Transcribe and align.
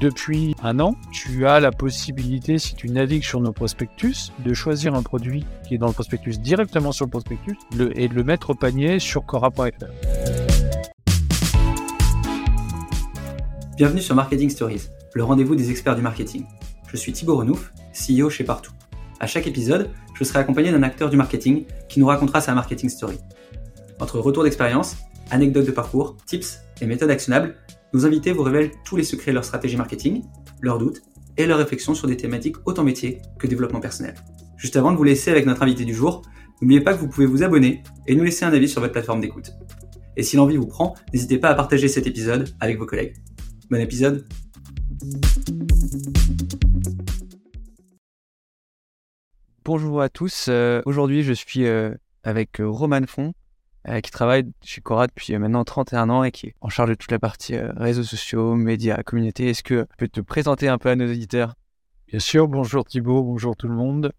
Depuis 0.00 0.54
un 0.62 0.78
an, 0.78 0.94
tu 1.10 1.44
as 1.48 1.58
la 1.58 1.72
possibilité, 1.72 2.60
si 2.60 2.76
tu 2.76 2.88
navigues 2.88 3.24
sur 3.24 3.40
nos 3.40 3.50
prospectus, 3.50 4.30
de 4.44 4.54
choisir 4.54 4.94
un 4.94 5.02
produit 5.02 5.44
qui 5.66 5.74
est 5.74 5.78
dans 5.78 5.88
le 5.88 5.92
prospectus 5.92 6.38
directement 6.38 6.92
sur 6.92 7.06
le 7.06 7.10
prospectus 7.10 7.56
et 7.96 8.06
de 8.06 8.14
le 8.14 8.22
mettre 8.22 8.50
au 8.50 8.54
panier 8.54 9.00
sur 9.00 9.26
Cora.fr. 9.26 9.86
Bienvenue 13.76 14.00
sur 14.00 14.14
Marketing 14.14 14.50
Stories, 14.50 14.82
le 15.14 15.24
rendez-vous 15.24 15.56
des 15.56 15.68
experts 15.72 15.96
du 15.96 16.02
marketing. 16.02 16.44
Je 16.86 16.96
suis 16.96 17.12
Thibaut 17.12 17.36
Renouf, 17.36 17.72
CEO 17.92 18.30
chez 18.30 18.44
Partout. 18.44 18.70
À 19.18 19.26
chaque 19.26 19.48
épisode, 19.48 19.90
je 20.14 20.22
serai 20.22 20.38
accompagné 20.38 20.70
d'un 20.70 20.84
acteur 20.84 21.10
du 21.10 21.16
marketing 21.16 21.64
qui 21.88 21.98
nous 21.98 22.06
racontera 22.06 22.40
sa 22.40 22.54
marketing 22.54 22.88
story. 22.88 23.18
Entre 23.98 24.20
retours 24.20 24.44
d'expérience, 24.44 24.96
anecdotes 25.30 25.66
de 25.66 25.72
parcours, 25.72 26.16
tips 26.26 26.60
et 26.80 26.86
méthodes 26.86 27.10
actionnables, 27.10 27.56
nos 27.92 28.06
invités 28.06 28.32
vous 28.32 28.42
révèlent 28.42 28.72
tous 28.84 28.96
les 28.96 29.04
secrets 29.04 29.30
de 29.30 29.34
leur 29.34 29.44
stratégie 29.44 29.76
marketing, 29.76 30.22
leurs 30.60 30.78
doutes 30.78 31.02
et 31.36 31.46
leurs 31.46 31.58
réflexions 31.58 31.94
sur 31.94 32.06
des 32.06 32.16
thématiques 32.16 32.56
autant 32.66 32.84
métier 32.84 33.22
que 33.38 33.46
développement 33.46 33.80
personnel. 33.80 34.14
Juste 34.56 34.76
avant 34.76 34.92
de 34.92 34.96
vous 34.96 35.04
laisser 35.04 35.30
avec 35.30 35.46
notre 35.46 35.62
invité 35.62 35.84
du 35.84 35.94
jour, 35.94 36.22
n'oubliez 36.60 36.80
pas 36.80 36.94
que 36.94 36.98
vous 36.98 37.08
pouvez 37.08 37.26
vous 37.26 37.42
abonner 37.42 37.82
et 38.06 38.14
nous 38.14 38.24
laisser 38.24 38.44
un 38.44 38.52
avis 38.52 38.68
sur 38.68 38.80
votre 38.80 38.92
plateforme 38.92 39.20
d'écoute. 39.20 39.52
Et 40.16 40.22
si 40.22 40.36
l'envie 40.36 40.56
vous 40.56 40.66
prend, 40.66 40.94
n'hésitez 41.12 41.38
pas 41.38 41.48
à 41.48 41.54
partager 41.54 41.88
cet 41.88 42.06
épisode 42.06 42.48
avec 42.60 42.78
vos 42.78 42.86
collègues. 42.86 43.14
Bon 43.70 43.80
épisode 43.80 44.26
Bonjour 49.64 50.00
à 50.00 50.08
tous, 50.08 50.46
euh, 50.48 50.80
aujourd'hui 50.86 51.22
je 51.22 51.34
suis 51.34 51.66
euh, 51.66 51.94
avec 52.24 52.58
euh, 52.58 52.68
Roman 52.68 53.02
Font, 53.06 53.34
qui 54.02 54.10
travaille 54.10 54.44
chez 54.62 54.80
Cora 54.80 55.06
depuis 55.06 55.34
euh, 55.34 55.38
maintenant 55.38 55.64
31 55.64 56.10
ans 56.10 56.24
et 56.24 56.30
qui 56.30 56.48
est 56.48 56.54
en 56.60 56.68
charge 56.68 56.90
de 56.90 56.94
toute 56.94 57.10
la 57.10 57.18
partie 57.18 57.54
euh, 57.54 57.72
réseaux 57.76 58.02
sociaux, 58.02 58.54
médias, 58.54 59.02
communauté. 59.02 59.50
Est-ce 59.50 59.62
que 59.62 59.82
tu 59.82 59.96
peux 59.96 60.08
te 60.08 60.20
présenter 60.20 60.68
un 60.68 60.78
peu 60.78 60.90
à 60.90 60.96
nos 60.96 61.10
auditeurs? 61.10 61.54
Bien 62.08 62.20
sûr, 62.20 62.48
bonjour 62.48 62.84
Thibaut, 62.84 63.22
bonjour 63.22 63.56
tout 63.56 63.68
le 63.68 63.74
monde. 63.74 64.12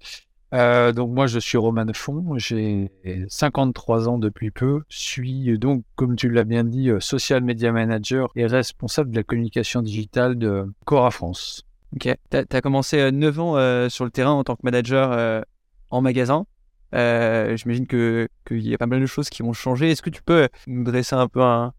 Euh, 0.53 0.91
donc 0.91 1.11
moi 1.11 1.27
je 1.27 1.37
suis 1.37 1.59
Roman 1.59 1.85
Font, 1.93 2.37
j'ai 2.37 2.89
53 3.27 4.09
ans 4.09 4.17
depuis 4.17 4.49
peu, 4.49 4.81
suis 4.89 5.59
donc 5.59 5.83
comme 5.95 6.15
tu 6.15 6.27
l'as 6.27 6.43
bien 6.43 6.63
dit 6.63 6.89
social 6.99 7.43
media 7.43 7.71
manager 7.71 8.29
et 8.35 8.47
responsable 8.47 9.11
de 9.11 9.17
la 9.17 9.23
communication 9.23 9.83
digitale 9.83 10.39
de 10.39 10.65
Cora 10.85 11.11
France. 11.11 11.67
Ok, 11.95 12.15
tu 12.31 12.37
as, 12.37 12.61
commencé 12.61 13.11
9 13.11 13.39
ans 13.39 13.89
sur 13.89 14.05
le 14.05 14.11
terrain 14.11 14.31
en 14.31 14.43
tant 14.43 14.55
que 14.55 14.61
manager 14.63 15.43
en 15.91 16.01
magasin. 16.01 16.45
Euh, 16.93 17.55
J'imagine 17.55 17.87
qu'il 17.87 18.27
y 18.49 18.73
a 18.73 18.77
pas 18.77 18.87
mal 18.87 18.99
de 18.99 19.05
choses 19.05 19.29
qui 19.29 19.43
vont 19.43 19.53
changer. 19.53 19.91
Est-ce 19.91 20.01
que 20.01 20.09
tu 20.09 20.23
peux 20.23 20.49
nous 20.67 20.83
dresser 20.83 21.15
un 21.15 21.27
peu 21.27 21.41
un, 21.41 21.73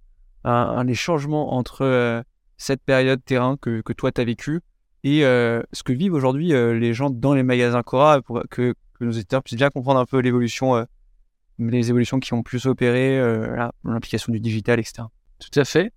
un, 0.44 0.84
les 0.84 0.94
changements 0.94 1.55
entre 1.55 1.83
euh, 1.83 2.22
cette 2.56 2.83
période 2.83 3.25
terrain 3.25 3.56
que, 3.61 3.80
que 3.80 3.92
toi 3.92 4.12
tu 4.12 4.20
as 4.20 4.25
vécu 4.25 4.61
et 5.02 5.25
euh, 5.25 5.62
ce 5.72 5.83
que 5.83 5.92
vivent 5.92 6.12
aujourd'hui 6.12 6.52
euh, 6.52 6.78
les 6.78 6.92
gens 6.92 7.11
dans 7.11 7.34
les 7.34 7.42
magasins 7.42 7.83
Cora 7.83 8.20
pour 8.20 8.42
que, 8.50 8.75
nos 9.00 9.12
éditeurs 9.12 9.42
puissent 9.42 9.56
bien 9.56 9.70
comprendre 9.70 9.98
un 9.98 10.05
peu 10.05 10.19
l'évolution, 10.19 10.84
les 11.58 11.89
évolutions 11.89 12.20
qui 12.20 12.34
ont 12.34 12.42
plus 12.42 12.67
opéré, 12.67 13.19
l'implication 13.83 14.30
du 14.30 14.41
digital, 14.41 14.78
etc. 14.78 15.05
Tout 15.39 15.58
à 15.58 15.64
fait. 15.64 15.91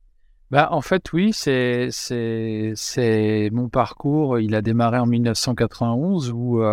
Bah, 0.51 0.69
en 0.71 0.79
fait, 0.79 1.11
oui, 1.11 1.33
c'est 1.33 1.89
mon 3.51 3.67
parcours. 3.67 4.39
Il 4.39 4.55
a 4.55 4.61
démarré 4.61 4.99
en 4.99 5.05
1991 5.05 6.31
où 6.31 6.63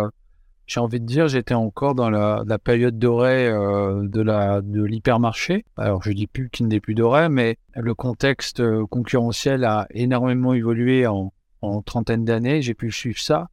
j'ai 0.67 0.79
envie 0.79 0.99
de 0.99 1.05
dire, 1.05 1.27
j'étais 1.27 1.53
encore 1.53 1.95
dans 1.95 2.09
la, 2.09 2.59
période 2.59 2.97
dorée 2.97 3.47
euh, 3.47 4.07
de 4.07 4.61
de 4.61 4.83
l'hypermarché. 4.83 5.65
Alors 5.77 6.01
je 6.03 6.11
dis 6.11 6.27
plus 6.27 6.49
qu'il 6.49 6.67
n'est 6.67 6.79
plus 6.79 6.95
doré, 6.95 7.29
mais 7.29 7.57
le 7.75 7.93
contexte 7.93 8.59
euh, 8.59 8.85
concurrentiel 8.85 9.65
a 9.65 9.87
énormément 9.91 10.53
évolué 10.53 11.07
en, 11.07 11.33
en 11.61 11.81
trentaine 11.81 12.23
d'années. 12.23 12.61
J'ai 12.61 12.73
pu 12.73 12.91
suivre 12.91 13.19
ça. 13.19 13.49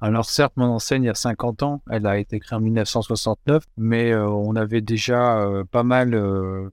Alors 0.00 0.24
certes, 0.24 0.52
mon 0.56 0.66
enseigne 0.66 1.04
il 1.04 1.06
y 1.06 1.10
a 1.10 1.14
50 1.14 1.62
ans, 1.62 1.82
elle 1.90 2.06
a 2.06 2.18
été 2.18 2.38
créée 2.38 2.56
en 2.56 2.60
1969, 2.60 3.64
mais 3.76 4.12
euh, 4.12 4.28
on 4.28 4.56
avait 4.56 4.80
déjà 4.80 5.44
pas 5.70 5.82
mal, 5.82 6.10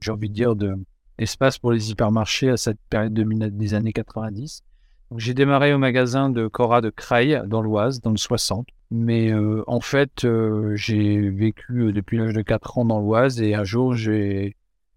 j'ai 0.01 0.11
envie 0.11 0.29
de 0.29 0.33
dire, 0.33 0.55
de 0.55 0.75
espace 1.17 1.57
pour 1.57 1.71
les 1.71 1.91
hypermarchés 1.91 2.49
à 2.49 2.57
cette 2.57 2.79
période 2.89 3.13
de, 3.13 3.23
des 3.49 3.73
années 3.73 3.93
90. 3.93 4.63
J'ai 5.15 5.33
démarré 5.33 5.73
au 5.73 5.77
magasin 5.77 6.29
de 6.29 6.47
Cora 6.47 6.81
de 6.81 6.89
Creil, 6.89 7.41
dans 7.47 7.61
l'Oise, 7.61 8.01
dans 8.01 8.11
le 8.11 8.17
60. 8.17 8.67
Mais 8.91 9.31
euh, 9.31 9.63
en 9.67 9.79
fait, 9.79 10.25
euh, 10.25 10.75
j'ai 10.75 11.29
vécu 11.29 11.79
euh, 11.79 11.93
depuis 11.93 12.17
l'âge 12.17 12.33
de 12.33 12.41
4 12.41 12.77
ans 12.77 12.85
dans 12.85 12.99
l'Oise 12.99 13.41
et 13.41 13.53
un 13.53 13.63
jour, 13.63 13.93
j'ai 13.93 14.55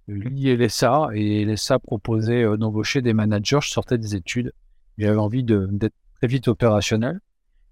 lié 0.08 0.56
l'ESA 0.56 1.08
et 1.14 1.44
l'ESA 1.44 1.78
proposait 1.78 2.44
d'embaucher 2.56 3.02
des 3.02 3.12
managers. 3.12 3.60
Je 3.62 3.70
sortais 3.70 3.98
des 3.98 4.16
études. 4.16 4.52
J'avais 4.98 5.16
envie 5.16 5.44
d'être 5.44 5.94
très 6.16 6.26
vite 6.26 6.48
opérationnel. 6.48 7.20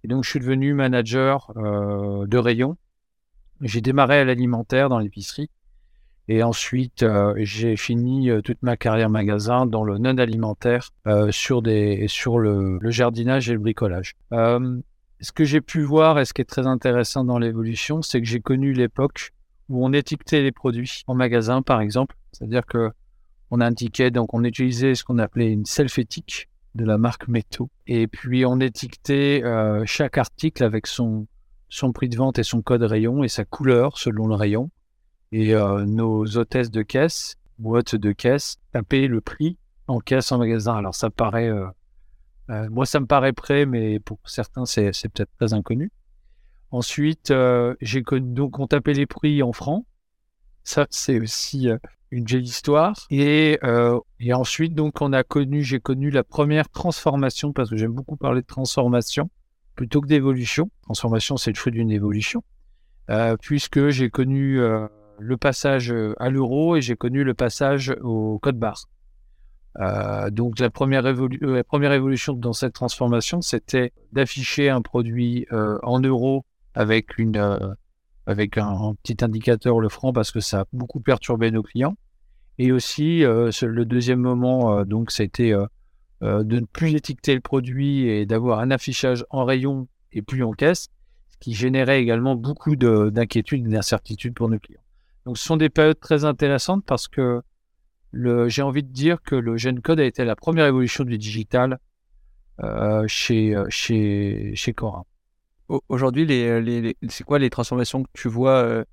Et 0.05 0.09
donc, 0.09 0.23
je 0.23 0.31
suis 0.31 0.39
devenu 0.39 0.73
manager 0.75 1.53
de 1.57 2.39
rayon. 2.39 2.77
J'ai 3.61 3.81
démarré 3.81 4.21
à 4.21 4.25
l'alimentaire 4.25 4.89
dans 4.89 5.01
l'épicerie. 5.01 5.51
Et 6.29 6.43
ensuite, 6.43 7.03
euh, 7.03 7.33
j'ai 7.39 7.77
fini 7.77 8.29
euh, 8.29 8.43
toute 8.43 8.63
ma 8.63 8.77
carrière 8.77 9.09
magasin 9.09 9.65
dans 9.65 9.83
le 9.83 9.97
non 9.97 10.19
alimentaire 10.19 10.91
euh, 11.07 11.31
sur, 11.33 11.63
des, 11.63 12.07
sur 12.07 12.39
le, 12.39 12.79
jardinage 12.91 13.49
et 13.49 13.55
le 13.55 13.59
bricolage. 13.59 14.15
ce 14.31 15.33
que 15.33 15.45
j'ai 15.45 15.63
pu 15.63 15.83
voir 15.83 16.19
et 16.21 16.27
ce 16.27 16.35
qui 16.35 16.43
est 16.43 16.45
très 16.45 16.67
intéressant 16.67 17.25
dans 17.25 17.39
l'évolution, 17.39 18.03
c'est 18.03 18.21
que 18.21 18.27
j'ai 18.27 18.41
connu 18.41 18.75
l'époque 18.75 19.33
où 19.71 19.85
on 19.85 19.93
étiquetait 19.93 20.43
les 20.43 20.53
produits 20.53 21.03
en 21.07 21.15
magasin, 21.15 21.63
par 21.63 21.81
exemple. 21.81 22.15
C'est-à-dire 22.33 22.67
que 22.67 22.91
on 23.51 23.63
indiquait, 23.63 24.11
donc 24.11 24.35
on 24.35 24.45
utilisait 24.45 24.95
ce 24.95 25.05
qu'on 25.05 25.19
appelait 25.19 25.51
une 25.51 25.65
self-éthique 25.65 26.51
de 26.75 26.85
la 26.85 26.99
marque 26.99 27.27
Metto. 27.29 27.71
Et 27.87 28.07
puis 28.07 28.45
on 28.45 28.61
étiquetait 28.61 29.43
chaque 29.87 30.19
article 30.19 30.63
avec 30.63 30.87
son, 30.87 31.27
son 31.71 31.93
prix 31.93 32.11
de 32.11 32.17
vente 32.17 32.39
et 32.39 32.43
son 32.43 32.61
code 32.61 32.83
rayon 32.83 33.25
et 33.25 33.29
sa 33.29 33.47
couleur 33.47 33.97
selon 33.97 34.27
le 34.27 34.35
rayon 34.35 34.71
et 35.33 35.55
euh, 35.55 35.85
nos 35.85 36.25
hôtesses 36.37 36.71
de 36.71 36.83
caisse, 36.83 37.37
boîtes 37.59 37.97
de 37.97 38.13
caisse, 38.13 38.57
tapaient 38.73 39.09
le 39.09 39.21
prix 39.21 39.57
en 39.87 40.01
caisse 40.01 40.33
en 40.33 40.39
magasin. 40.39 40.77
Alors 40.77 40.95
ça 40.95 41.11
paraît, 41.11 41.49
euh, 41.49 41.67
euh, 42.51 42.69
moi 42.71 42.87
ça 42.87 43.01
me 43.01 43.07
paraît 43.07 43.33
prêt, 43.33 43.67
mais 43.67 43.99
pour 44.01 44.19
certains 44.25 44.67
c'est 44.67 44.91
peut-être 45.09 45.33
très 45.39 45.53
inconnu. 45.53 45.91
Ensuite, 46.71 47.33
j'ai 47.81 48.03
donc 48.03 48.59
on 48.59 48.67
tapait 48.67 48.93
les 48.93 49.07
prix 49.07 49.43
en 49.43 49.53
francs. 49.53 49.87
Ça 50.65 50.87
c'est 50.91 51.19
aussi 51.19 51.69
une 52.11 52.29
jolie 52.29 52.45
histoire. 52.45 53.07
Et, 53.11 53.59
et 54.21 54.35
ensuite 54.35 54.75
donc 54.75 55.01
on 55.01 55.15
a 55.15 55.25
connu, 55.25 55.63
j'ai 55.63 55.81
connu 55.81 56.11
la 56.11 56.25
première 56.25 56.69
transformation 56.69 57.55
parce 57.55 57.71
que 57.71 57.77
j'aime 57.79 57.93
beaucoup 57.93 58.17
parler 58.17 58.43
de 58.43 58.47
transformation 58.47 59.31
plutôt 59.77 60.03
que 60.03 60.09
d'évolution. 60.09 60.71
Transformation 60.83 61.39
c'est 61.39 61.53
le 61.53 61.57
fruit 61.57 61.73
d'une 61.73 61.91
évolution. 61.91 62.45
puisque 63.41 63.89
j'ai 63.89 64.11
connu 64.11 64.61
le 65.19 65.37
passage 65.37 65.95
à 66.19 66.31
l'euro 66.31 66.77
et 66.77 66.81
j'ai 66.81 66.97
connu 66.97 67.25
le 67.25 67.35
passage 67.35 67.95
au 68.03 68.39
code 68.39 68.59
barre. 68.59 68.89
Euh, 69.81 70.31
donc 70.31 70.59
la 70.59 70.71
première, 70.71 71.03
la 71.03 71.65
première 71.65 71.93
évolution 71.93 72.33
dans 72.33 72.53
cette 72.53 72.73
transformation, 72.73 73.41
c'était 73.43 73.93
d'afficher 74.13 74.71
un 74.71 74.83
produit 74.83 75.47
euh, 75.53 75.79
en 75.83 76.01
euros 76.01 76.45
avec 76.75 77.19
une 77.19 77.37
euh, 77.37 77.75
avec 78.27 78.59
un, 78.59 78.95
petit 79.03 79.25
indicateur 79.25 79.81
le 79.81 79.89
franc 79.89 80.13
parce 80.13 80.31
que 80.31 80.41
ça 80.41 80.61
a 80.61 80.65
beaucoup 80.73 81.01
perturbé 81.01 81.51
nos 81.51 81.63
clients. 81.63 81.97
Et 82.59 82.73
aussi 82.73 83.21
le 83.21 83.83
deuxième 83.85 84.19
moment, 84.19 84.85
donc 84.85 85.13
c'était 85.13 85.53
de 86.21 86.61
ne 86.61 86.67
plus 86.67 86.97
étiqueter 86.97 87.37
le 87.37 87.41
produit 87.41 88.09
et 88.09 88.27
d'avoir 88.27 88.59
un 88.59 88.73
affichage 88.73 89.25
en 89.31 89.45
rayon 89.45 89.87
et 90.11 90.23
plus 90.23 90.43
en 90.43 90.51
caisse, 90.51 90.89
ce 91.29 91.37
qui 91.39 91.55
générait 91.55 92.03
également 92.03 92.35
beaucoup 92.35 92.75
d'inquiétudes 92.75 93.65
et 93.69 93.71
d'incertitudes 93.71 94.35
pour 94.35 94.49
nos 94.49 94.59
clients. 94.59 94.81
Donc, 95.29 95.37
ce 95.37 95.45
sont 95.45 95.59
des 95.59 95.69
périodes 95.69 96.01
très 96.01 96.25
intéressantes 96.25 96.87
parce 96.87 97.07
que 97.07 97.43
j'ai 98.15 98.63
envie 98.63 98.83
de 98.83 98.91
dire 98.91 99.21
que 99.21 99.35
le 99.35 99.59
Gen 99.59 99.83
Code 99.83 100.01
a 100.01 100.05
été 100.07 100.25
la 100.25 100.35
première 100.35 100.65
évolution 100.65 101.05
du 101.05 101.19
digital 101.19 101.81
euh, 102.65 103.05
chez, 103.09 103.55
chez, 103.69 104.53
chez 104.55 104.73
Cora. 104.73 105.05
Aujourd'hui, 105.91 106.27
c'est 107.11 107.25
quoi 107.25 107.39
les 107.39 107.51
transformations 107.51 108.05
que 108.05 108.09
tu 108.15 108.31
vois 108.31 108.53
euh, 108.53 108.85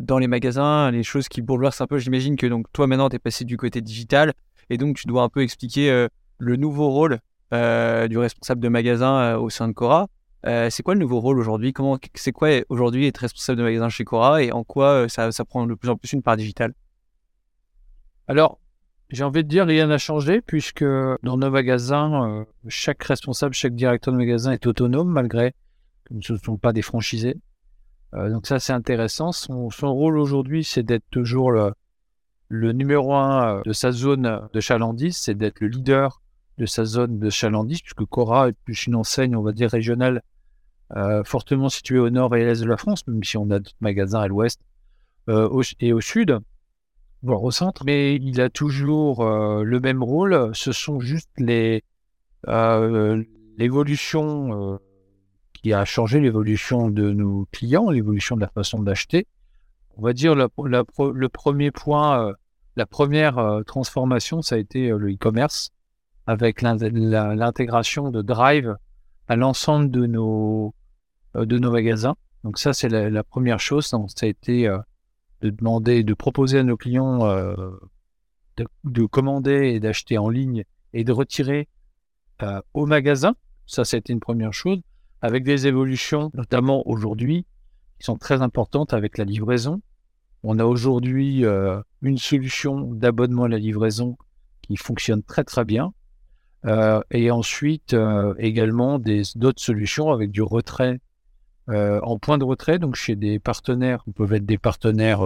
dans 0.00 0.18
les 0.18 0.26
magasins, 0.26 0.90
les 0.90 1.04
choses 1.04 1.28
qui 1.28 1.40
bouleversent 1.40 1.80
un 1.82 1.86
peu? 1.86 1.98
J'imagine 1.98 2.34
que 2.34 2.48
donc 2.48 2.66
toi 2.72 2.88
maintenant, 2.88 3.08
tu 3.08 3.14
es 3.14 3.20
passé 3.20 3.44
du 3.44 3.56
côté 3.56 3.80
digital 3.80 4.32
et 4.70 4.78
donc 4.78 4.96
tu 4.96 5.06
dois 5.06 5.22
un 5.22 5.28
peu 5.28 5.42
expliquer 5.42 5.92
euh, 5.92 6.08
le 6.38 6.56
nouveau 6.56 6.90
rôle 6.90 7.20
euh, 7.54 8.08
du 8.08 8.18
responsable 8.18 8.60
de 8.60 8.68
magasin 8.68 9.36
au 9.36 9.50
sein 9.50 9.68
de 9.68 9.72
Cora. 9.72 10.08
Euh, 10.44 10.70
c'est 10.70 10.82
quoi 10.82 10.94
le 10.94 11.00
nouveau 11.00 11.20
rôle 11.20 11.38
aujourd'hui? 11.38 11.72
Comment 11.72 11.98
c'est 12.14 12.32
quoi 12.32 12.50
aujourd'hui 12.68 13.06
être 13.06 13.18
responsable 13.18 13.58
de 13.58 13.64
magasin 13.64 13.88
chez 13.88 14.04
Cora 14.04 14.42
et 14.42 14.52
en 14.52 14.64
quoi 14.64 15.04
euh, 15.04 15.08
ça, 15.08 15.30
prend 15.44 15.66
de 15.66 15.74
plus 15.74 15.88
en 15.88 15.96
plus 15.96 16.12
une 16.12 16.22
part 16.22 16.36
digitale? 16.36 16.74
Alors, 18.28 18.60
j'ai 19.10 19.24
envie 19.24 19.44
de 19.44 19.48
dire 19.48 19.66
rien 19.66 19.86
n'a 19.86 19.98
changé 19.98 20.40
puisque 20.40 20.84
dans 20.84 21.36
nos 21.36 21.50
magasins, 21.50 22.28
euh, 22.28 22.44
chaque 22.68 23.02
responsable, 23.02 23.54
chaque 23.54 23.74
directeur 23.74 24.12
de 24.12 24.18
magasin 24.18 24.52
est 24.52 24.66
autonome 24.66 25.08
malgré 25.08 25.52
que 26.04 26.14
ce 26.20 26.34
ne 26.34 26.38
sont 26.38 26.56
pas 26.56 26.72
des 26.72 26.82
franchisés. 26.82 27.36
Donc 28.12 28.46
ça 28.46 28.58
c'est 28.60 28.72
intéressant. 28.72 29.30
Son, 29.30 29.68
rôle 29.82 30.16
aujourd'hui, 30.16 30.64
c'est 30.64 30.82
d'être 30.82 31.04
toujours 31.10 31.50
le, 31.50 31.74
le 32.48 32.72
numéro 32.72 33.14
un 33.14 33.60
de 33.62 33.72
sa 33.74 33.92
zone 33.92 34.48
de 34.54 34.60
chalandise, 34.60 35.18
c'est 35.18 35.34
d'être 35.34 35.60
le 35.60 35.68
leader 35.68 36.22
de 36.58 36.66
sa 36.66 36.84
zone 36.84 37.18
de 37.18 37.30
chalandise, 37.30 37.82
puisque 37.82 38.04
Cora 38.04 38.48
est 38.48 38.52
plus 38.64 38.86
une 38.86 38.94
enseigne, 38.94 39.36
on 39.36 39.42
va 39.42 39.52
dire, 39.52 39.70
régionale, 39.70 40.22
euh, 40.96 41.24
fortement 41.24 41.68
située 41.68 41.98
au 41.98 42.10
nord 42.10 42.36
et 42.36 42.42
à 42.42 42.46
l'est 42.46 42.60
de 42.60 42.66
la 42.66 42.76
France, 42.76 43.06
même 43.08 43.24
si 43.24 43.36
on 43.36 43.50
a 43.50 43.58
d'autres 43.58 43.74
magasins 43.80 44.20
à 44.20 44.28
l'ouest 44.28 44.60
euh, 45.28 45.62
et 45.80 45.92
au 45.92 46.00
sud, 46.00 46.38
voire 47.22 47.42
au 47.42 47.50
centre. 47.50 47.84
Mais 47.84 48.14
il 48.14 48.40
a 48.40 48.50
toujours 48.50 49.22
euh, 49.22 49.64
le 49.64 49.80
même 49.80 50.02
rôle. 50.02 50.50
Ce 50.54 50.72
sont 50.72 51.00
juste 51.00 51.30
les 51.38 51.82
l'évolution 53.58 54.78
qui 55.54 55.72
a 55.72 55.84
changé 55.84 56.20
l'évolution 56.20 56.90
de 56.90 57.10
nos 57.10 57.48
clients, 57.50 57.90
l'évolution 57.90 58.36
de 58.36 58.42
la 58.42 58.48
façon 58.48 58.80
d'acheter. 58.80 59.26
On 59.96 60.02
va 60.02 60.12
dire 60.12 60.36
le 60.36 61.26
premier 61.26 61.72
point, 61.72 62.34
la 62.76 62.86
première 62.86 63.62
transformation, 63.66 64.42
ça 64.42 64.54
a 64.54 64.58
été 64.58 64.90
le 64.90 65.10
e-commerce 65.10 65.72
avec 66.26 66.62
l'intégration 66.62 68.10
de 68.10 68.22
Drive 68.22 68.76
à 69.28 69.36
l'ensemble 69.36 69.90
de 69.90 70.06
nos, 70.06 70.74
euh, 71.36 71.46
de 71.46 71.58
nos 71.58 71.70
magasins. 71.70 72.16
Donc 72.44 72.58
ça, 72.58 72.72
c'est 72.72 72.88
la, 72.88 73.24
première 73.24 73.60
chose. 73.60 73.86
Ça 73.86 73.98
a 74.22 74.26
été 74.26 74.68
euh, 74.68 74.78
de 75.40 75.50
demander, 75.50 76.04
de 76.04 76.14
proposer 76.14 76.58
à 76.58 76.62
nos 76.62 76.76
clients 76.76 77.26
euh, 77.26 77.54
de, 78.84 79.06
commander 79.06 79.72
et 79.74 79.80
d'acheter 79.80 80.18
en 80.18 80.28
ligne 80.28 80.64
et 80.92 81.04
de 81.04 81.12
retirer 81.12 81.68
au 82.74 82.86
magasin. 82.86 83.34
Ça, 83.66 83.84
c'était 83.84 84.12
une 84.12 84.20
première 84.20 84.52
chose. 84.52 84.80
Avec 85.22 85.44
des 85.44 85.66
évolutions, 85.66 86.30
notamment 86.34 86.86
aujourd'hui, 86.86 87.46
qui 87.98 88.04
sont 88.04 88.16
très 88.16 88.42
importantes 88.42 88.92
avec 88.92 89.18
la 89.18 89.24
livraison. 89.24 89.80
On 90.42 90.58
a 90.58 90.64
aujourd'hui 90.64 91.44
une 92.02 92.18
solution 92.18 92.92
d'abonnement 92.92 93.44
à 93.44 93.48
la 93.48 93.58
livraison 93.58 94.16
qui 94.62 94.76
fonctionne 94.76 95.22
très 95.22 95.44
très 95.44 95.64
bien. 95.64 95.92
Euh, 96.66 97.00
et 97.10 97.30
ensuite, 97.30 97.94
euh, 97.94 98.34
également 98.38 98.98
d'autres 98.98 99.62
solutions 99.62 100.10
avec 100.10 100.30
du 100.30 100.42
retrait 100.42 100.98
euh, 101.68 102.00
en 102.02 102.18
point 102.18 102.38
de 102.38 102.44
retrait, 102.44 102.78
donc 102.78 102.96
chez 102.96 103.16
des 103.16 103.38
partenaires, 103.38 104.02
qui 104.04 104.12
peuvent 104.12 104.32
être 104.32 104.46
des 104.46 104.58
partenaires 104.58 105.20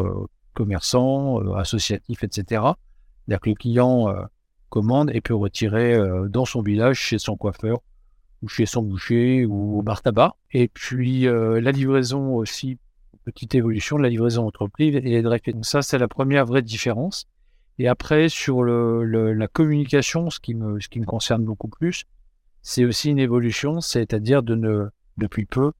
commerçants, 0.54 1.38
associatifs, 1.54 2.24
etc. 2.24 2.44
C'est-à-dire 2.46 3.40
que 3.40 3.50
le 3.50 3.54
client 3.54 4.14
commande 4.70 5.10
et 5.12 5.20
peut 5.20 5.34
retirer 5.34 5.98
dans 6.28 6.44
son 6.44 6.62
village, 6.62 6.98
chez 6.98 7.18
son 7.18 7.36
coiffeur, 7.36 7.80
ou 8.42 8.48
chez 8.48 8.64
son 8.64 8.82
boucher, 8.82 9.44
ou 9.44 9.78
au 9.78 9.82
bar 9.82 10.00
tabac. 10.00 10.34
Et 10.52 10.68
puis 10.68 11.22
la 11.22 11.72
livraison 11.72 12.34
aussi, 12.36 12.78
petite 13.24 13.54
évolution 13.54 13.98
de 13.98 14.02
la 14.02 14.08
livraison 14.08 14.46
entreprise 14.46 14.96
et 14.96 15.00
les 15.00 15.22
Donc 15.22 15.66
ça, 15.66 15.82
c'est 15.82 15.98
la 15.98 16.08
première 16.08 16.46
vraie 16.46 16.62
différence. 16.62 17.26
Et 17.78 17.88
après, 17.88 18.28
sur 18.28 18.62
le, 18.62 19.32
la 19.32 19.48
communication, 19.48 20.30
ce 20.30 20.40
qui, 20.40 20.54
me, 20.54 20.80
ce 20.80 20.88
qui 20.88 21.00
me 21.00 21.06
concerne 21.06 21.44
beaucoup 21.44 21.68
plus, 21.68 22.04
c'est 22.62 22.84
aussi 22.84 23.10
une 23.10 23.18
évolution, 23.18 23.80
c'est-à-dire 23.80 24.42
de 24.42 24.54
ne, 24.54 24.88
depuis 25.16 25.46
peu, 25.46 25.72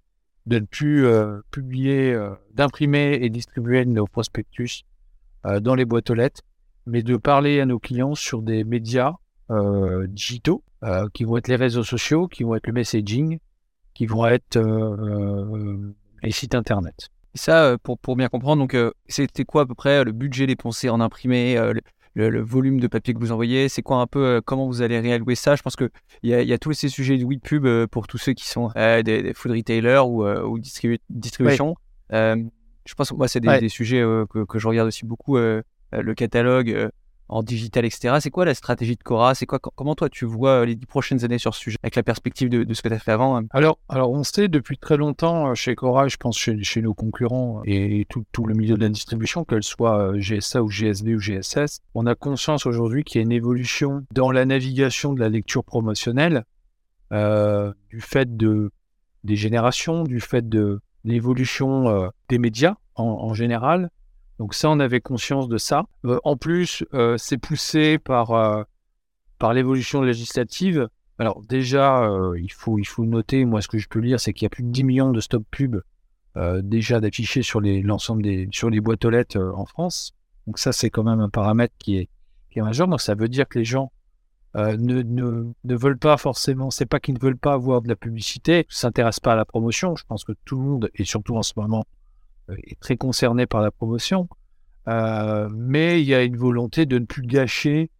de 0.46 0.58
ne 0.58 0.64
plus 0.64 1.06
euh, 1.06 1.40
publier, 1.50 2.12
euh, 2.12 2.30
d'imprimer 2.54 3.18
et 3.20 3.28
distribuer 3.30 3.84
nos 3.84 4.06
prospectus 4.06 4.84
euh, 5.46 5.60
dans 5.60 5.74
les 5.74 5.84
boîtes 5.84 6.10
aux 6.10 6.14
lettres, 6.14 6.42
mais 6.86 7.02
de 7.02 7.16
parler 7.16 7.60
à 7.60 7.66
nos 7.66 7.78
clients 7.78 8.14
sur 8.14 8.42
des 8.42 8.64
médias 8.64 9.14
digitaux, 10.06 10.62
qui 11.12 11.24
vont 11.24 11.36
être 11.38 11.48
les 11.48 11.56
réseaux 11.56 11.82
sociaux, 11.82 12.28
qui 12.28 12.44
vont 12.44 12.54
être 12.54 12.68
le 12.68 12.72
messaging, 12.72 13.40
qui 13.94 14.06
vont 14.06 14.24
être 14.24 14.56
les 16.22 16.30
sites 16.30 16.54
internet. 16.54 17.08
Et 17.34 17.38
ça, 17.38 17.64
euh, 17.64 17.76
pour, 17.82 17.98
pour 17.98 18.16
bien 18.16 18.28
comprendre, 18.28 18.62
donc 18.62 18.74
euh, 18.74 18.92
c'était 19.08 19.44
quoi 19.44 19.62
à 19.62 19.66
peu 19.66 19.74
près 19.74 20.04
le 20.04 20.12
budget 20.12 20.46
dépensé 20.46 20.88
en 20.88 21.00
imprimé, 21.00 21.56
euh, 21.56 21.72
le, 22.14 22.40
volume 22.40 22.80
de 22.80 22.88
papier 22.88 23.14
que 23.14 23.18
vous 23.20 23.32
envoyez? 23.32 23.68
C'est 23.68 23.82
quoi 23.82 23.98
un 23.98 24.06
peu 24.06 24.42
comment 24.44 24.66
vous 24.66 24.82
allez 24.82 24.98
réallouer 24.98 25.36
ça? 25.36 25.54
Je 25.54 25.62
pense 25.62 25.76
qu'il 25.76 25.90
y, 26.24 26.34
a, 26.34 26.42
y 26.42 26.52
a 26.52 26.58
tous 26.58 26.72
ces 26.72 26.88
sujets 26.88 27.18
de 27.18 27.24
web 27.24 27.40
pub 27.40 27.66
pour 27.86 28.08
tous 28.08 28.18
ceux 28.18 28.32
qui 28.32 28.48
sont 28.48 28.70
des, 29.04 29.32
food 29.34 29.52
retailers 29.52 30.06
ou, 30.06 30.26
ou 30.26 30.58
distribution. 30.58 31.76
je 32.10 32.94
pense 32.96 33.10
que 33.10 33.14
moi, 33.14 33.28
c'est 33.28 33.40
des, 33.40 33.60
des, 33.60 33.68
sujets 33.68 34.02
que, 34.30 34.44
que, 34.44 34.58
je 34.58 34.66
regarde 34.66 34.88
aussi 34.88 35.06
beaucoup. 35.06 35.36
le 35.38 36.14
catalogue, 36.14 36.90
en 37.30 37.42
digital, 37.42 37.84
etc. 37.84 38.16
C'est 38.20 38.30
quoi 38.30 38.44
la 38.44 38.54
stratégie 38.54 38.96
de 38.96 39.02
Cora? 39.02 39.34
C'est 39.34 39.46
quoi 39.46 39.58
Comment 39.58 39.94
toi 39.94 40.08
tu 40.08 40.24
vois 40.24 40.60
euh, 40.60 40.64
les 40.66 40.74
dix 40.74 40.86
prochaines 40.86 41.24
années 41.24 41.38
sur 41.38 41.54
ce 41.54 41.60
sujet 41.60 41.78
avec 41.82 41.94
la 41.94 42.02
perspective 42.02 42.48
de, 42.48 42.74
ce 42.74 42.82
que 42.82 42.88
tu 42.88 42.94
as 42.94 42.98
fait 42.98 43.12
avant 43.12 43.36
hein? 43.36 43.44
Alors, 43.50 43.78
alors, 43.88 44.10
on 44.10 44.24
sait 44.24 44.48
depuis 44.48 44.76
très 44.76 44.96
longtemps 44.96 45.50
euh, 45.50 45.54
chez 45.54 45.74
Cora, 45.74 46.08
je 46.08 46.16
pense 46.16 46.36
chez, 46.36 46.82
nos 46.82 46.94
concurrents 46.94 47.62
et 47.64 48.06
tout, 48.08 48.46
le 48.46 48.54
milieu 48.54 48.76
de 48.76 48.80
la 48.80 48.88
distribution, 48.88 49.44
qu'elle 49.44 49.62
soit 49.62 49.98
euh, 49.98 50.18
GSA 50.18 50.62
ou 50.62 50.68
GSB 50.68 51.14
ou 51.14 51.20
GSS, 51.20 51.80
on 51.94 52.06
a 52.06 52.14
conscience 52.14 52.66
aujourd'hui 52.66 53.04
qu'il 53.04 53.20
y 53.20 53.22
a 53.22 53.22
une 53.22 53.32
évolution 53.32 54.04
dans 54.12 54.32
la 54.32 54.44
navigation 54.44 55.12
de 55.12 55.20
la 55.20 55.28
lecture 55.28 55.64
promotionnelle 55.64 56.44
du 57.10 58.00
fait 58.00 58.36
de 58.36 58.70
des 59.24 59.36
générations, 59.36 60.04
du 60.04 60.20
fait 60.20 60.48
de 60.48 60.80
l'évolution 61.04 62.10
des 62.28 62.38
médias 62.38 62.76
en 62.94 63.34
général, 63.34 63.90
donc 64.40 64.54
ça, 64.54 64.70
on 64.70 64.80
avait 64.80 65.02
conscience 65.02 65.48
de 65.48 65.58
ça. 65.58 65.84
Euh, 66.06 66.18
en 66.24 66.34
plus, 66.34 66.82
euh, 66.94 67.18
c'est 67.18 67.36
poussé 67.36 67.98
par, 67.98 68.30
euh, 68.30 68.62
par 69.38 69.52
l'évolution 69.52 70.00
législative. 70.00 70.88
Alors 71.18 71.42
déjà, 71.42 72.10
il, 72.38 72.50
faut, 72.50 72.78
il 72.78 72.86
faut 72.86 73.04
noter, 73.04 73.44
moi 73.44 73.60
ce 73.60 73.68
que 73.68 73.76
je 73.76 73.86
peux 73.86 73.98
lire, 73.98 74.18
c'est 74.18 74.32
qu'il 74.32 74.44
y 74.44 74.46
a 74.46 74.48
plus 74.48 74.62
de 74.62 74.70
10 74.70 74.84
millions 74.84 75.12
de 75.12 75.20
stop 75.20 75.44
pubs 75.50 75.82
déjà 76.62 77.00
d'afficher 77.00 77.42
sur 77.42 77.60
l'ensemble 77.60 78.22
des 78.22 78.48
sur 78.52 78.70
les 78.70 78.80
boîtes 78.80 79.04
aux 79.04 79.10
lettres 79.10 79.38
en 79.54 79.66
France. 79.66 80.14
Donc 80.46 80.58
ça, 80.58 80.72
c'est 80.72 80.88
quand 80.88 81.02
même 81.02 81.20
un 81.20 81.28
paramètre 81.28 81.74
qui 81.78 81.98
est, 81.98 82.08
qui 82.50 82.60
est 82.60 82.62
majeur. 82.62 82.88
Donc 82.88 83.02
ça 83.02 83.14
veut 83.14 83.28
dire 83.28 83.46
que 83.46 83.58
les 83.58 83.66
gens 83.66 83.92
ne, 84.54 85.02
ne, 85.02 85.52
ne, 85.62 85.76
veulent 85.76 85.98
pas 85.98 86.16
forcément, 86.16 86.70
c'est 86.70 86.86
pas 86.86 87.00
qu'ils 87.00 87.16
ne 87.16 87.20
veulent 87.20 87.36
pas 87.36 87.52
avoir 87.52 87.82
de 87.82 87.88
la 87.88 87.96
publicité, 87.96 88.64
s'intéressent 88.70 89.20
pas 89.20 89.34
à 89.34 89.36
la 89.36 89.44
promotion. 89.44 89.96
Je 89.96 90.04
pense 90.06 90.24
que 90.24 90.32
tout 90.46 90.56
le 90.56 90.62
monde, 90.62 90.90
et 90.94 91.04
surtout 91.04 91.36
en 91.36 91.42
ce 91.42 91.52
moment, 91.56 91.84
est 92.64 92.78
très 92.80 92.96
concerné 92.96 93.46
par 93.46 93.60
la 93.60 93.70
promotion, 93.70 94.28
euh, 94.88 95.48
mais 95.52 96.00
il 96.00 96.06
y 96.06 96.14
a 96.14 96.22
une 96.22 96.36
volonté 96.36 96.86
de 96.86 96.98
ne 96.98 97.04
plus 97.04 97.22
gâcher 97.22 97.90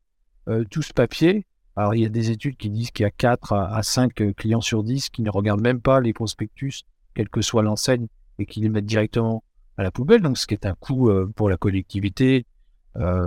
euh, 0.49 0.65
tout 0.71 0.83
ce 0.83 0.93
papier. 0.93 1.47
Alors, 1.77 1.95
il 1.95 2.03
y 2.03 2.07
a 2.07 2.09
des 2.09 2.31
études 2.31 2.57
qui 2.57 2.71
disent 2.71 2.91
qu'il 2.91 3.05
y 3.05 3.07
a 3.07 3.11
4 3.11 3.53
à 3.53 3.83
5 3.83 4.35
clients 4.35 4.61
sur 4.61 4.83
10 4.83 5.11
qui 5.11 5.23
ne 5.23 5.31
regardent 5.31 5.63
même 5.63 5.81
pas 5.81 6.01
les 6.01 6.13
prospectus, 6.13 6.83
quelle 7.15 7.29
que 7.29 7.43
soit 7.43 7.63
l'enseigne, 7.63 8.07
et 8.39 8.47
qui 8.47 8.61
les 8.61 8.69
mettent 8.69 8.87
directement 8.87 9.45
à 9.77 9.83
la 9.83 9.91
poubelle, 9.91 10.21
donc 10.21 10.37
ce 10.37 10.47
qui 10.47 10.55
est 10.55 10.67
un 10.67 10.75
coût 10.75 11.11
pour 11.37 11.49
la 11.49 11.57
collectivité 11.57 12.45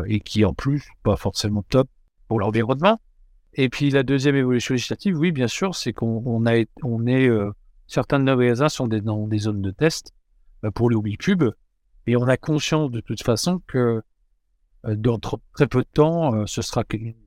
et 0.07 0.19
qui 0.19 0.45
en 0.45 0.53
plus 0.53 0.91
pas 1.01 1.15
forcément 1.15 1.63
top 1.63 1.87
pour 2.27 2.39
l'environnement. 2.39 2.99
Et 3.53 3.69
puis 3.69 3.89
la 3.89 4.03
deuxième 4.03 4.35
évolution 4.35 4.73
législative, 4.73 5.17
oui, 5.17 5.31
bien 5.31 5.47
sûr, 5.47 5.73
c'est 5.73 5.93
qu'on 5.93 6.45
a, 6.45 6.63
on 6.83 7.07
est 7.07 7.29
certains 7.87 8.19
de 8.19 8.25
nos 8.25 8.35
magasins 8.35 8.69
sont 8.69 8.87
dans 8.87 9.27
des 9.27 9.39
zones 9.39 9.61
de 9.61 9.71
test 9.71 10.13
bah, 10.63 10.71
pour 10.71 10.89
le 10.89 10.95
WePub. 10.95 11.43
Et 12.07 12.15
on 12.15 12.27
a 12.27 12.37
conscience 12.37 12.89
de 12.89 13.01
toute 13.01 13.21
façon 13.21 13.61
que 13.67 14.01
euh, 14.85 14.95
dans 14.95 15.19
très 15.19 15.67
peu 15.67 15.81
de 15.81 15.87
temps, 15.93 16.33
euh, 16.33 16.45
ce 16.47 16.61
sera 16.61 16.83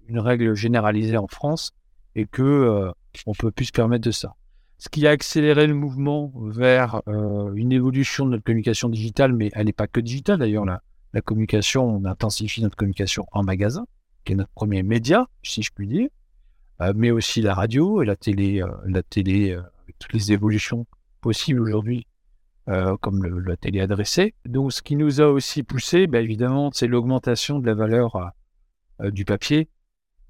une 0.09 0.19
règle 0.19 0.55
généralisée 0.55 1.19
en 1.19 1.28
France 1.28 1.73
et 2.14 2.26
que 2.26 2.43
euh, 2.43 2.90
on 3.26 3.33
peut 3.33 3.50
plus 3.50 3.66
se 3.66 3.73
permettre 3.73 4.05
de 4.05 4.11
ça. 4.11 4.35
Ce 4.78 4.88
qui 4.88 5.07
a 5.07 5.11
accéléré 5.11 5.66
le 5.66 5.75
mouvement 5.75 6.31
vers 6.37 7.00
une 7.07 7.73
évolution 7.73 8.26
de 8.26 8.33
notre 8.33 8.45
communication 8.45 8.90
digitale, 8.90 9.33
mais 9.33 9.50
elle 9.55 9.64
n'est 9.64 9.73
pas 9.73 9.87
que 9.87 10.00
digitale 10.00 10.38
d'ailleurs. 10.38 10.66
La 11.14 11.21
communication, 11.23 11.83
on 11.88 12.05
intensifie 12.05 12.61
notre 12.61 12.76
communication 12.76 13.25
en 13.33 13.43
magasin, 13.43 13.87
qui 14.26 14.35
est 14.35 14.37
notre 14.37 14.52
premier 14.52 14.83
média, 14.83 15.28
si 15.43 15.62
je 15.62 15.71
puis 15.75 15.87
dire, 15.87 16.11
mais 16.95 17.11
aussi 17.11 17.40
la 17.40 17.55
radio 17.55 18.02
et 18.02 18.05
la 18.05 18.16
télé, 18.16 18.62
la 18.85 19.02
télé 19.02 19.52
avec 19.55 19.99
toutes 19.99 20.12
les 20.12 20.33
évolutions 20.33 20.87
possibles 21.23 21.62
aujourd'hui 21.62 22.07
euh, 22.68 22.96
comme 23.00 23.23
le, 23.23 23.38
la 23.38 23.56
télé 23.56 23.80
adressée. 23.80 24.35
Donc, 24.44 24.73
ce 24.73 24.82
qui 24.82 24.96
nous 24.96 25.20
a 25.20 25.26
aussi 25.26 25.62
poussé, 25.62 26.08
ben, 26.08 26.23
évidemment, 26.23 26.70
c'est 26.73 26.88
l'augmentation 26.88 27.61
de 27.61 27.66
la 27.66 27.75
valeur 27.75 28.16
euh, 28.16 28.26
euh, 29.02 29.11
du 29.12 29.25
papier, 29.25 29.68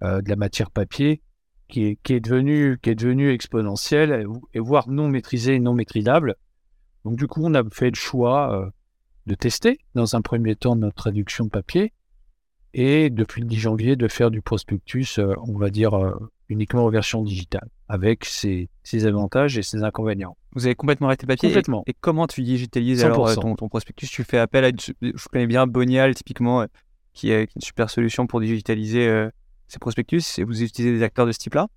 de 0.02 0.28
la 0.28 0.37
matière 0.37 0.71
papier, 0.71 1.23
qui 1.69 1.85
est, 1.85 1.99
qui 2.02 2.12
est 2.12 2.21
devenue 2.21 2.78
devenu 2.85 3.31
exponentielle 3.31 4.26
et, 4.52 4.61
voire 4.61 4.90
non 4.90 5.09
maîtrisée, 5.09 5.59
non 5.59 5.73
maîtrisable. 5.73 6.35
Donc, 7.07 7.16
du 7.16 7.26
coup, 7.26 7.40
on 7.43 7.55
a 7.55 7.62
fait 7.71 7.88
le 7.88 7.97
choix 7.97 8.71
de 9.25 9.35
tester 9.35 9.78
dans 9.95 10.14
un 10.14 10.21
premier 10.21 10.55
temps 10.55 10.76
notre 10.76 10.97
traduction 10.97 11.47
de 11.47 11.50
papier 11.50 11.95
et 12.75 13.09
depuis 13.09 13.40
le 13.40 13.47
10 13.47 13.57
janvier 13.57 13.97
de 13.97 14.07
faire 14.07 14.31
du 14.31 14.43
prospectus, 14.43 15.19
on 15.19 15.57
va 15.57 15.71
dire, 15.71 15.99
uniquement 16.50 16.85
en 16.85 16.90
version 16.90 17.23
digitale, 17.23 17.71
avec 17.88 18.26
ses, 18.26 18.69
avantages 19.07 19.57
et 19.57 19.62
ses 19.62 19.83
inconvénients. 19.83 20.37
Vous 20.57 20.65
avez 20.65 20.75
complètement 20.75 21.09
arrêté 21.09 21.27
le 21.27 21.35
papier 21.35 21.51
Complètement. 21.51 21.85
Et, 21.87 21.93
comment 21.93 22.27
tu 22.27 22.43
digitalises 22.43 23.05
alors 23.05 23.29
euh, 23.29 23.35
ton, 23.35 23.69
prospectus? 23.69 24.09
Tu 24.09 24.25
fais 24.25 24.39
appel 24.39 24.65
à, 24.65 24.71
je 24.75 25.29
connais 25.31 25.47
bien 25.47 25.67
Bonial 25.67 26.15
typiquement, 26.15 26.63
euh, 26.63 26.67
qui, 27.13 27.31
est, 27.31 27.55
une 27.55 27.61
super 27.61 27.91
solution 27.91 28.27
pour 28.27 28.41
digitaliser 28.41 29.07
euh, 29.07 29.29
ces 29.69 29.79
prospectus. 29.79 30.39
Et 30.39 30.45
vous 30.45 30.63
utilisez 30.63 30.97
des 30.97 31.03
acteurs 31.03 31.27
de 31.27 31.33
ce 31.33 31.39
type-là? 31.41 31.69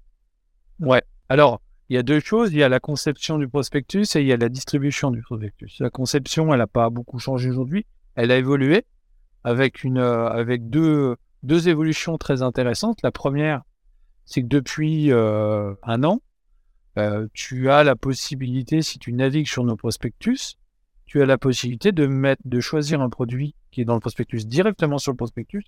Ouais. 0.80 1.04
Alors, 1.28 1.60
il 1.90 1.96
y 1.96 2.00
a 2.00 2.04
deux 2.04 2.22
choses. 2.22 2.54
Il 2.54 2.60
y 2.60 2.64
a 2.64 2.70
la 2.70 2.80
conception 2.80 3.38
du 3.38 3.50
prospectus 3.50 4.16
et 4.16 4.22
il 4.22 4.28
y 4.28 4.32
a 4.32 4.38
la 4.38 4.48
distribution 4.48 5.12
du 5.12 5.22
prospectus. 5.24 5.76
La 5.82 5.90
conception, 5.90 6.54
elle 6.54 6.60
n'a 6.60 6.68
pas 6.68 6.90
beaucoup 6.90 7.20
changé 7.20 7.50
aujourd'hui. 7.50 7.86
Elle 8.16 8.32
a 8.32 8.38
évolué 8.38 8.86
avec, 9.44 9.84
une, 9.84 9.98
avec 9.98 10.70
deux, 10.70 11.18
deux 11.44 11.68
évolutions 11.68 12.18
très 12.18 12.44
intéressantes. 12.44 13.00
La 13.04 13.12
première, 13.12 13.64
c'est 14.24 14.42
que 14.42 14.48
depuis 14.48 15.12
euh, 15.12 15.74
un 15.84 16.06
an, 16.06 16.22
euh, 17.00 17.28
tu 17.34 17.70
as 17.70 17.84
la 17.84 17.96
possibilité, 17.96 18.82
si 18.82 19.00
tu 19.00 19.14
navigues 19.14 19.48
sur 19.48 19.64
nos 19.64 19.76
prospectus, 19.76 20.58
tu 21.06 21.22
as 21.22 21.26
la 21.26 21.38
possibilité 21.38 21.92
de 21.92 22.06
mettre, 22.06 22.42
de 22.46 22.60
choisir 22.60 23.02
un 23.02 23.10
produit 23.10 23.56
qui 23.72 23.82
est 23.82 23.86
dans 23.86 23.96
le 23.96 24.00
prospectus 24.00 24.46
directement 24.46 24.98
sur 24.98 25.12
le 25.12 25.18
prospectus 25.18 25.64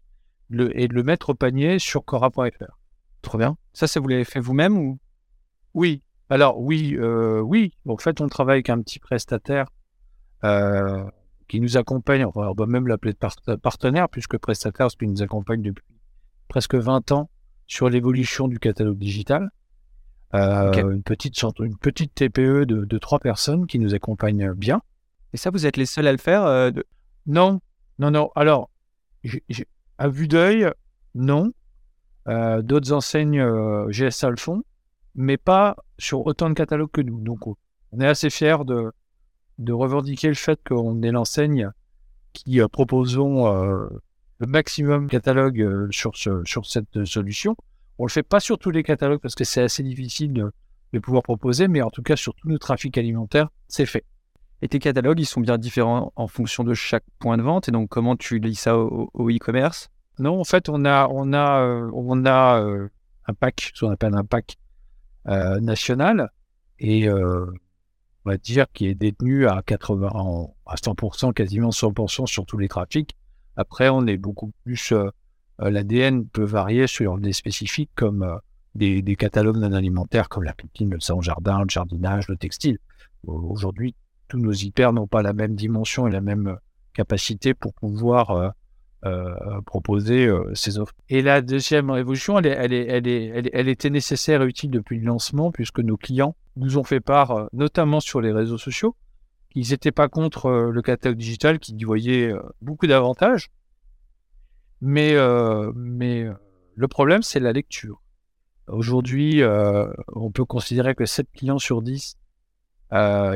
et 0.73 0.87
de 0.87 0.93
le 0.93 1.03
mettre 1.03 1.29
au 1.29 1.33
panier 1.33 1.79
sur 1.79 2.03
Cora.fr. 2.05 2.77
Trop 3.21 3.37
bien. 3.37 3.57
Ça, 3.73 3.87
ça 3.87 3.99
vous 3.99 4.07
l'avez 4.07 4.25
fait 4.25 4.39
vous-même 4.39 4.77
ou? 4.77 4.99
Oui. 5.73 6.03
Alors 6.29 6.59
oui, 6.59 6.95
euh, 6.97 7.39
oui. 7.39 7.73
En 7.87 7.97
fait, 7.97 8.21
on 8.21 8.27
travaille 8.27 8.55
avec 8.55 8.69
un 8.69 8.81
petit 8.81 8.99
prestataire 8.99 9.67
euh, 10.43 11.03
qui 11.47 11.59
nous 11.59 11.77
accompagne. 11.77 12.25
On 12.25 12.53
va 12.53 12.65
même 12.65 12.87
l'appeler 12.87 13.13
partenaire 13.61 14.09
puisque 14.09 14.37
prestataire, 14.37 14.85
parce 14.85 14.95
qu'il 14.95 15.09
nous 15.09 15.21
accompagne 15.21 15.61
depuis 15.61 15.85
presque 16.47 16.75
20 16.75 17.11
ans 17.11 17.29
sur 17.67 17.89
l'évolution 17.89 18.47
du 18.47 18.59
catalogue 18.59 18.97
digital. 18.97 19.49
Euh, 20.33 20.71
une, 20.91 21.03
petite, 21.03 21.41
une 21.59 21.77
petite 21.77 22.15
TPE 22.15 22.65
de, 22.65 22.97
trois 22.97 23.19
personnes 23.19 23.67
qui 23.67 23.79
nous 23.79 23.93
accompagne 23.93 24.53
bien. 24.53 24.81
Et 25.33 25.37
ça, 25.37 25.49
vous 25.49 25.65
êtes 25.65 25.77
les 25.77 25.85
seuls 25.85 26.07
à 26.07 26.11
le 26.11 26.17
faire 26.17 26.45
euh, 26.45 26.71
Non, 27.25 27.59
non, 27.99 28.11
non. 28.11 28.31
Alors, 28.35 28.69
à 29.97 30.07
vue 30.07 30.27
d'œil, 30.27 30.69
non. 31.15 31.51
Euh, 32.27 32.61
d'autres 32.61 32.93
enseignes 32.93 33.43
GSA 33.89 34.29
le 34.29 34.37
font, 34.37 34.63
mais 35.15 35.37
pas 35.37 35.75
sur 35.97 36.25
autant 36.25 36.49
de 36.49 36.53
catalogues 36.53 36.91
que 36.91 37.01
nous. 37.01 37.19
Donc, 37.19 37.47
on 37.47 37.99
est 37.99 38.07
assez 38.07 38.29
fiers 38.29 38.63
de, 38.65 38.91
de 39.57 39.73
revendiquer 39.73 40.27
le 40.27 40.35
fait 40.35 40.59
qu'on 40.65 41.01
est 41.01 41.11
l'enseigne 41.11 41.71
qui 42.33 42.61
proposons 42.71 43.51
le 43.51 44.47
maximum 44.47 45.07
de 45.07 45.11
catalogues 45.11 45.89
sur, 45.91 46.15
sur 46.15 46.65
cette 46.65 47.03
solution. 47.03 47.57
On 48.01 48.05
le 48.05 48.09
fait 48.09 48.23
pas 48.23 48.39
sur 48.39 48.57
tous 48.57 48.71
les 48.71 48.81
catalogues 48.81 49.19
parce 49.19 49.35
que 49.35 49.43
c'est 49.43 49.61
assez 49.61 49.83
difficile 49.83 50.33
de, 50.33 50.99
pouvoir 50.99 51.21
proposer, 51.21 51.67
mais 51.67 51.83
en 51.83 51.91
tout 51.91 52.01
cas 52.01 52.15
sur 52.15 52.33
tous 52.33 52.49
nos 52.49 52.57
trafics 52.57 52.97
alimentaires, 52.97 53.49
c'est 53.67 53.85
fait. 53.85 54.05
Et 54.63 54.67
tes 54.67 54.79
catalogues, 54.79 55.19
ils 55.19 55.27
sont 55.27 55.39
bien 55.39 55.59
différents 55.59 56.11
en 56.15 56.27
fonction 56.27 56.63
de 56.63 56.73
chaque 56.73 57.03
point 57.19 57.37
de 57.37 57.43
vente? 57.43 57.69
Et 57.69 57.71
donc, 57.71 57.89
comment 57.89 58.15
tu 58.15 58.39
lis 58.39 58.55
ça 58.55 58.75
au, 58.75 59.29
e-commerce? 59.29 59.91
Non, 60.17 60.39
en 60.39 60.43
fait, 60.43 60.67
on 60.67 60.83
a, 60.83 61.09
on 61.11 61.31
a, 61.31 61.61
euh, 61.61 61.91
on 61.93 62.25
a 62.25 62.59
euh, 62.59 62.87
un 63.27 63.35
pack, 63.35 63.71
ce 63.75 63.85
qu'on 63.85 63.91
appelle 63.91 64.15
un 64.15 64.25
pack 64.25 64.57
euh, 65.27 65.59
national, 65.59 66.31
et 66.79 67.07
on 67.07 67.51
va 68.25 68.37
dire 68.37 68.65
qui 68.73 68.87
est 68.87 68.95
détenu 68.95 69.45
à 69.45 69.61
80, 69.63 70.47
à 70.65 70.75
100%, 70.75 71.33
quasiment 71.33 71.69
100% 71.69 72.25
sur 72.25 72.47
tous 72.47 72.57
les 72.57 72.67
trafics. 72.67 73.15
Après, 73.57 73.89
on 73.89 74.07
est 74.07 74.17
beaucoup 74.17 74.51
plus 74.63 74.91
l'ADN 75.69 76.27
peut 76.27 76.43
varier 76.43 76.87
sur 76.87 77.17
des 77.17 77.33
spécifiques 77.33 77.91
comme 77.95 78.23
euh, 78.23 78.37
des, 78.75 79.15
catalogues 79.15 79.57
non 79.57 79.73
alimentaires 79.73 80.29
comme 80.29 80.43
la 80.43 80.53
piscine, 80.53 80.91
le 80.91 80.99
salon 80.99 81.21
jardin, 81.21 81.59
le 81.59 81.69
jardinage, 81.69 82.27
le 82.27 82.37
textile. 82.37 82.79
Aujourd'hui, 83.27 83.95
tous 84.27 84.39
nos 84.39 84.53
hyper 84.53 84.93
n'ont 84.93 85.07
pas 85.07 85.21
la 85.21 85.33
même 85.33 85.55
dimension 85.55 86.07
et 86.07 86.11
la 86.11 86.21
même 86.21 86.47
euh, 86.47 86.55
capacité 86.93 87.53
pour 87.53 87.73
pouvoir 87.73 88.53
proposer 89.65 90.29
ces 90.53 90.77
offres. 90.77 90.93
Et 91.09 91.23
la 91.23 91.41
deuxième 91.41 91.89
révolution, 91.89 92.37
elle, 92.37 92.45
elle, 92.45 93.67
était 93.67 93.89
nécessaire 93.89 94.43
et 94.43 94.45
utile 94.45 94.69
depuis 94.69 94.99
le 94.99 95.05
lancement 95.05 95.51
puisque 95.51 95.79
nos 95.79 95.97
clients 95.97 96.35
nous 96.55 96.77
ont 96.77 96.83
fait 96.83 96.99
part, 96.99 97.47
notamment 97.51 97.99
sur 97.99 98.21
les 98.21 98.31
réseaux 98.31 98.59
sociaux, 98.59 98.95
qu'ils 99.49 99.69
n'étaient 99.71 99.91
pas 99.91 100.07
contre 100.07 100.69
le 100.71 100.81
catalogue 100.83 101.17
digital, 101.17 101.57
qu'ils 101.57 101.81
y 101.81 101.83
voyaient 101.83 102.31
beaucoup 102.61 102.85
d'avantages. 102.85 103.49
Mais, 104.81 105.13
euh, 105.13 105.71
euh, 105.71 106.33
le 106.75 106.87
problème, 106.87 107.21
c'est 107.21 107.39
la 107.39 107.53
lecture. 107.53 108.01
Aujourd'hui, 108.67 109.43
euh, 109.43 109.91
on 110.13 110.31
peut 110.31 110.45
considérer 110.45 110.95
que 110.95 111.05
7 111.05 111.27
clients 111.31 111.59
sur 111.59 111.81
10 111.81 112.17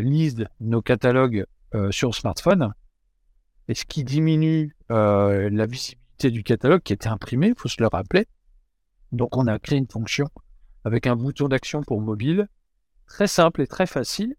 lisent 0.02 0.48
nos 0.60 0.82
catalogues 0.82 1.46
sur 1.92 2.14
smartphone, 2.14 2.74
et 3.68 3.74
ce 3.74 3.86
qui 3.86 4.04
diminue 4.04 4.76
la 4.90 5.66
visibilité 5.66 6.32
du 6.32 6.44
catalogue 6.44 6.82
qui 6.82 6.94
était 6.94 7.08
imprimé, 7.08 7.48
il 7.48 7.56
faut 7.58 7.70
se 7.70 7.82
le 7.82 7.88
rappeler. 7.88 8.28
Donc 9.12 9.38
on 9.38 9.48
a 9.48 9.58
créé 9.60 9.78
une 9.78 9.88
fonction 9.88 10.28
avec 10.84 11.08
un 11.08 11.16
bouton 11.16 11.48
d'action 11.48 11.84
pour 11.84 12.02
mobile, 12.02 12.48
très 13.08 13.28
simple 13.28 13.62
et 13.62 13.68
très 13.68 13.88
facile, 13.88 14.36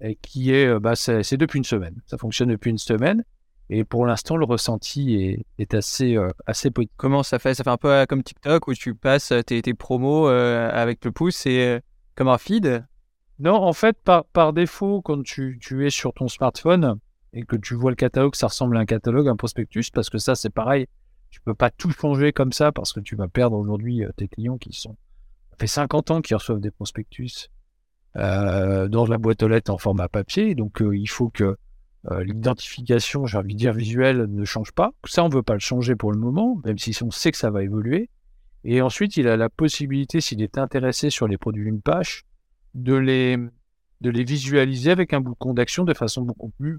et 0.00 0.16
qui 0.16 0.52
est, 0.52 0.78
bah, 0.78 0.94
c'est 0.94 1.36
depuis 1.36 1.58
une 1.58 1.64
semaine. 1.64 2.00
Ça 2.06 2.18
fonctionne 2.18 2.50
depuis 2.50 2.70
une 2.70 2.78
semaine. 2.78 3.24
Et 3.70 3.84
pour 3.84 4.06
l'instant, 4.06 4.36
le 4.36 4.46
ressenti 4.46 5.44
est, 5.58 5.74
assez, 5.74 6.16
euh, 6.16 6.30
assez 6.46 6.70
positif. 6.70 6.94
Comment 6.96 7.22
ça 7.22 7.38
fait? 7.38 7.54
Ça 7.54 7.64
fait 7.64 7.70
un 7.70 7.76
peu 7.76 8.06
comme 8.08 8.22
TikTok 8.22 8.66
où 8.66 8.74
tu 8.74 8.94
passes 8.94 9.32
tes, 9.46 9.60
tes 9.60 9.74
promos 9.74 10.28
euh, 10.28 10.70
avec 10.72 11.04
le 11.04 11.12
pouce 11.12 11.44
et 11.44 11.60
euh, 11.60 11.80
comme 12.14 12.28
un 12.28 12.38
feed? 12.38 12.86
Non, 13.38 13.54
en 13.54 13.72
fait, 13.74 13.96
par, 14.02 14.24
par 14.24 14.52
défaut, 14.52 15.02
quand 15.02 15.22
tu, 15.22 15.58
tu, 15.60 15.86
es 15.86 15.90
sur 15.90 16.14
ton 16.14 16.28
smartphone 16.28 16.98
et 17.34 17.42
que 17.42 17.56
tu 17.56 17.74
vois 17.74 17.90
le 17.90 17.96
catalogue, 17.96 18.34
ça 18.34 18.46
ressemble 18.46 18.76
à 18.78 18.80
un 18.80 18.86
catalogue, 18.86 19.28
un 19.28 19.36
prospectus, 19.36 19.90
parce 19.90 20.08
que 20.08 20.18
ça, 20.18 20.34
c'est 20.34 20.50
pareil. 20.50 20.86
Tu 21.30 21.40
peux 21.42 21.54
pas 21.54 21.70
tout 21.70 21.90
changer 21.90 22.32
comme 22.32 22.52
ça 22.52 22.72
parce 22.72 22.94
que 22.94 23.00
tu 23.00 23.16
vas 23.16 23.28
perdre 23.28 23.56
aujourd'hui 23.56 24.02
tes 24.16 24.28
clients 24.28 24.56
qui 24.56 24.72
sont. 24.72 24.96
Ça 25.50 25.56
fait 25.60 25.66
50 25.66 26.10
ans 26.10 26.20
qu'ils 26.22 26.36
reçoivent 26.36 26.60
des 26.60 26.70
prospectus 26.70 27.50
dans 28.14 29.06
la 29.08 29.18
boîte 29.18 29.42
aux 29.42 29.48
lettres 29.48 29.70
en 29.70 29.78
format 29.78 30.08
papier. 30.08 30.54
Donc, 30.54 30.78
il 30.80 31.06
faut 31.06 31.28
que 31.28 31.58
euh, 32.10 32.22
l'identification, 32.22 33.26
j'ai 33.26 33.38
envie 33.38 33.54
de 33.54 33.58
dire 33.58 33.72
visuelle, 33.72 34.26
ne 34.28 34.44
change 34.44 34.72
pas. 34.72 34.92
Ça, 35.04 35.24
on 35.24 35.28
ne 35.28 35.34
veut 35.34 35.42
pas 35.42 35.54
le 35.54 35.60
changer 35.60 35.96
pour 35.96 36.12
le 36.12 36.18
moment, 36.18 36.60
même 36.64 36.78
si 36.78 36.96
on 37.02 37.10
sait 37.10 37.32
que 37.32 37.38
ça 37.38 37.50
va 37.50 37.62
évoluer. 37.62 38.08
Et 38.64 38.80
ensuite, 38.82 39.16
il 39.16 39.28
a 39.28 39.36
la 39.36 39.48
possibilité, 39.48 40.20
s'il 40.20 40.42
est 40.42 40.58
intéressé 40.58 41.10
sur 41.10 41.26
les 41.26 41.38
produits 41.38 41.64
d'une 41.64 41.80
page, 41.80 42.24
de 42.74 42.94
les, 42.94 43.36
de 44.00 44.10
les 44.10 44.24
visualiser 44.24 44.90
avec 44.90 45.12
un 45.12 45.20
bouton 45.20 45.54
d'action 45.54 45.84
de 45.84 45.94
façon 45.94 46.22
beaucoup 46.22 46.50
plus 46.50 46.78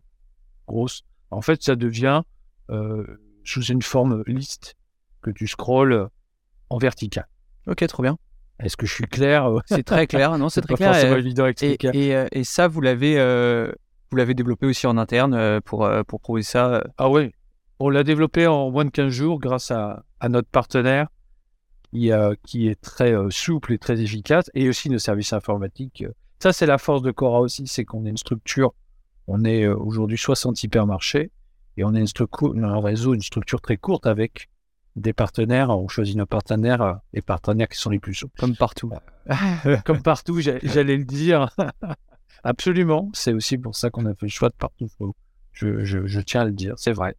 grosse. 0.67 1.03
En 1.31 1.41
fait, 1.41 1.61
ça 1.63 1.75
devient 1.75 2.21
euh, 2.69 3.05
sous 3.43 3.63
une 3.63 3.81
forme 3.81 4.23
liste 4.25 4.75
que 5.21 5.31
tu 5.31 5.47
scrolles 5.47 6.07
en 6.69 6.77
vertical. 6.77 7.27
Ok, 7.67 7.85
trop 7.87 8.03
bien. 8.03 8.17
Est-ce 8.59 8.77
que 8.77 8.85
je 8.85 8.93
suis 8.93 9.05
clair? 9.05 9.49
C'est 9.65 9.83
très 9.83 10.07
clair, 10.07 10.37
non 10.37 10.49
C'est 10.49 10.61
très 10.67 10.75
clair. 10.75 11.17
évident 11.17 11.45
à 11.45 11.49
expliquer. 11.49 11.91
Et, 11.93 12.09
et, 12.09 12.39
et, 12.39 12.43
ça, 12.43 12.67
vous 12.67 12.81
l'avez 12.81 13.17
vous 14.09 14.17
l'avez 14.17 14.33
développé 14.33 14.65
aussi 14.65 14.87
en 14.87 14.97
interne 14.97 15.33
euh, 15.33 15.61
pour, 15.61 15.85
euh, 15.85 16.03
pour 16.03 16.19
prouver 16.19 16.43
ça 16.43 16.75
euh? 16.75 16.81
Ah 16.97 17.09
oui, 17.09 17.31
on 17.79 17.89
l'a 17.89 18.03
développé 18.03 18.47
en 18.47 18.71
moins 18.71 18.85
de 18.85 18.89
15 18.89 19.09
jours 19.09 19.39
grâce 19.39 19.71
à, 19.71 20.03
à 20.19 20.29
notre 20.29 20.49
partenaire 20.49 21.07
qui, 21.91 22.11
qui 22.45 22.67
est 22.67 22.79
très 22.79 23.15
souple 23.31 23.73
et 23.73 23.79
très 23.79 23.99
efficace 23.99 24.51
et 24.53 24.69
aussi 24.69 24.89
nos 24.89 24.99
services 24.99 25.33
informatiques. 25.33 26.05
Ça, 26.39 26.53
c'est 26.53 26.67
la 26.67 26.77
force 26.77 27.01
de 27.01 27.09
Cora 27.09 27.39
aussi, 27.39 27.65
c'est 27.65 27.83
qu'on 27.83 28.05
est 28.05 28.09
une 28.09 28.17
structure, 28.17 28.73
on 29.27 29.43
est 29.43 29.67
aujourd'hui 29.67 30.17
60 30.17 30.63
hypermarchés 30.63 31.31
et 31.77 31.83
on 31.83 31.95
est 31.95 31.99
une 31.99 32.63
un 32.63 32.79
réseau, 32.79 33.15
une 33.15 33.21
structure 33.21 33.59
très 33.59 33.77
courte 33.77 34.05
avec 34.05 34.49
des 34.95 35.13
partenaires. 35.13 35.69
On 35.69 35.87
choisit 35.87 36.15
nos 36.15 36.25
partenaires, 36.25 36.99
les 37.13 37.21
partenaires 37.21 37.69
qui 37.69 37.77
sont 37.77 37.89
les 37.89 37.99
plus 37.99 38.13
souples. 38.13 38.39
Comme 38.39 38.55
partout. 38.55 38.91
Comme 39.85 40.01
partout, 40.01 40.41
j'allais 40.41 40.97
le 40.97 41.05
dire. 41.05 41.49
Absolument. 42.43 43.09
C'est 43.13 43.33
aussi 43.33 43.57
pour 43.57 43.75
ça 43.75 43.89
qu'on 43.89 44.05
a 44.05 44.13
fait 44.13 44.25
le 44.25 44.31
choix 44.31 44.49
de 44.49 44.55
partout. 44.55 44.87
Je, 45.53 46.19
tiens 46.21 46.41
à 46.41 46.45
le 46.45 46.51
dire, 46.51 46.73
c'est 46.77 46.93
vrai. 46.93 47.15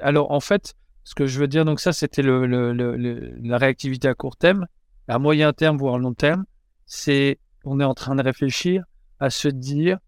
Alors, 0.00 0.30
en 0.30 0.40
fait, 0.40 0.74
ce 1.04 1.14
que 1.14 1.26
je 1.26 1.38
veux 1.38 1.48
dire, 1.48 1.64
donc 1.64 1.80
ça, 1.80 1.92
c'était 1.92 2.22
la 2.22 3.58
réactivité 3.58 4.08
à 4.08 4.14
court 4.14 4.36
terme. 4.36 4.66
À 5.08 5.18
moyen 5.18 5.52
terme, 5.52 5.76
voire 5.76 5.98
long 5.98 6.14
terme, 6.14 6.44
c'est 6.86 7.38
on 7.64 7.80
est 7.80 7.84
en 7.84 7.94
train 7.94 8.14
de 8.14 8.22
réfléchir 8.22 8.84
à 9.20 9.30
se 9.30 9.48
dire 9.48 9.98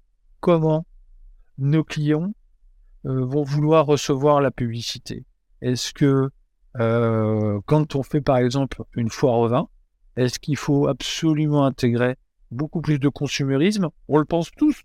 comment 0.41 0.87
nos 1.59 1.85
clients 1.85 2.33
euh, 3.07 3.25
vont 3.25 3.43
vouloir 3.43 3.87
recevoir 3.87 4.41
la 4.41 4.51
publicité. 4.51 5.25
Est-ce 5.61 5.93
que 5.93 6.31
euh, 6.81 7.61
quand 7.67 7.95
on 7.95 8.03
fait 8.03 8.21
par 8.21 8.39
exemple 8.39 8.83
une 8.95 9.11
foire 9.11 9.39
au 9.39 9.49
vin, 9.49 9.69
est-ce 10.17 10.39
qu'il 10.39 10.57
faut 10.57 10.89
absolument 10.89 11.65
intégrer 11.65 12.17
beaucoup 12.55 12.81
plus 12.81 12.99
de 12.99 13.09
consumérisme, 13.09 13.89
on 14.09 14.19
le 14.19 14.25
pense 14.25 14.51
tous. 14.51 14.83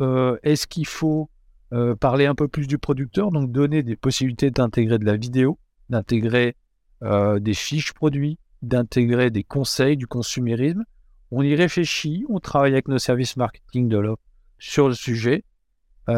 Euh, 0.00 0.38
est-ce 0.42 0.66
qu'il 0.66 0.86
faut 0.86 1.30
euh, 1.72 1.94
parler 1.94 2.26
un 2.26 2.34
peu 2.34 2.48
plus 2.48 2.66
du 2.66 2.78
producteur, 2.78 3.30
donc 3.30 3.50
donner 3.50 3.82
des 3.82 3.96
possibilités 3.96 4.50
d'intégrer 4.50 4.98
de 4.98 5.04
la 5.04 5.16
vidéo, 5.16 5.58
d'intégrer 5.88 6.56
euh, 7.02 7.38
des 7.40 7.54
fiches 7.54 7.92
produits, 7.92 8.38
d'intégrer 8.62 9.30
des 9.30 9.44
conseils 9.44 9.96
du 9.96 10.06
consumérisme? 10.06 10.84
On 11.30 11.42
y 11.42 11.54
réfléchit, 11.54 12.24
on 12.28 12.40
travaille 12.40 12.72
avec 12.72 12.88
nos 12.88 12.98
services 12.98 13.36
marketing 13.36 13.88
de 13.88 13.98
l'offre 13.98 14.22
sur 14.58 14.88
le 14.88 14.94
sujet, 14.94 15.44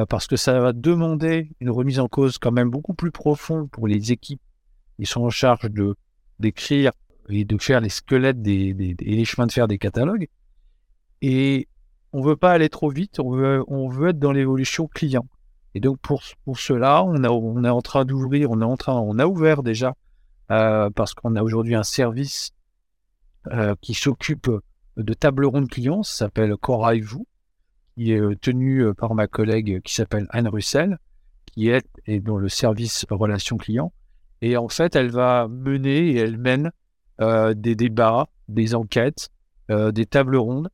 parce 0.08 0.26
que 0.26 0.37
ça 0.37 0.58
va 0.58 0.72
demander 0.72 1.50
une 1.61 1.68
remise 1.68 2.00
en 2.00 2.08
cause 2.08 2.38
quand 2.38 2.50
même 2.50 2.70
beaucoup 2.70 2.94
plus 2.94 3.11
profonde 3.11 3.70
pour 3.70 3.87
les 3.87 4.11
équipes 4.11 4.40
qui 4.99 5.04
sont 5.04 5.20
en 5.20 5.28
charge 5.28 5.68
d'écrire 6.38 6.92
et 7.29 7.45
de 7.45 7.59
faire 7.59 7.81
les 7.81 7.88
squelettes 7.88 8.43
des, 8.43 8.75
des, 8.75 8.97
et 9.00 9.17
les 9.17 9.25
chemins 9.25 9.47
de 9.47 9.52
fer 9.52 9.69
des 9.69 9.79
catalogues. 9.79 10.29
Et 11.21 11.69
on 12.12 12.23
veut 12.23 12.37
pas 12.37 12.52
aller 12.52 12.69
trop 12.69 12.91
vite, 12.91 13.21
on 13.21 13.31
veut, 13.31 13.64
on 13.69 13.88
veut 13.88 14.11
être 14.11 14.19
dans 14.19 14.33
l'évolution 14.33 14.87
client. 14.87 15.26
Et 15.75 15.81
donc 15.81 15.99
pour, 16.00 16.23
pour 16.45 16.59
cela, 16.59 17.05
on, 17.05 17.25
a, 17.25 17.29
on 17.31 17.64
est 17.64 17.69
en 17.69 17.81
train 17.81 18.05
d'ouvrir, 18.05 18.50
on 18.50 18.61
est 18.61 18.64
en 18.64 18.76
train, 18.76 18.95
on 18.95 19.19
a 19.19 19.26
ouvert 19.26 19.62
déjà 19.62 19.95
euh, 20.50 20.91
parce 20.91 21.14
qu'on 21.14 21.37
a 21.37 21.43
aujourd'hui 21.43 21.75
un 21.75 21.83
service 21.83 22.50
qui 23.81 23.95
s'occupe 23.95 24.49
de 24.97 25.14
table 25.14 25.47
ronde 25.47 25.69
clients, 25.69 26.05
ça 26.05 26.26
s'appelle 26.26 26.57
Cora 26.57 26.95
et 26.95 27.00
vous, 27.00 27.26
qui 27.97 28.12
est 28.12 28.41
tenu 28.41 28.95
par 28.95 29.17
ma 29.17 29.26
collègue 29.26 29.81
qui 29.83 29.95
s'appelle 29.95 30.29
Anne 30.31 30.47
Russell, 30.47 30.99
qui 31.47 31.69
est, 31.69 31.87
est 32.07 32.21
dans 32.21 32.37
le 32.37 32.49
service 32.49 33.05
relations 33.11 33.57
clients. 33.57 33.93
Et 34.43 34.57
en 34.57 34.69
fait, 34.69 34.97
elle 34.97 35.11
va 35.11 35.49
mener 35.49 36.11
et 36.11 36.19
elle 36.19 36.38
mène 36.38 36.71
des 37.55 37.75
débats, 37.75 38.29
des 38.49 38.75
enquêtes, 38.75 39.31
des 39.69 40.07
tables 40.07 40.37
rondes. 40.37 40.69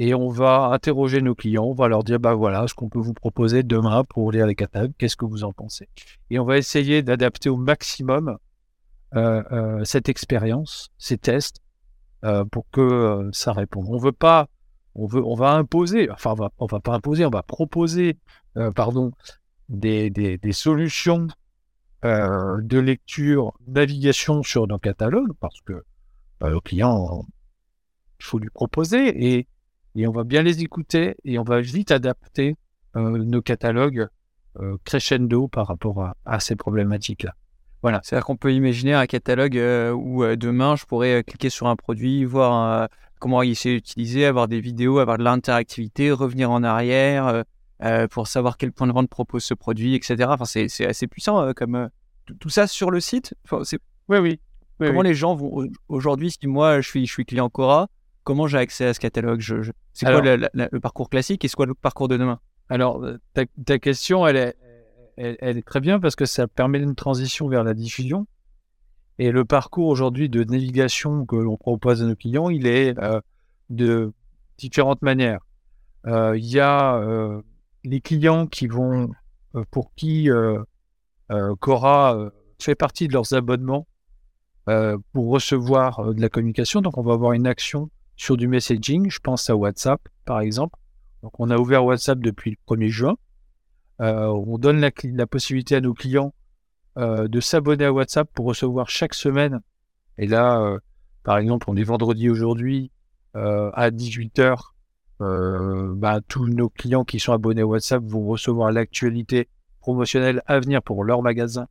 Et 0.00 0.14
on 0.14 0.28
va 0.28 0.66
interroger 0.66 1.20
nos 1.20 1.34
clients, 1.34 1.64
on 1.64 1.74
va 1.74 1.88
leur 1.88 2.04
dire 2.04 2.20
bah 2.20 2.34
voilà 2.34 2.68
ce 2.68 2.74
qu'on 2.74 2.88
peut 2.88 3.00
vous 3.00 3.14
proposer 3.14 3.64
demain 3.64 4.04
pour 4.04 4.30
lire 4.30 4.46
les 4.46 4.54
catalogues, 4.54 4.92
qu'est-ce 4.96 5.16
que 5.16 5.24
vous 5.24 5.42
en 5.42 5.52
pensez? 5.52 5.88
Et 6.30 6.38
on 6.38 6.44
va 6.44 6.56
essayer 6.56 7.02
d'adapter 7.02 7.48
au 7.48 7.56
maximum 7.56 8.38
euh, 9.16 9.42
euh, 9.50 9.84
cette 9.84 10.08
expérience, 10.08 10.90
ces 10.98 11.18
tests, 11.18 11.56
euh, 12.24 12.44
pour 12.44 12.66
que 12.70 13.28
ça 13.32 13.52
réponde. 13.52 13.86
On 13.88 13.98
veut 13.98 14.12
pas, 14.12 14.48
on 14.94 15.06
veut, 15.06 15.22
va 15.34 15.52
imposer, 15.52 16.08
enfin 16.10 16.32
on 16.32 16.34
va, 16.34 16.50
va 16.70 16.80
pas 16.80 16.94
imposer, 16.94 17.24
on 17.24 17.30
va 17.30 17.42
proposer, 17.42 18.16
des 19.68 20.52
solutions 20.52 21.26
de 22.02 22.78
lecture, 22.78 23.52
navigation 23.66 24.42
sur 24.42 24.66
nos 24.66 24.78
catalogues, 24.78 25.32
parce 25.40 25.60
que 25.62 25.82
le 26.40 26.60
client, 26.60 27.24
il 28.20 28.24
faut 28.24 28.38
lui 28.38 28.50
proposer 28.50 29.36
et 29.36 29.48
et 29.98 30.06
on 30.06 30.12
va 30.12 30.22
bien 30.22 30.42
les 30.42 30.62
écouter 30.62 31.16
et 31.24 31.40
on 31.40 31.42
va 31.42 31.60
vite 31.60 31.90
adapter 31.90 32.54
euh, 32.96 33.18
nos 33.18 33.42
catalogues 33.42 34.06
euh, 34.60 34.76
crescendo 34.84 35.48
par 35.48 35.66
rapport 35.66 36.12
à, 36.24 36.40
ces 36.40 36.54
problématiques-là. 36.54 37.34
Voilà. 37.82 38.00
C'est-à-dire 38.04 38.24
qu'on 38.24 38.36
peut 38.36 38.52
imaginer 38.52 38.94
un 38.94 39.06
catalogue 39.06 39.58
euh, 39.58 39.90
où 39.92 40.24
demain 40.36 40.76
je 40.76 40.84
pourrais 40.84 41.24
cliquer 41.24 41.50
sur 41.50 41.66
un 41.66 41.74
produit, 41.74 42.24
voir 42.24 42.88
comment 43.18 43.42
il 43.42 43.56
s'est 43.56 43.74
utilisé, 43.74 44.24
avoir 44.24 44.46
des 44.46 44.60
vidéos, 44.60 45.00
avoir 45.00 45.18
de 45.18 45.24
l'interactivité, 45.24 46.12
revenir 46.12 46.52
en 46.52 46.62
arrière 46.62 47.42
pour 48.10 48.26
savoir 48.26 48.56
quel 48.56 48.72
point 48.72 48.86
de 48.86 48.92
vente 48.92 49.08
propose 49.08 49.44
ce 49.44 49.54
produit, 49.54 49.94
etc. 49.94 50.16
Enfin, 50.28 50.44
c'est 50.44 50.86
assez 50.86 51.06
puissant 51.06 51.52
comme 51.54 51.90
tout 52.40 52.48
ça 52.48 52.66
sur 52.66 52.90
le 52.90 53.00
site. 53.00 53.34
oui, 53.52 53.58
oui. 54.08 54.18
oui 54.18 54.40
comment 54.80 55.02
les 55.02 55.14
gens 55.14 55.34
vont 55.34 55.68
aujourd'hui, 55.88 56.30
si 56.30 56.46
moi 56.46 56.80
je 56.80 56.88
suis, 56.88 57.06
je 57.06 57.12
suis 57.12 57.24
client 57.24 57.48
Cora, 57.48 57.88
comment 58.28 58.46
j'ai 58.46 58.58
accès 58.58 58.84
à 58.84 58.94
ce 58.94 59.00
catalogue? 59.00 59.40
C'est 59.94 60.04
quoi 60.04 60.20
le, 60.20 60.80
parcours 60.80 61.08
classique 61.08 61.44
et 61.44 61.48
c'est 61.48 61.56
quoi 61.56 61.66
le 61.66 61.74
parcours 61.74 62.08
de 62.08 62.16
demain? 62.16 62.40
Alors, 62.68 63.02
euh, 63.02 63.16
ta, 63.32 63.78
question, 63.78 64.26
elle 64.26 64.36
est, 64.36 64.56
elle, 65.16 65.56
est 65.56 65.66
très 65.66 65.80
bien 65.80 65.98
parce 65.98 66.14
que 66.14 66.26
ça 66.26 66.46
permet 66.46 66.78
une 66.78 66.94
transition 66.94 67.48
vers 67.48 67.64
la 67.64 67.72
diffusion. 67.72 68.26
Et 69.18 69.32
le 69.32 69.46
parcours 69.46 69.86
aujourd'hui 69.86 70.28
de 70.28 70.44
navigation 70.44 71.24
que 71.24 71.36
l'on 71.36 71.56
propose 71.56 72.02
à 72.02 72.06
nos 72.06 72.14
clients, 72.14 72.50
il 72.50 72.66
est 72.66 72.96
euh, 72.98 73.20
de 73.70 74.12
différentes 74.58 75.00
manières. 75.00 75.40
Euh, 76.06 76.36
il 76.36 76.44
y 76.44 76.60
a 76.60 77.00
les 77.84 78.00
clients 78.00 78.46
qui 78.46 78.66
vont, 78.66 79.10
pour 79.70 79.94
qui 79.94 80.28
Cora 81.60 82.30
fait 82.58 82.74
partie 82.74 83.08
de 83.08 83.12
leurs 83.12 83.32
abonnements 83.34 83.86
pour 85.12 85.30
recevoir 85.30 86.14
de 86.14 86.20
la 86.20 86.28
communication. 86.28 86.80
Donc, 86.80 86.98
on 86.98 87.02
va 87.02 87.14
avoir 87.14 87.32
une 87.32 87.46
action 87.46 87.90
sur 88.16 88.36
du 88.36 88.48
messaging. 88.48 89.10
Je 89.10 89.20
pense 89.20 89.48
à 89.48 89.56
WhatsApp, 89.56 90.00
par 90.24 90.40
exemple. 90.40 90.78
Donc, 91.22 91.38
on 91.40 91.50
a 91.50 91.56
ouvert 91.56 91.84
WhatsApp 91.84 92.18
depuis 92.18 92.50
le 92.50 92.76
1er 92.76 92.88
juin. 92.88 93.16
Euh, 94.00 94.26
on 94.26 94.58
donne 94.58 94.80
la, 94.80 95.26
possibilité 95.26 95.76
à 95.76 95.80
nos 95.80 95.94
clients 95.94 96.32
euh, 96.98 97.26
de 97.26 97.40
s'abonner 97.40 97.86
à 97.86 97.92
WhatsApp 97.92 98.28
pour 98.32 98.46
recevoir 98.46 98.88
chaque 98.88 99.14
semaine. 99.14 99.60
Et 100.18 100.26
là, 100.26 100.60
euh, 100.60 100.78
par 101.24 101.38
exemple, 101.38 101.68
on 101.68 101.76
est 101.76 101.84
vendredi 101.84 102.28
aujourd'hui 102.28 102.90
à 103.34 103.90
18h. 103.92 104.72
Bah, 105.20 106.20
tous 106.28 106.46
nos 106.46 106.68
clients 106.68 107.04
qui 107.04 107.18
sont 107.18 107.32
abonnés 107.32 107.62
à 107.62 107.66
WhatsApp 107.66 108.02
vont 108.04 108.26
recevoir 108.26 108.70
l'actualité 108.72 109.48
promotionnelle 109.80 110.42
à 110.46 110.60
venir 110.60 110.82
pour 110.82 111.02
leur 111.02 111.22
magasin 111.22 111.66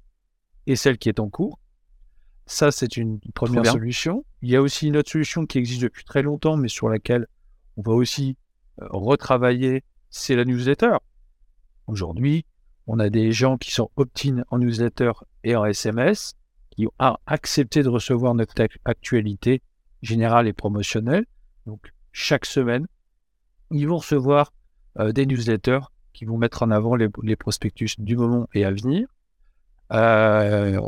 et 0.66 0.76
celle 0.76 0.98
qui 0.98 1.10
est 1.10 1.20
en 1.20 1.30
cours. 1.30 1.60
Ça, 2.46 2.72
c'est 2.72 2.96
une 2.96 3.20
première 3.34 3.66
solution. 3.66 4.26
Il 4.42 4.50
y 4.50 4.56
a 4.56 4.62
aussi 4.62 4.88
une 4.88 4.98
autre 4.98 5.12
solution 5.12 5.46
qui 5.46 5.58
existe 5.58 5.82
depuis 5.82 6.06
très 6.06 6.22
longtemps, 6.22 6.56
mais 6.56 6.70
sur 6.70 6.88
laquelle 6.88 7.28
on 7.76 7.82
va 7.82 7.92
aussi 7.92 8.38
euh, 8.82 8.88
retravailler, 8.90 9.84
c'est 10.10 10.36
la 10.36 10.46
newsletter. 10.46 10.98
Aujourd'hui, 11.88 12.46
on 12.86 13.00
a 13.00 13.10
des 13.10 13.34
gens 13.34 13.58
qui 13.58 13.72
sont 13.72 13.92
opt-in 13.98 14.44
en 14.50 14.60
newsletter 14.60 15.12
et 15.44 15.56
en 15.56 15.66
SMS, 15.66 16.36
qui 16.70 16.88
ont 16.88 17.18
accepté 17.26 17.84
de 17.84 17.90
recevoir 17.90 18.34
notre 18.34 18.56
actualité 18.86 19.62
générale 20.02 20.48
et 20.48 20.54
promotionnelle. 20.54 21.26
Donc, 21.66 21.94
chaque 22.14 22.46
semaine, 22.46 22.88
ils 23.72 23.88
vont 23.88 23.98
recevoir 23.98 24.54
euh, 25.00 25.12
des 25.12 25.26
newsletters 25.26 25.82
qui 26.14 26.26
vont 26.26 26.38
mettre 26.38 26.64
en 26.64 26.72
avant 26.72 26.96
les, 26.96 27.36
prospectus 27.36 28.00
du 28.00 28.16
moment 28.16 28.48
et 28.54 28.66
à 28.66 28.72
venir. 28.72 29.08
Euh, 29.94 30.80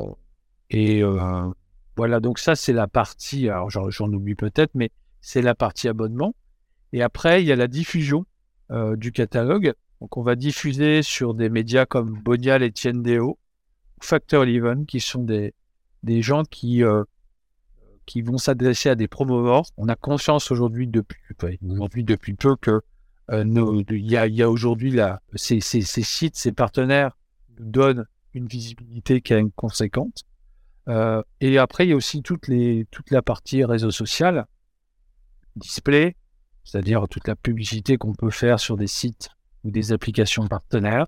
et 0.70 1.04
euh, 1.04 1.50
voilà, 1.96 2.20
donc 2.20 2.40
ça, 2.40 2.56
c'est 2.56 2.74
la 2.74 2.88
partie, 2.88 3.50
alors 3.50 3.70
j'en 3.70 4.12
oublie 4.12 4.36
peut-être, 4.36 4.72
mais 4.74 4.92
c'est 5.22 5.42
la 5.42 5.54
partie 5.54 5.88
abonnement. 5.88 6.34
Et 6.94 7.04
après, 7.04 7.44
il 7.44 7.48
y 7.48 7.52
a 7.52 7.56
la 7.56 7.68
diffusion 7.68 8.26
du 8.98 9.12
catalogue. 9.12 9.74
Donc, 10.00 10.16
on 10.18 10.22
va 10.22 10.36
diffuser 10.36 11.02
sur 11.02 11.34
des 11.34 11.50
médias 11.50 11.88
comme 11.88 12.20
Bonial 12.22 12.62
et 12.62 12.72
Tiendeo, 12.72 13.40
Factor 14.00 14.44
Eleven, 14.44 14.86
qui 14.86 15.00
sont 15.00 15.24
des, 15.24 15.56
des 16.04 16.22
gens 16.22 16.44
qui, 16.44 16.84
qui 18.10 18.24
vont 18.24 18.40
s'adresser 18.40 18.90
à 18.90 18.96
des 18.96 19.08
promoteurs. 19.08 19.66
On 19.78 19.88
a 19.88 19.96
conscience 19.96 20.50
aujourd'hui 20.50 20.88
depuis, 20.88 21.20
aujourd'hui 21.70 22.04
depuis 22.04 22.34
peu 22.34 22.56
que 22.56 22.82
il 23.32 24.12
y 24.12 24.42
a, 24.42 24.50
aujourd'hui 24.50 25.00
ces, 25.36 25.62
ces, 25.62 25.84
sites, 25.84 26.36
ces 26.36 26.52
partenaires 26.52 27.16
donnent 27.60 28.08
une 28.34 28.48
visibilité 28.48 29.22
qui 29.22 29.34
est 29.34 29.56
conséquente. 29.56 30.24
Euh, 30.88 31.22
et 31.40 31.60
après, 31.60 31.86
il 31.86 31.90
y 31.92 31.94
a 31.94 31.96
aussi 31.96 32.24
toute 32.24 32.48
la 33.12 33.22
partie 33.22 33.64
réseau 33.64 33.92
social, 33.92 34.48
display, 35.56 36.16
c'est-à-dire 36.64 37.08
toute 37.08 37.28
la 37.28 37.36
publicité 37.36 37.98
qu'on 37.98 38.14
peut 38.14 38.32
faire 38.32 38.60
sur 38.60 38.76
des 38.76 38.88
sites 38.88 39.30
ou 39.64 39.70
des 39.70 39.92
applications 39.92 40.48
partenaires. 40.48 41.06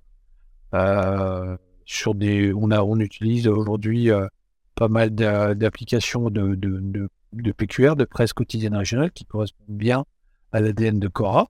Euh, 0.76 1.58
sur 1.86 2.14
des, 2.14 2.54
on, 2.54 2.70
a, 2.70 2.84
on 2.84 3.00
utilise 3.00 3.48
aujourd'hui 3.48 4.12
euh, 4.12 4.28
pas 4.76 4.88
mal 4.88 5.12
d'applications 5.12 6.30
de, 6.30 6.56
de, 6.56 7.10
de, 7.34 7.52
PQR, 7.52 7.96
de 7.96 8.06
presse 8.06 8.34
quotidienne 8.34 8.76
régionale, 8.76 9.12
qui 9.12 9.26
correspondent 9.26 9.78
bien 9.78 10.06
à 10.52 10.60
l'ADN 10.60 11.00
de 11.00 11.08
Cora. 11.08 11.50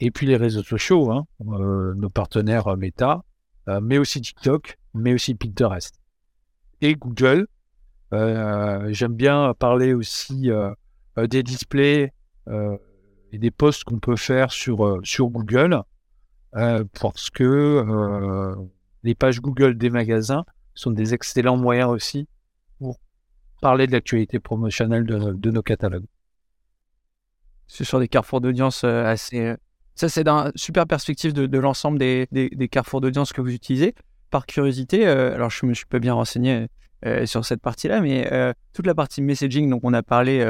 et 0.00 0.10
puis 0.10 0.26
les 0.26 0.36
réseaux 0.36 0.62
sociaux, 0.62 1.10
hein, 1.10 1.26
nos 1.40 2.10
partenaires 2.10 2.76
Meta, 2.76 3.22
mais 3.80 3.98
aussi 3.98 4.20
TikTok, 4.20 4.78
mais 4.94 5.14
aussi 5.14 5.34
Pinterest 5.34 5.98
et 6.80 6.94
Google. 6.94 7.46
Euh, 8.12 8.88
j'aime 8.92 9.14
bien 9.14 9.54
parler 9.58 9.92
aussi 9.92 10.50
euh, 10.50 10.72
euh, 11.18 11.26
des 11.26 11.42
displays 11.42 12.12
et 13.30 13.38
des 13.38 13.50
posts 13.50 13.84
qu'on 13.84 13.98
peut 13.98 14.16
faire 14.16 14.50
sur, 14.50 15.00
sur 15.04 15.28
Google 15.28 15.82
parce 16.50 17.28
que 17.28 18.56
les 19.02 19.14
pages 19.14 19.42
Google 19.42 19.76
des 19.76 19.90
magasins 19.90 20.46
sont 20.78 20.90
des 20.90 21.14
excellents 21.14 21.56
moyens 21.56 21.90
aussi 21.90 22.28
pour 22.78 22.98
parler 23.60 23.86
de 23.86 23.92
l'actualité 23.92 24.38
promotionnelle 24.38 25.04
de, 25.04 25.50
nos 25.50 25.62
catalogues. 25.62 26.06
C'est 27.66 27.84
sur 27.84 27.98
des 27.98 28.08
carrefours 28.08 28.40
d'audience 28.40 28.84
assez. 28.84 29.54
Ça, 29.94 30.08
c'est 30.08 30.24
d'une 30.24 30.52
super 30.54 30.86
perspective 30.86 31.32
de, 31.32 31.58
l'ensemble 31.58 31.98
des, 31.98 32.28
des, 32.30 32.68
carrefours 32.68 33.00
d'audience 33.00 33.32
que 33.32 33.40
vous 33.40 33.52
utilisez 33.52 33.94
par 34.30 34.46
curiosité, 34.46 35.06
euh, 35.06 35.34
alors 35.34 35.50
je 35.50 35.64
me 35.66 35.74
suis 35.74 35.86
pas 35.86 35.98
bien 35.98 36.14
renseigné 36.14 36.68
euh, 37.06 37.26
sur 37.26 37.44
cette 37.44 37.60
partie-là, 37.60 38.00
mais 38.00 38.32
euh, 38.32 38.52
toute 38.72 38.86
la 38.86 38.94
partie 38.94 39.22
messaging, 39.22 39.68
donc 39.70 39.80
on 39.84 39.92
a 39.94 40.02
parlé 40.02 40.44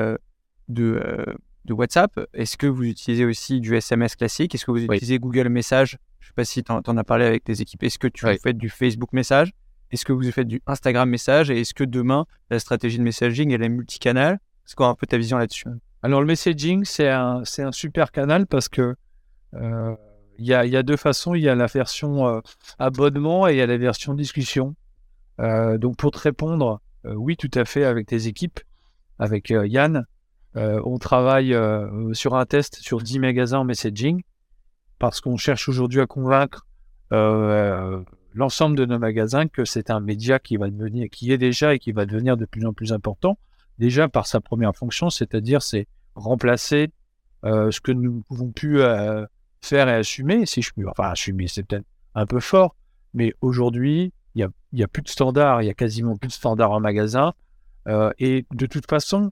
de, 0.68 1.36
de 1.64 1.72
WhatsApp. 1.72 2.12
Est-ce 2.34 2.56
que 2.56 2.66
vous 2.66 2.84
utilisez 2.84 3.24
aussi 3.24 3.60
du 3.60 3.76
SMS 3.76 4.16
classique? 4.16 4.54
Est-ce 4.54 4.64
que 4.64 4.70
vous 4.70 4.84
utilisez 4.84 5.18
Google 5.18 5.48
Message? 5.48 5.98
Je 6.20 6.26
ne 6.26 6.28
sais 6.28 6.34
pas 6.34 6.44
si 6.44 6.62
tu 6.62 6.72
en, 6.72 6.96
as 6.96 7.04
parlé 7.04 7.24
avec 7.24 7.44
tes 7.44 7.60
équipes. 7.60 7.82
Est-ce 7.84 7.98
que 7.98 8.08
tu 8.08 8.26
fais 8.42 8.52
du 8.52 8.68
Facebook 8.68 9.12
Message? 9.12 9.52
Est-ce 9.90 10.04
que 10.04 10.12
vous 10.12 10.30
faites 10.30 10.48
du 10.48 10.62
Instagram 10.66 11.08
Message 11.08 11.50
Et 11.50 11.60
est-ce 11.60 11.74
que 11.74 11.84
demain, 11.84 12.26
la 12.50 12.58
stratégie 12.58 12.98
de 12.98 13.02
messaging, 13.02 13.52
elle 13.52 13.62
est 13.62 13.68
multicanal? 13.68 14.38
C'est 14.64 14.76
quoi 14.76 14.88
un 14.88 14.94
peu 14.94 15.06
ta 15.06 15.16
vision 15.16 15.38
là-dessus? 15.38 15.68
Alors 16.02 16.20
le 16.20 16.26
messaging, 16.26 16.84
c'est 16.84 17.08
un, 17.08 17.42
un 17.58 17.72
super 17.72 18.12
canal 18.12 18.46
parce 18.46 18.68
que 18.68 18.94
il 20.38 20.46
y 20.46 20.54
a, 20.54 20.82
deux 20.82 20.96
façons. 20.96 21.34
Il 21.34 21.42
y 21.42 21.48
a 21.48 21.54
la 21.54 21.66
version 21.66 22.26
euh, 22.28 22.40
abonnement 22.78 23.48
et 23.48 23.54
il 23.54 23.56
y 23.58 23.62
a 23.62 23.66
la 23.66 23.76
version 23.76 24.14
discussion. 24.14 24.74
Euh, 25.40 25.78
donc 25.78 25.96
pour 25.96 26.10
te 26.12 26.18
répondre, 26.18 26.80
euh, 27.04 27.14
oui, 27.14 27.36
tout 27.36 27.50
à 27.54 27.64
fait, 27.64 27.84
avec 27.84 28.06
tes 28.06 28.26
équipes, 28.26 28.60
avec 29.18 29.50
Yann, 29.50 30.04
on 30.54 30.98
travaille 30.98 31.56
sur 32.14 32.34
un 32.34 32.44
test 32.44 32.76
sur 32.76 33.00
10 33.00 33.20
magasins 33.20 33.60
en 33.60 33.64
messaging 33.64 34.22
parce 34.98 35.20
qu'on 35.20 35.36
cherche 35.36 35.68
aujourd'hui 35.68 36.00
à 36.00 36.06
convaincre 36.06 36.66
l'ensemble 38.34 38.76
de 38.76 38.84
nos 38.84 38.98
magasins 38.98 39.48
que 39.48 39.64
c'est 39.64 39.90
un 39.90 40.00
média 40.00 40.38
qui 40.38 40.56
va 40.56 40.70
devenir, 40.70 41.08
qui 41.10 41.32
est 41.32 41.38
déjà 41.38 41.74
et 41.74 41.78
qui 41.78 41.92
va 41.92 42.06
devenir 42.06 42.36
de 42.36 42.44
plus 42.44 42.66
en 42.66 42.72
plus 42.72 42.92
important 42.92 43.38
déjà 43.78 44.08
par 44.08 44.26
sa 44.26 44.40
première 44.40 44.74
fonction, 44.74 45.10
c'est-à-dire 45.10 45.62
c'est 45.62 45.86
remplacer 46.14 46.92
euh, 47.44 47.70
ce 47.70 47.80
que 47.80 47.92
nous 47.92 48.16
ne 48.16 48.22
pouvons 48.22 48.50
plus 48.50 48.80
euh, 48.80 49.24
faire 49.60 49.88
et 49.88 49.94
assumer, 49.94 50.46
si 50.46 50.62
je 50.62 50.72
puis, 50.72 50.84
enfin 50.86 51.10
assumer, 51.10 51.46
c'est 51.48 51.62
peut-être 51.62 51.86
un 52.14 52.26
peu 52.26 52.40
fort, 52.40 52.74
mais 53.14 53.32
aujourd'hui, 53.40 54.12
il 54.34 54.48
n'y 54.72 54.82
a, 54.82 54.88
plus 54.88 55.02
de 55.02 55.08
standards, 55.08 55.62
il 55.62 55.66
y 55.66 55.70
a 55.70 55.74
quasiment 55.74 56.16
plus 56.16 56.28
de 56.28 56.32
standards 56.32 56.72
en 56.72 56.80
magasin, 56.80 57.32
euh, 57.86 58.10
et 58.18 58.46
de 58.52 58.66
toute 58.66 58.88
façon, 58.88 59.30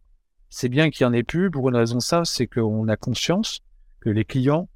c'est 0.49 0.69
bien 0.69 0.91
qu'il 0.91 1.07
n'y 1.07 1.11
en 1.11 1.13
ait 1.13 1.25
plus, 1.25 1.51
pour 1.51 1.69
une 1.69 1.77
raison 1.77 2.01
ça, 2.01 2.25
c'est 2.25 2.47
qu'on 2.47 2.89
a 2.89 2.97
conscience 2.97 3.61
que 4.01 4.11
les 4.11 4.25
clients 4.25 4.69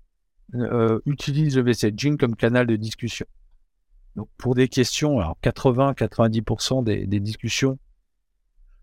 utilisent 1.06 1.56
le 1.56 1.62
messaging 1.62 2.16
comme 2.16 2.34
canal 2.34 2.66
de 2.66 2.74
discussion. 2.74 3.24
Donc 4.16 4.28
pour 4.36 4.54
des 4.54 4.68
questions, 4.68 5.18
alors 5.18 5.36
80-90% 5.42 6.84
des, 6.84 7.20
discussions 7.20 7.78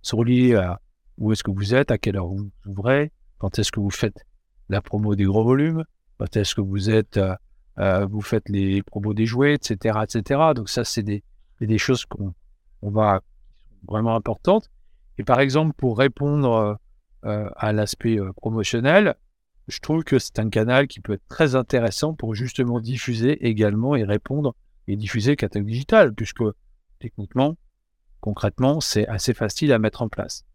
sont 0.01 0.21
liées 0.23 0.55
à 0.55 0.79
où 1.17 1.31
est-ce 1.31 1.43
que 1.43 1.51
vous 1.51 1.73
êtes, 1.73 1.91
à 1.91 1.97
quelle 1.97 2.17
heure 2.17 2.27
vous 2.27 2.49
ouvrez, 2.65 3.11
quand 3.37 3.59
est-ce 3.59 3.71
que 3.71 3.79
vous 3.79 3.89
faites 3.89 4.25
la 4.69 4.81
promo 4.81 5.15
des 5.15 5.25
gros 5.25 5.43
volumes, 5.43 5.83
quand 6.17 6.35
est-ce 6.35 6.55
que 6.55 6.61
vous 6.61 6.89
êtes, 6.89 7.17
euh, 7.17 7.35
euh, 7.79 8.05
vous 8.05 8.21
faites 8.21 8.49
les 8.49 8.81
promos 8.83 9.13
des 9.13 9.25
jouets, 9.25 9.55
etc., 9.55 9.99
etc. 10.03 10.41
Donc 10.55 10.69
ça, 10.69 10.83
c'est 10.83 11.03
des, 11.03 11.23
choses 11.77 12.05
qu'on 12.05 12.33
on 12.81 12.89
va 12.89 13.21
vraiment 13.87 14.15
importantes. 14.15 14.69
Et 15.17 15.23
par 15.23 15.39
exemple, 15.39 15.73
pour 15.75 15.97
répondre 15.97 16.77
euh, 17.25 17.49
à 17.55 17.73
l'aspect 17.73 18.17
promotionnel, 18.35 19.15
je 19.67 19.79
trouve 19.79 20.03
que 20.03 20.19
c'est 20.19 20.39
un 20.39 20.49
canal 20.49 20.87
qui 20.87 21.01
peut 21.01 21.13
être 21.13 21.27
très 21.27 21.55
intéressant 21.55 22.13
pour 22.13 22.35
justement 22.35 22.79
diffuser 22.79 23.47
également 23.47 23.95
et 23.95 24.03
répondre 24.03 24.55
et 24.87 24.95
diffuser 24.95 25.31
le 25.31 25.35
catalogue 25.35 25.67
digital, 25.67 26.13
puisque 26.13 26.43
techniquement, 26.99 27.57
concrètement, 28.21 28.79
c'est 28.81 29.07
assez 29.07 29.33
facile 29.33 29.71
à 29.71 29.79
mettre 29.79 30.01
en 30.01 30.09
place. 30.09 30.45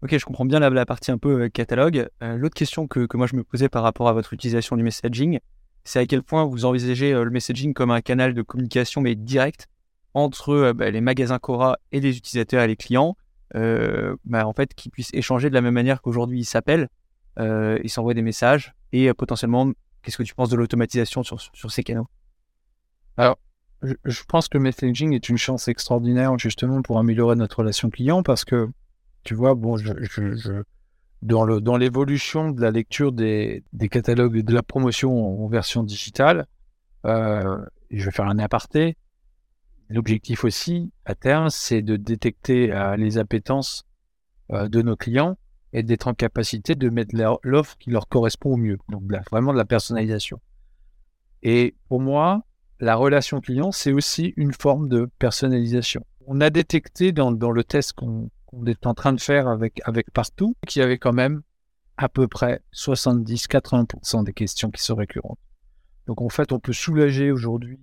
Ok, 0.00 0.16
je 0.16 0.24
comprends 0.24 0.44
bien 0.44 0.60
la, 0.60 0.86
partie 0.86 1.10
un 1.10 1.18
peu 1.18 1.42
euh, 1.42 1.48
catalogue. 1.48 2.08
Euh, 2.22 2.36
l'autre 2.36 2.54
question 2.54 2.86
que, 2.86 3.06
que, 3.06 3.16
moi 3.16 3.26
je 3.26 3.34
me 3.34 3.42
posais 3.42 3.68
par 3.68 3.82
rapport 3.82 4.08
à 4.08 4.12
votre 4.12 4.32
utilisation 4.32 4.76
du 4.76 4.84
messaging, 4.84 5.40
c'est 5.82 5.98
à 5.98 6.06
quel 6.06 6.22
point 6.22 6.44
vous 6.44 6.64
envisagez 6.64 7.12
euh, 7.12 7.24
le 7.24 7.30
messaging 7.30 7.74
comme 7.74 7.90
un 7.90 8.00
canal 8.00 8.32
de 8.32 8.42
communication 8.42 9.00
mais 9.00 9.16
direct 9.16 9.66
entre 10.14 10.72
bah, 10.72 10.90
les 10.90 11.00
magasins 11.00 11.40
Cora 11.40 11.78
et 11.90 12.00
les 12.00 12.16
utilisateurs 12.16 12.62
et 12.62 12.68
les 12.68 12.76
clients, 12.76 13.16
bah, 13.54 14.46
en 14.46 14.52
fait, 14.52 14.74
qui 14.74 14.88
puissent 14.88 15.12
échanger 15.12 15.48
de 15.48 15.54
la 15.54 15.60
même 15.60 15.74
manière 15.74 16.00
qu'aujourd'hui 16.00 16.40
ils 16.40 16.44
s'appellent, 16.44 16.88
ils 17.38 17.90
s'envoient 17.90 18.14
des 18.14 18.22
messages 18.22 18.72
et 18.92 19.12
potentiellement, 19.12 19.70
qu'est-ce 20.02 20.16
que 20.16 20.22
tu 20.22 20.34
penses 20.34 20.48
de 20.48 20.56
l'automatisation 20.56 21.22
sur, 21.22 21.40
sur, 21.40 21.70
ces 21.70 21.84
canaux? 21.84 22.08
Alors, 23.16 23.38
je, 23.82 24.22
pense 24.26 24.48
que 24.48 24.58
le 24.58 24.64
messaging 24.64 25.12
est 25.12 25.28
une 25.28 25.36
chance 25.36 25.68
extraordinaire 25.68 26.36
justement 26.38 26.82
pour 26.82 26.98
améliorer 26.98 27.36
notre 27.36 27.60
relation 27.60 27.90
client 27.90 28.22
parce 28.22 28.44
que 28.44 28.68
tu 29.24 29.34
vois, 29.34 29.54
bon, 29.54 29.76
je, 29.76 29.92
je, 30.00 30.62
dans, 31.22 31.44
le, 31.44 31.60
dans 31.60 31.76
l'évolution 31.76 32.50
de 32.50 32.60
la 32.60 32.70
lecture 32.70 33.12
des, 33.12 33.64
des 33.72 33.88
catalogues 33.88 34.40
de 34.40 34.54
la 34.54 34.62
promotion 34.62 35.44
en, 35.44 35.48
version 35.48 35.82
digitale, 35.82 36.46
euh, 37.04 37.58
je 37.90 38.04
vais 38.04 38.10
faire 38.10 38.26
un 38.26 38.38
aparté. 38.38 38.96
L'objectif 39.90 40.44
aussi, 40.44 40.92
à 41.04 41.14
terme, 41.14 41.50
c'est 41.50 41.82
de 41.82 41.96
détecter 41.96 42.72
euh, 42.72 42.96
les 42.96 43.18
appétences 43.18 43.84
euh, 44.52 44.68
de 44.68 44.82
nos 44.82 44.96
clients 44.96 45.38
et 45.72 45.82
d'être 45.82 46.08
en 46.08 46.14
capacité 46.14 46.74
de 46.74 46.88
mettre 46.88 47.14
l'offre 47.42 47.76
qui 47.78 47.90
leur 47.90 48.08
correspond 48.08 48.52
au 48.52 48.56
mieux. 48.56 48.78
Donc 48.88 49.02
vraiment 49.30 49.52
de 49.52 49.58
la 49.58 49.64
personnalisation. 49.64 50.40
Et 51.42 51.76
pour 51.88 52.00
moi, 52.00 52.42
la 52.80 52.94
relation 52.94 53.40
client, 53.40 53.72
c'est 53.72 53.92
aussi 53.92 54.34
une 54.36 54.52
forme 54.52 54.88
de 54.88 55.10
personnalisation. 55.18 56.04
On 56.26 56.40
a 56.40 56.50
détecté 56.50 57.12
dans, 57.12 57.32
dans 57.32 57.50
le 57.50 57.64
test 57.64 57.92
qu'on 57.94 58.30
est 58.66 58.86
en 58.86 58.94
train 58.94 59.12
de 59.12 59.20
faire 59.20 59.48
avec, 59.48 59.80
avec 59.84 60.10
partout, 60.10 60.54
qu'il 60.66 60.80
y 60.80 60.84
avait 60.84 60.98
quand 60.98 61.12
même 61.12 61.42
à 61.96 62.08
peu 62.08 62.28
près 62.28 62.62
70-80% 62.74 64.24
des 64.24 64.32
questions 64.32 64.70
qui 64.70 64.82
sont 64.82 64.94
récurrentes. 64.94 65.38
Donc 66.06 66.20
en 66.22 66.28
fait, 66.28 66.52
on 66.52 66.60
peut 66.60 66.72
soulager 66.72 67.32
aujourd'hui 67.32 67.80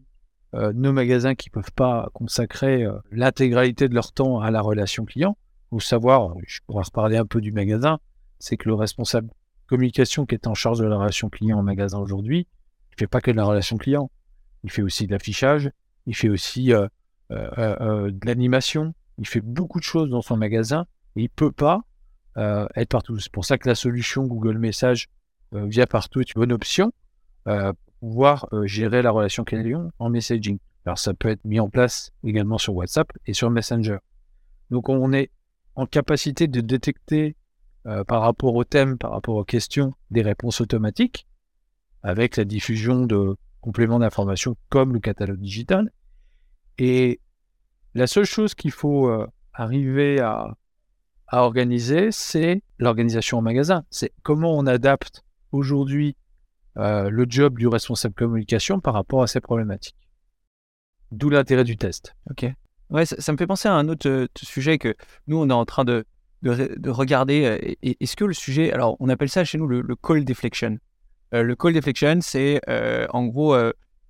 euh, 0.53 0.71
nos 0.73 0.93
magasins 0.93 1.35
qui 1.35 1.49
ne 1.49 1.53
peuvent 1.53 1.73
pas 1.73 2.09
consacrer 2.13 2.83
euh, 2.83 2.93
l'intégralité 3.11 3.89
de 3.89 3.93
leur 3.93 4.13
temps 4.13 4.39
à 4.39 4.51
la 4.51 4.61
relation 4.61 5.03
client. 5.03 5.37
Ou 5.71 5.81
savoir, 5.81 6.33
je 6.47 6.59
pourrais 6.65 6.83
reparler 6.83 7.17
un 7.17 7.25
peu 7.25 7.41
du 7.41 7.51
magasin, 7.51 7.99
c'est 8.39 8.55
que 8.55 8.69
le 8.69 8.75
responsable 8.75 9.29
communication 9.67 10.25
qui 10.25 10.35
est 10.35 10.47
en 10.47 10.53
charge 10.53 10.79
de 10.79 10.85
la 10.85 10.95
relation 10.95 11.29
client 11.29 11.57
en 11.57 11.63
magasin 11.63 11.99
aujourd'hui, 11.99 12.47
il 12.91 12.95
fait 12.99 13.07
pas 13.07 13.19
que 13.19 13.31
de 13.31 13.35
la 13.35 13.43
relation 13.43 13.77
client. 13.77 14.09
Il 14.65 14.71
fait 14.71 14.81
aussi 14.81 15.07
de 15.07 15.13
l'affichage, 15.13 15.69
il 16.07 16.15
fait 16.15 16.29
aussi 16.29 16.73
euh, 16.73 16.87
de 17.31 18.25
l'animation, 18.25 18.93
il 19.17 19.27
fait 19.27 19.41
beaucoup 19.41 19.79
de 19.79 19.85
choses 19.85 20.09
dans 20.09 20.21
son 20.21 20.37
magasin 20.37 20.85
et 21.15 21.23
il 21.23 21.29
peut 21.29 21.51
pas 21.51 21.85
euh, 22.37 22.67
être 22.75 22.89
partout. 22.89 23.17
C'est 23.19 23.31
pour 23.31 23.45
ça 23.45 23.57
que 23.57 23.67
la 23.67 23.75
solution 23.75 24.25
Google 24.25 24.57
Message 24.57 25.07
euh, 25.53 25.65
via 25.67 25.87
partout 25.87 26.19
est 26.19 26.35
une 26.35 26.39
bonne 26.39 26.51
option 26.51 26.91
euh, 27.47 27.71
pour 27.71 28.09
pouvoir 28.09 28.49
gérer 28.63 29.01
la 29.01 29.11
relation 29.11 29.43
client 29.43 29.89
en 29.99 30.09
messaging. 30.09 30.59
Alors 30.85 30.99
ça 30.99 31.13
peut 31.13 31.29
être 31.29 31.43
mis 31.45 31.59
en 31.59 31.69
place 31.69 32.11
également 32.23 32.57
sur 32.57 32.75
WhatsApp 32.75 33.09
et 33.25 33.33
sur 33.33 33.49
Messenger. 33.49 33.97
Donc 34.69 34.89
on 34.89 35.13
est 35.13 35.31
en 35.75 35.85
capacité 35.85 36.47
de 36.47 36.61
détecter 36.61 37.35
par 38.07 38.21
rapport 38.21 38.55
au 38.55 38.63
thème, 38.63 38.97
par 38.97 39.11
rapport 39.11 39.35
aux 39.35 39.43
questions, 39.43 39.93
des 40.09 40.23
réponses 40.23 40.59
automatiques 40.59 41.27
avec 42.03 42.37
la 42.37 42.43
diffusion 42.45 43.05
de 43.05 43.35
compléments 43.65 43.97
d'information 43.97 44.55
comme 44.69 44.93
le 44.93 44.99
catalogue 44.99 45.39
digital. 45.39 45.91
Et 46.77 47.19
la 47.95 48.05
seule 48.05 48.25
chose 48.25 48.53
qu'il 48.53 48.71
faut 48.71 49.09
euh, 49.09 49.27
arriver 49.53 50.19
à, 50.19 50.55
organiser, 51.31 52.11
c'est 52.11 52.61
l'organisation 52.77 53.39
en 53.39 53.41
magasin. 53.41 53.83
C'est 53.89 54.13
comment 54.21 54.55
on 54.55 54.67
adapte 54.67 55.23
aujourd'hui 55.51 56.15
euh, 56.77 57.09
le 57.09 57.25
job 57.27 57.57
du 57.57 57.67
responsable 57.67 58.13
communication 58.13 58.79
par 58.79 58.93
rapport 58.93 59.23
à 59.23 59.27
ces 59.27 59.41
problématiques. 59.41 59.97
D'où 61.11 61.29
l'intérêt 61.29 61.63
du 61.63 61.75
test. 61.75 62.15
Ok. 62.29 62.45
Ouais, 62.91 63.05
ça, 63.05 63.31
me 63.31 63.37
fait 63.37 63.47
penser 63.47 63.67
à 63.67 63.73
un 63.73 63.89
autre 63.89 64.07
euh, 64.07 64.27
sujet 64.37 64.77
que 64.77 64.95
nous, 65.27 65.37
on 65.37 65.49
est 65.49 65.53
en 65.53 65.65
train 65.65 65.83
de, 65.83 66.05
de, 66.43 66.89
regarder. 66.89 67.75
Est-ce 67.81 68.15
que 68.15 68.25
le 68.25 68.33
sujet, 68.33 68.71
alors 68.71 68.95
on 68.99 69.09
appelle 69.09 69.29
ça 69.29 69.43
chez 69.43 69.57
nous 69.57 69.67
le, 69.67 69.95
call 69.95 70.23
deflection? 70.23 70.77
Le 71.43 71.55
call 71.55 71.73
deflection, 71.73 72.19
c'est 72.21 72.61
en 72.67 73.25
gros 73.25 73.55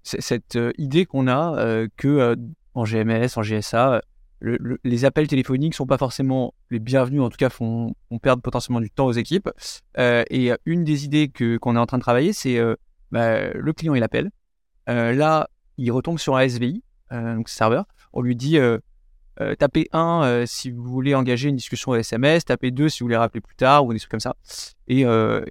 cette 0.04 0.58
idée 0.78 1.06
qu'on 1.06 1.28
a 1.28 1.88
que 1.98 2.36
en 2.74 2.84
GMS, 2.84 3.38
en 3.38 3.42
GSA, 3.42 4.02
les 4.42 5.06
appels 5.06 5.28
téléphoniques 5.28 5.74
sont 5.74 5.88
pas 5.88 5.98
forcément 5.98 6.54
les 6.70 6.80
bienvenus, 6.80 7.22
en 7.22 7.30
tout 7.30 7.38
cas 7.38 7.50
font, 7.50 7.96
on 8.12 8.20
perd 8.20 8.42
potentiellement 8.42 8.82
du 8.82 8.92
temps 8.92 9.06
aux 9.06 9.14
équipes. 9.14 9.50
Euh, 9.98 10.24
et 10.30 10.52
une 10.66 10.84
des 10.84 11.06
idées 11.06 11.30
que 11.30 11.58
qu'on 11.58 11.76
est 11.76 11.80
en 11.80 11.86
train 11.86 11.98
de 11.98 12.04
travailler, 12.04 12.34
c'est 12.34 12.58
euh, 12.58 12.76
bah, 13.12 13.52
le 13.54 13.74
client 13.74 13.96
il 13.96 14.04
appelle, 14.04 14.30
euh, 14.90 15.14
là 15.14 15.50
il 15.78 15.92
retombe 15.92 16.20
sur 16.20 16.36
un 16.36 16.48
SVI, 16.48 16.84
donc 17.12 17.50
serveur, 17.50 17.86
on 18.14 18.22
lui 18.22 18.36
dit 18.36 18.58
tapez 19.60 19.88
1 19.92 20.44
si 20.46 20.72
vous 20.72 20.84
voulez 20.84 21.16
engager 21.16 21.50
une 21.50 21.56
discussion 21.56 21.94
SMS, 21.96 22.46
tapez 22.46 22.72
2 22.72 22.90
si 22.90 23.00
vous 23.00 23.06
voulez 23.06 23.18
rappeler 23.18 23.42
plus 23.42 23.56
tard 23.56 23.86
ou 23.86 23.94
des 23.94 24.00
trucs 24.00 24.12
comme 24.12 24.20
ça. 24.20 24.36
Et, 24.88 25.02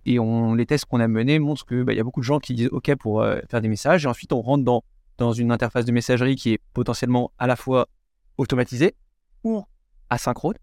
et 0.07 0.19
on, 0.19 0.55
les 0.55 0.67
tests 0.67 0.87
qu'on 0.87 1.01
a 1.01 1.09
menés 1.09 1.39
montrent 1.39 1.67
qu'il 1.67 1.85
bah, 1.85 1.93
y 1.93 2.01
a 2.01 2.05
beaucoup 2.05 2.21
de 2.21 2.25
gens 2.25 2.39
qui 2.39 2.55
disent 2.55 2.71
OK 2.73 2.95
pour 2.97 3.25
faire 3.51 3.61
des 3.61 3.69
messages 3.69 4.05
et 4.05 4.09
ensuite 4.09 4.33
on 4.33 4.41
rentre 4.41 4.65
dans 4.65 4.85
dans 5.19 5.33
une 5.33 5.53
interface 5.53 5.85
de 5.85 5.93
messagerie 5.93 6.37
qui 6.37 6.55
est 6.55 6.61
potentiellement 6.73 7.33
à 7.39 7.47
la 7.47 7.57
fois 7.57 7.89
automatisée 8.39 8.95
ou 9.43 9.65
asynchrone. 10.11 10.57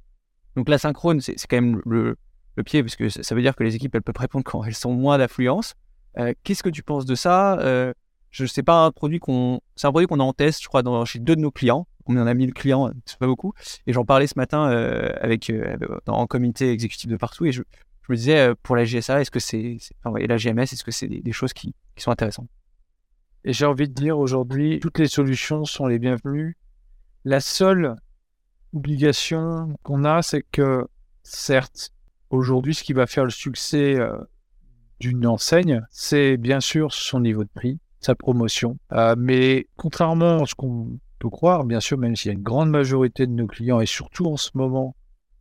Donc 0.55 0.69
l'asynchrone, 0.69 1.21
c'est 1.21 1.35
quand 1.47 1.61
même 1.61 1.81
le, 1.85 2.17
pied, 2.65 2.83
parce 2.83 2.95
que 2.95 3.09
ça 3.09 3.33
veut 3.33 3.41
dire 3.41 3.55
que 3.55 3.63
les 3.63 3.75
équipes, 3.75 3.95
elles 3.95 4.03
peuvent 4.03 4.17
répondre 4.17 4.43
quand 4.43 4.63
elles 4.63 4.75
sont 4.75 4.93
moins 4.93 5.17
d'affluence. 5.17 5.73
Euh, 6.17 6.33
qu'est-ce 6.43 6.63
que 6.63 6.69
tu 6.69 6.83
penses 6.83 7.05
de 7.05 7.15
ça? 7.15 7.57
Euh, 7.59 7.93
Je 8.29 8.45
sais 8.45 8.63
pas 8.63 8.85
un 8.85 8.91
produit 8.91 9.19
qu'on, 9.19 9.61
c'est 9.75 9.87
un 9.87 9.91
produit 9.91 10.07
qu'on 10.07 10.19
a 10.19 10.23
en 10.23 10.33
test, 10.33 10.61
je 10.61 10.67
crois, 10.67 10.83
dans, 10.83 11.05
chez 11.05 11.19
deux 11.19 11.35
de 11.35 11.41
nos 11.41 11.51
clients. 11.51 11.87
On 12.11 12.17
en 12.17 12.27
a 12.27 12.33
1000 12.33 12.53
clients, 12.53 12.91
c'est 13.05 13.17
pas 13.17 13.27
beaucoup. 13.27 13.53
Et 13.87 13.93
j'en 13.93 14.05
parlais 14.05 14.27
ce 14.27 14.37
matin 14.37 14.69
euh, 14.69 15.11
avec 15.21 15.51
en 16.07 16.27
comité 16.27 16.71
exécutif 16.71 17.09
de 17.09 17.15
partout, 17.15 17.45
et 17.45 17.51
je, 17.51 17.61
me 18.09 18.15
disais 18.15 18.53
pour 18.61 18.75
la 18.75 18.83
GSA, 18.83 19.21
est-ce 19.21 19.31
que 19.31 19.39
c'est, 19.39 19.77
enfin, 20.03 20.17
la 20.19 20.37
GMS, 20.37 20.63
est-ce 20.63 20.83
que 20.83 20.91
c'est 20.91 21.07
des, 21.07 21.31
choses 21.31 21.53
qui 21.53 21.73
sont 21.97 22.11
intéressantes? 22.11 22.49
Et 23.43 23.53
j'ai 23.53 23.65
envie 23.65 23.87
de 23.87 23.93
dire 23.93 24.19
aujourd'hui, 24.19 24.79
toutes 24.79 24.99
les 24.99 25.07
solutions 25.07 25.65
sont 25.65 25.87
les 25.87 25.97
bienvenues. 25.97 26.57
La 27.25 27.39
seule 27.39 27.95
obligation 28.73 29.75
qu'on 29.83 30.03
a, 30.03 30.21
c'est 30.21 30.43
que, 30.51 30.87
certes, 31.23 31.91
aujourd'hui, 32.29 32.75
ce 32.75 32.83
qui 32.83 32.93
va 32.93 33.07
faire 33.07 33.23
le 33.23 33.31
succès 33.31 33.95
euh, 33.95 34.17
d'une 34.99 35.25
enseigne, 35.25 35.81
c'est 35.89 36.37
bien 36.37 36.59
sûr 36.59 36.93
son 36.93 37.19
niveau 37.19 37.43
de 37.43 37.49
prix, 37.53 37.79
sa 37.99 38.15
promotion. 38.15 38.77
Euh, 38.91 39.15
mais 39.17 39.67
contrairement 39.75 40.43
à 40.43 40.45
ce 40.45 40.55
qu'on 40.55 40.99
croire, 41.29 41.63
bien 41.65 41.79
sûr, 41.79 41.97
même 41.97 42.15
a 42.25 42.31
une 42.31 42.41
grande 42.41 42.69
majorité 42.69 43.27
de 43.27 43.31
nos 43.31 43.47
clients, 43.47 43.79
et 43.79 43.85
surtout 43.85 44.25
en 44.25 44.37
ce 44.37 44.49
moment, 44.55 44.95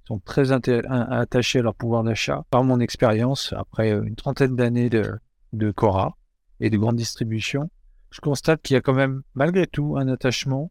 sont 0.07 0.19
très 0.19 0.51
attachés 0.53 1.61
à 1.61 1.63
leur 1.63 1.75
pouvoir 1.75 2.03
d'achat, 2.03 2.45
par 2.51 2.65
mon 2.65 2.81
expérience, 2.81 3.55
après 3.57 3.91
une 3.91 4.17
trentaine 4.17 4.57
d'années 4.57 4.91
de, 4.91 5.19
de 5.53 5.71
Cora 5.71 6.17
et 6.59 6.69
de 6.69 6.77
grande 6.77 6.97
distribution, 6.97 7.71
je 8.11 8.21
constate 8.21 8.61
qu'il 8.63 8.75
y 8.75 8.77
a 8.77 8.81
quand 8.81 8.95
même, 8.95 9.23
malgré 9.35 9.67
tout, 9.67 9.97
un 9.97 10.09
attachement 10.09 10.71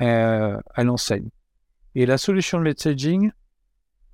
euh, 0.00 0.58
à 0.74 0.84
l'enseigne. 0.84 1.30
Et 1.94 2.06
la 2.06 2.18
solution 2.18 2.58
de 2.58 2.64
messaging, 2.64 3.30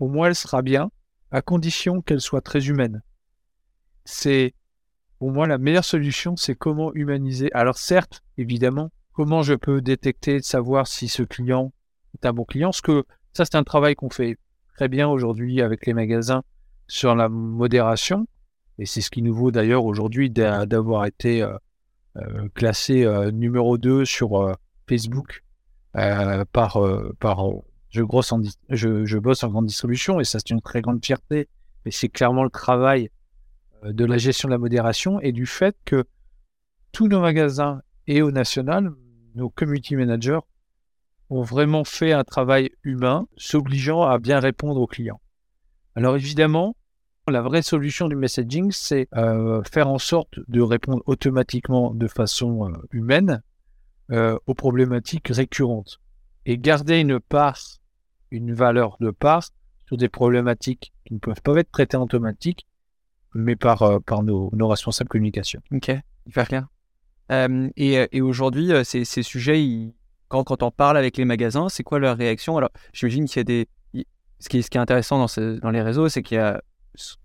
au 0.01 0.09
moins 0.09 0.29
elle 0.29 0.35
sera 0.35 0.63
bien, 0.63 0.91
à 1.31 1.43
condition 1.43 2.03
qu'elle 2.03 2.21
soit 2.21 2.41
très 2.41 2.67
humaine. 2.67 3.03
C'est, 4.05 4.55
pour 5.19 5.33
moi, 5.33 5.47
la 5.47 5.59
meilleure 5.59 5.85
solution, 5.85 6.37
c'est 6.37 6.55
comment 6.55 6.93
humaniser. 6.95 7.51
Alors 7.53 7.79
certes, 7.79 8.23
évidemment, 8.37 8.91
comment 9.19 9.43
je 9.43 9.55
peux 9.55 9.81
détecter, 9.81 10.41
savoir 10.43 10.87
si 10.87 11.09
ce 11.09 11.25
client 11.25 11.73
est 12.15 12.25
un 12.25 12.33
bon 12.33 12.45
client, 12.45 12.71
ce 12.71 12.83
que 12.83 13.05
ça, 13.33 13.45
c'est 13.45 13.57
un 13.57 13.65
travail 13.65 13.97
qu'on 13.97 14.11
fait 14.11 14.39
très 14.77 14.87
bien 14.87 15.09
aujourd'hui 15.09 15.61
avec 15.61 15.87
les 15.87 15.93
magasins 15.93 16.45
sur 16.87 17.17
la 17.17 17.29
modération. 17.29 18.29
Et 18.79 18.87
c'est 18.87 19.01
ce 19.01 19.11
qui 19.11 19.23
nous 19.23 19.35
vaut 19.35 19.51
d'ailleurs 19.51 19.85
aujourd'hui 19.85 20.31
d'avoir 20.31 21.05
été 21.05 21.43
euh, 21.43 21.59
euh, 22.19 22.49
classé 22.55 23.05
euh, 23.05 23.33
numéro 23.33 23.77
2 23.77 24.05
sur 24.05 24.57
Facebook 24.89 25.43
par, 26.53 26.79
je, 27.91 28.03
bosse 29.19 29.43
en 29.43 29.49
grande 29.49 29.67
distribution 29.67 30.21
et 30.21 30.25
ça 30.25 30.39
c'est 30.39 30.51
une 30.51 30.63
très 30.63 30.81
grande 30.81 31.05
fierté. 31.05 31.49
Mais 31.85 31.91
c'est 31.91 32.09
clairement 32.09 32.45
le 32.45 32.51
travail 32.51 33.11
de 33.83 34.05
la 34.05 34.17
gestion 34.17 34.47
de 34.47 34.53
la 34.53 34.59
modération 34.59 35.19
et 35.19 35.33
du 35.33 35.47
fait 35.47 35.77
que 35.85 36.05
tous 36.93 37.09
nos 37.09 37.21
magasins 37.21 37.83
et 38.07 38.23
au 38.23 38.31
national, 38.31 38.93
nos 39.39 39.49
community 39.49 39.97
managers 39.97 40.41
ont 41.31 41.43
vraiment 41.43 41.85
fait 41.85 42.13
un 42.13 42.25
travail 42.25 42.71
humain, 42.83 43.29
s'obligeant 43.37 44.03
à 44.03 44.19
bien 44.19 44.41
répondre 44.41 44.81
aux 44.81 44.87
clients. 44.87 45.21
Alors 45.95 46.17
évidemment, 46.17 46.75
la 47.31 47.43
vraie 47.43 47.63
solution 47.63 48.09
du 48.09 48.17
messaging, 48.17 48.73
c'est 48.73 49.09
euh, 49.15 49.63
faire 49.63 49.89
en 49.89 49.99
sorte 49.99 50.41
de 50.49 50.61
répondre 50.61 51.03
automatiquement 51.07 51.95
de 51.95 52.09
façon 52.09 52.69
euh, 52.69 52.73
humaine 52.91 53.43
euh, 54.11 54.39
aux 54.47 54.55
problématiques 54.55 55.29
récurrentes 55.29 56.01
et 56.47 56.59
garder 56.59 56.99
une 56.99 57.21
part, 57.21 57.61
une 58.31 58.55
valeur 58.55 58.97
de 59.01 59.11
part 59.11 59.51
sur 59.87 59.97
des 59.97 60.09
problématiques 60.09 60.93
qui 61.05 61.15
ne 61.15 61.19
peuvent 61.19 61.43
pas 61.43 61.57
être 61.57 61.71
traitées 61.71 61.97
en 61.97 62.09
mais 63.35 63.57
par, 63.57 64.03
par 64.03 64.23
nos, 64.23 64.51
nos 64.55 64.69
responsables 64.69 65.09
communication. 65.09 65.61
Ok, 65.71 65.91
hyper 66.27 66.49
clair. 66.49 66.69
Et, 67.31 68.09
et 68.13 68.21
aujourd'hui, 68.21 68.73
ces, 68.85 69.05
ces, 69.05 69.23
sujets, 69.23 69.63
ils, 69.63 69.95
quand, 70.29 70.45
quand 70.45 70.63
on 70.63 70.71
parle 70.71 70.97
avec 70.97 71.17
les 71.17 71.25
magasins, 71.25 71.69
c'est 71.69 71.83
quoi 71.83 71.99
leur 71.99 72.17
réaction? 72.17 72.57
Alors, 72.57 72.71
j'imagine 72.93 73.27
qu'il 73.27 73.39
y 73.39 73.41
a 73.41 73.45
des. 73.45 73.69
Ce 74.41 74.49
qui, 74.49 74.59
est, 74.59 74.63
ce 74.63 74.71
qui 74.71 74.79
est 74.79 74.81
intéressant 74.81 75.19
dans, 75.19 75.59
dans 75.61 75.71
les 75.71 75.83
réseaux, 75.83 76.09
c'est 76.09 76.23
qu'il 76.23 76.37
y 76.37 76.41
a 76.41 76.63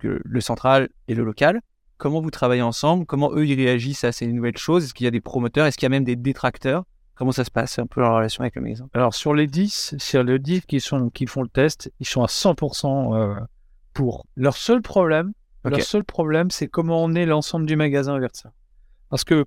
le 0.02 0.42
central 0.42 0.90
et 1.08 1.14
le 1.14 1.24
local. 1.24 1.62
Comment 1.98 2.22
vous 2.22 2.32
travaillez 2.32 2.64
ensemble? 2.64 3.06
Comment 3.06 3.32
eux, 3.34 3.46
ils 3.46 3.56
réagissent 3.56 4.04
à 4.04 4.12
ces 4.12 4.26
nouvelles 4.28 4.58
choses? 4.58 4.86
Est-ce 4.86 4.94
qu'il 4.94 5.06
y 5.06 5.08
a 5.08 5.12
des 5.12 5.22
promoteurs? 5.22 5.68
Est-ce 5.68 5.78
qu'il 5.78 5.86
y 5.86 5.88
a 5.88 5.90
même 5.90 6.04
des 6.04 6.16
détracteurs? 6.16 6.86
Comment 7.16 7.32
ça 7.32 7.44
se 7.44 7.52
passe 7.52 7.78
un 7.78 7.86
peu 7.86 8.02
la 8.02 8.10
relation 8.10 8.42
avec 8.42 8.56
le 8.56 8.62
magasin? 8.64 8.90
Alors, 8.94 9.14
sur 9.14 9.36
les 9.36 9.46
10, 9.46 9.96
sur 10.00 10.24
les 10.24 10.40
10 10.40 10.66
qui, 10.66 10.80
sont, 10.80 11.10
qui 11.12 11.28
font 11.28 11.44
le 11.44 11.48
test, 11.48 11.92
ils 12.00 12.08
sont 12.08 12.24
à 12.24 12.28
100% 12.28 13.16
euh, 13.16 13.36
pour. 13.94 14.26
Leur 14.36 14.58
seul 14.58 14.82
problème, 14.82 15.34
leur 15.64 15.82
seul 15.82 16.04
problème, 16.04 16.50
c'est 16.50 16.68
comment 16.68 17.04
on 17.04 17.14
est 17.14 17.26
l'ensemble 17.26 17.68
du 17.68 17.76
magasin 17.76 18.18
vers 18.18 18.32
ça. 18.34 18.52
Parce 19.10 19.24
que 19.24 19.46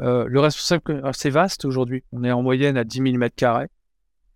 euh, 0.00 0.26
le 0.28 0.40
responsable, 0.40 1.02
c'est 1.12 1.30
vaste 1.30 1.64
aujourd'hui. 1.64 2.04
On 2.12 2.24
est 2.24 2.30
en 2.30 2.42
moyenne 2.42 2.76
à 2.76 2.84
10 2.84 3.02
000 3.02 3.16
mètres 3.16 3.34
carrés. 3.34 3.68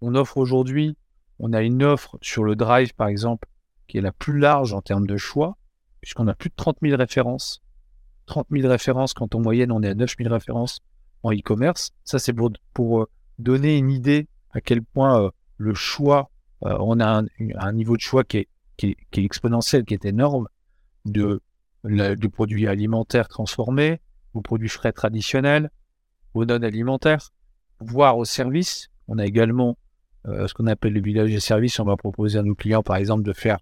On 0.01 0.15
offre 0.15 0.39
aujourd'hui, 0.39 0.97
on 1.39 1.53
a 1.53 1.63
une 1.63 1.83
offre 1.83 2.19
sur 2.21 2.45
le 2.45 2.57
drive, 2.57 2.95
par 2.95 3.09
exemple, 3.09 3.49
qui 3.87 3.99
est 3.99 4.01
la 4.01 4.13
plus 4.13 4.39
large 4.39 4.73
en 4.73 4.83
termes 4.83 5.07
de 5.07 5.17
choix, 5.17 5.57
puisqu'on 6.01 6.27
a 6.27 6.35
plus 6.35 6.51
de 6.51 6.55
30 6.57 6.79
000 6.83 6.97
références. 6.97 7.63
30 8.27 8.49
000 8.51 8.69
références 8.69 9.15
quand 9.15 9.35
en 9.35 9.41
moyenne 9.41 9.73
on 9.73 9.83
est 9.83 9.89
à 9.89 9.95
9 9.95 10.15
000 10.19 10.33
références 10.33 10.81
en 11.23 11.33
e-commerce. 11.33 11.93
Ça, 12.05 12.19
c'est 12.19 12.33
pour, 12.33 12.51
pour 12.73 13.03
euh, 13.03 13.09
donner 13.39 13.77
une 13.77 13.91
idée 13.91 14.29
à 14.51 14.61
quel 14.61 14.83
point 14.83 15.23
euh, 15.23 15.31
le 15.59 15.75
choix, 15.75 16.29
on 16.65 17.01
a 17.01 17.23
un, 17.59 17.73
niveau 17.73 17.97
de 17.97 18.01
choix 18.01 18.23
qui 18.23 18.39
est, 18.39 18.49
qui 18.77 18.97
est, 19.13 19.25
exponentiel, 19.25 19.85
qui 19.85 19.95
est 19.95 20.05
énorme, 20.05 20.47
de, 21.05 21.41
de 21.83 22.27
produits 22.29 22.69
alimentaires 22.69 23.27
transformés, 23.27 24.01
aux 24.35 24.41
produits 24.41 24.69
frais 24.69 24.93
traditionnels, 24.93 25.71
aux 26.35 26.45
non 26.45 26.63
alimentaires, 26.63 27.31
voire 27.81 28.17
aux 28.19 28.25
services. 28.25 28.89
On 29.09 29.19
a 29.19 29.27
également 29.27 29.77
euh, 30.27 30.47
ce 30.47 30.55
qu'on 30.55 30.67
appelle 30.67 30.93
le 30.93 31.03
village 31.03 31.31
des 31.31 31.41
services. 31.41 31.79
On 31.81 31.85
va 31.85 31.97
proposer 31.97 32.39
à 32.39 32.43
nos 32.43 32.55
clients, 32.55 32.83
par 32.83 32.97
exemple, 32.97 33.23
de 33.23 33.33
faire 33.33 33.59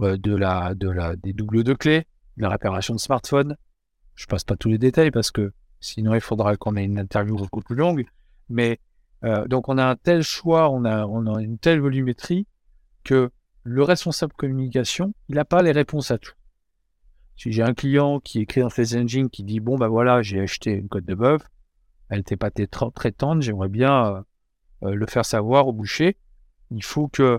euh, 0.00 0.16
de 0.16 0.34
la, 0.34 0.74
de 0.74 0.88
la, 0.88 1.16
des 1.16 1.32
doubles 1.32 1.64
de 1.64 1.74
clés, 1.74 2.06
de 2.36 2.42
la 2.42 2.50
réparation 2.50 2.94
de 2.94 3.00
smartphone. 3.00 3.56
Je 4.14 4.26
passe 4.26 4.44
pas 4.44 4.56
tous 4.56 4.68
les 4.68 4.78
détails 4.78 5.10
parce 5.10 5.30
que 5.30 5.52
sinon 5.80 6.14
il 6.14 6.20
faudra 6.20 6.56
qu'on 6.56 6.76
ait 6.76 6.84
une 6.84 6.98
interview 6.98 7.36
beaucoup 7.36 7.62
plus 7.62 7.76
longue. 7.76 8.04
Mais 8.48 8.80
euh, 9.24 9.46
donc 9.46 9.68
on 9.68 9.78
a 9.78 9.84
un 9.84 9.96
tel 9.96 10.22
choix, 10.22 10.70
on 10.70 10.84
a, 10.84 11.06
on 11.06 11.26
a 11.32 11.42
une 11.42 11.58
telle 11.58 11.80
volumétrie 11.80 12.46
que 13.04 13.30
le 13.64 13.82
responsable 13.82 14.32
communication, 14.34 15.14
il 15.28 15.36
n'a 15.36 15.44
pas 15.44 15.62
les 15.62 15.72
réponses 15.72 16.10
à 16.10 16.18
tout. 16.18 16.32
Si 17.38 17.52
j'ai 17.52 17.62
un 17.62 17.72
client 17.72 18.18
qui 18.18 18.40
écrit 18.40 18.62
un 18.62 18.68
face 18.68 18.94
engine 18.94 19.30
qui 19.30 19.44
dit 19.44 19.60
bon 19.60 19.78
ben 19.78 19.86
voilà 19.86 20.22
j'ai 20.22 20.40
acheté 20.40 20.72
une 20.72 20.88
côte 20.88 21.04
de 21.04 21.14
bœuf, 21.14 21.42
elle 22.08 22.18
n'était 22.18 22.36
pas 22.36 22.50
très, 22.50 23.12
tendre, 23.12 23.42
j'aimerais 23.42 23.68
bien 23.68 24.06
euh, 24.06 24.22
euh, 24.82 24.94
le 24.94 25.06
faire 25.06 25.24
savoir 25.24 25.68
au 25.68 25.72
boucher. 25.72 26.16
Il 26.72 26.82
faut 26.82 27.06
que 27.06 27.38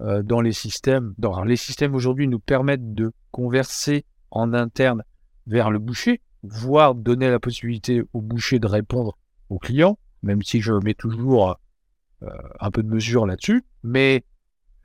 euh, 0.00 0.22
dans 0.22 0.40
les 0.40 0.52
systèmes, 0.52 1.14
dans 1.18 1.44
les 1.44 1.56
systèmes 1.56 1.94
aujourd'hui 1.94 2.26
nous 2.26 2.38
permettent 2.38 2.94
de 2.94 3.12
converser 3.32 4.06
en 4.30 4.54
interne 4.54 5.02
vers 5.46 5.70
le 5.70 5.78
boucher, 5.78 6.22
voire 6.42 6.94
donner 6.94 7.28
la 7.28 7.38
possibilité 7.38 8.02
au 8.14 8.22
boucher 8.22 8.58
de 8.58 8.66
répondre 8.66 9.18
au 9.50 9.58
client, 9.58 9.98
même 10.22 10.40
si 10.40 10.62
je 10.62 10.72
mets 10.72 10.94
toujours 10.94 11.58
un 12.60 12.70
peu 12.70 12.82
de 12.82 12.88
mesure 12.88 13.26
là-dessus. 13.26 13.62
Mais 13.82 14.24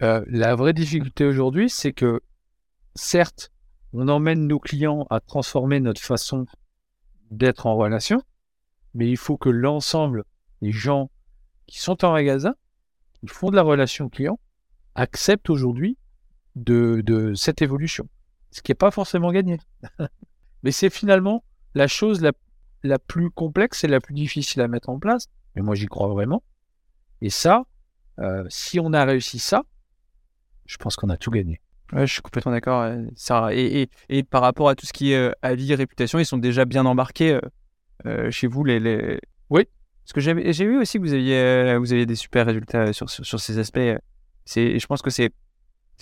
la 0.01 0.55
vraie 0.55 0.73
difficulté 0.73 1.25
aujourd'hui, 1.25 1.69
c'est 1.69 1.93
que 1.93 2.19
certes, 2.95 3.51
on 3.93 4.07
emmène 4.07 4.47
nos 4.47 4.59
clients 4.59 5.05
à 5.09 5.19
transformer 5.19 5.79
notre 5.79 6.01
façon 6.01 6.45
d'être 7.31 7.65
en 7.65 7.75
relation, 7.75 8.21
mais 8.93 9.09
il 9.09 9.17
faut 9.17 9.37
que 9.37 9.49
l'ensemble 9.49 10.23
des 10.61 10.71
gens 10.71 11.09
qui 11.67 11.79
sont 11.79 12.03
en 12.03 12.11
magasin, 12.11 12.55
qui 13.19 13.27
font 13.27 13.49
de 13.49 13.55
la 13.55 13.61
relation 13.61 14.09
client, 14.09 14.39
acceptent 14.95 15.49
aujourd'hui 15.49 15.97
de, 16.55 17.33
cette 17.35 17.61
évolution. 17.61 18.07
Ce 18.51 18.61
qui 18.61 18.71
n'est 18.71 18.75
pas 18.75 18.91
forcément 18.91 19.31
gagné. 19.31 19.59
mais 20.63 20.71
c'est 20.71 20.89
finalement 20.89 21.43
la 21.75 21.87
chose 21.87 22.21
la, 22.21 22.99
plus 22.99 23.29
complexe 23.29 23.83
et 23.83 23.87
la 23.87 23.99
plus 23.99 24.13
difficile 24.13 24.61
à 24.61 24.67
mettre 24.67 24.89
en 24.89 24.99
place. 24.99 25.27
Mais 25.55 25.61
moi, 25.61 25.75
j'y 25.75 25.85
crois 25.85 26.07
vraiment. 26.07 26.43
Et 27.21 27.29
ça, 27.29 27.65
euh, 28.19 28.45
si 28.49 28.79
on 28.79 28.93
a 28.93 29.03
réussi 29.05 29.39
ça, 29.39 29.63
je 30.65 30.77
pense 30.77 30.95
qu'on 30.95 31.09
a 31.09 31.17
tout 31.17 31.31
gagné. 31.31 31.61
Ouais, 31.93 32.05
je 32.05 32.13
suis 32.13 32.21
complètement 32.21 32.51
d'accord. 32.51 32.91
Ça, 33.15 33.49
et, 33.51 33.81
et, 33.81 33.89
et, 34.09 34.23
par 34.23 34.41
rapport 34.41 34.69
à 34.69 34.75
tout 34.75 34.85
ce 34.85 34.93
qui 34.93 35.11
est 35.11 35.17
euh, 35.17 35.31
avis, 35.41 35.73
réputation, 35.73 36.19
ils 36.19 36.25
sont 36.25 36.37
déjà 36.37 36.65
bien 36.65 36.85
embarqués 36.85 37.33
euh, 37.33 37.41
euh, 38.05 38.31
chez 38.31 38.47
vous. 38.47 38.63
Les, 38.63 38.79
les... 38.79 39.19
Oui. 39.49 39.65
Parce 40.03 40.13
que 40.13 40.21
j'ai 40.21 40.65
vu 40.65 40.79
aussi 40.79 40.97
que 40.97 41.03
vous 41.03 41.13
aviez, 41.13 41.77
vous 41.77 41.93
aviez 41.93 42.07
des 42.07 42.15
super 42.15 42.47
résultats 42.47 42.93
sur, 42.93 43.09
sur, 43.09 43.39
ces 43.39 43.59
aspects. 43.59 43.77
Et 43.77 43.99
je 44.79 44.87
pense 44.87 45.03
que 45.03 45.11
c'est 45.11 45.31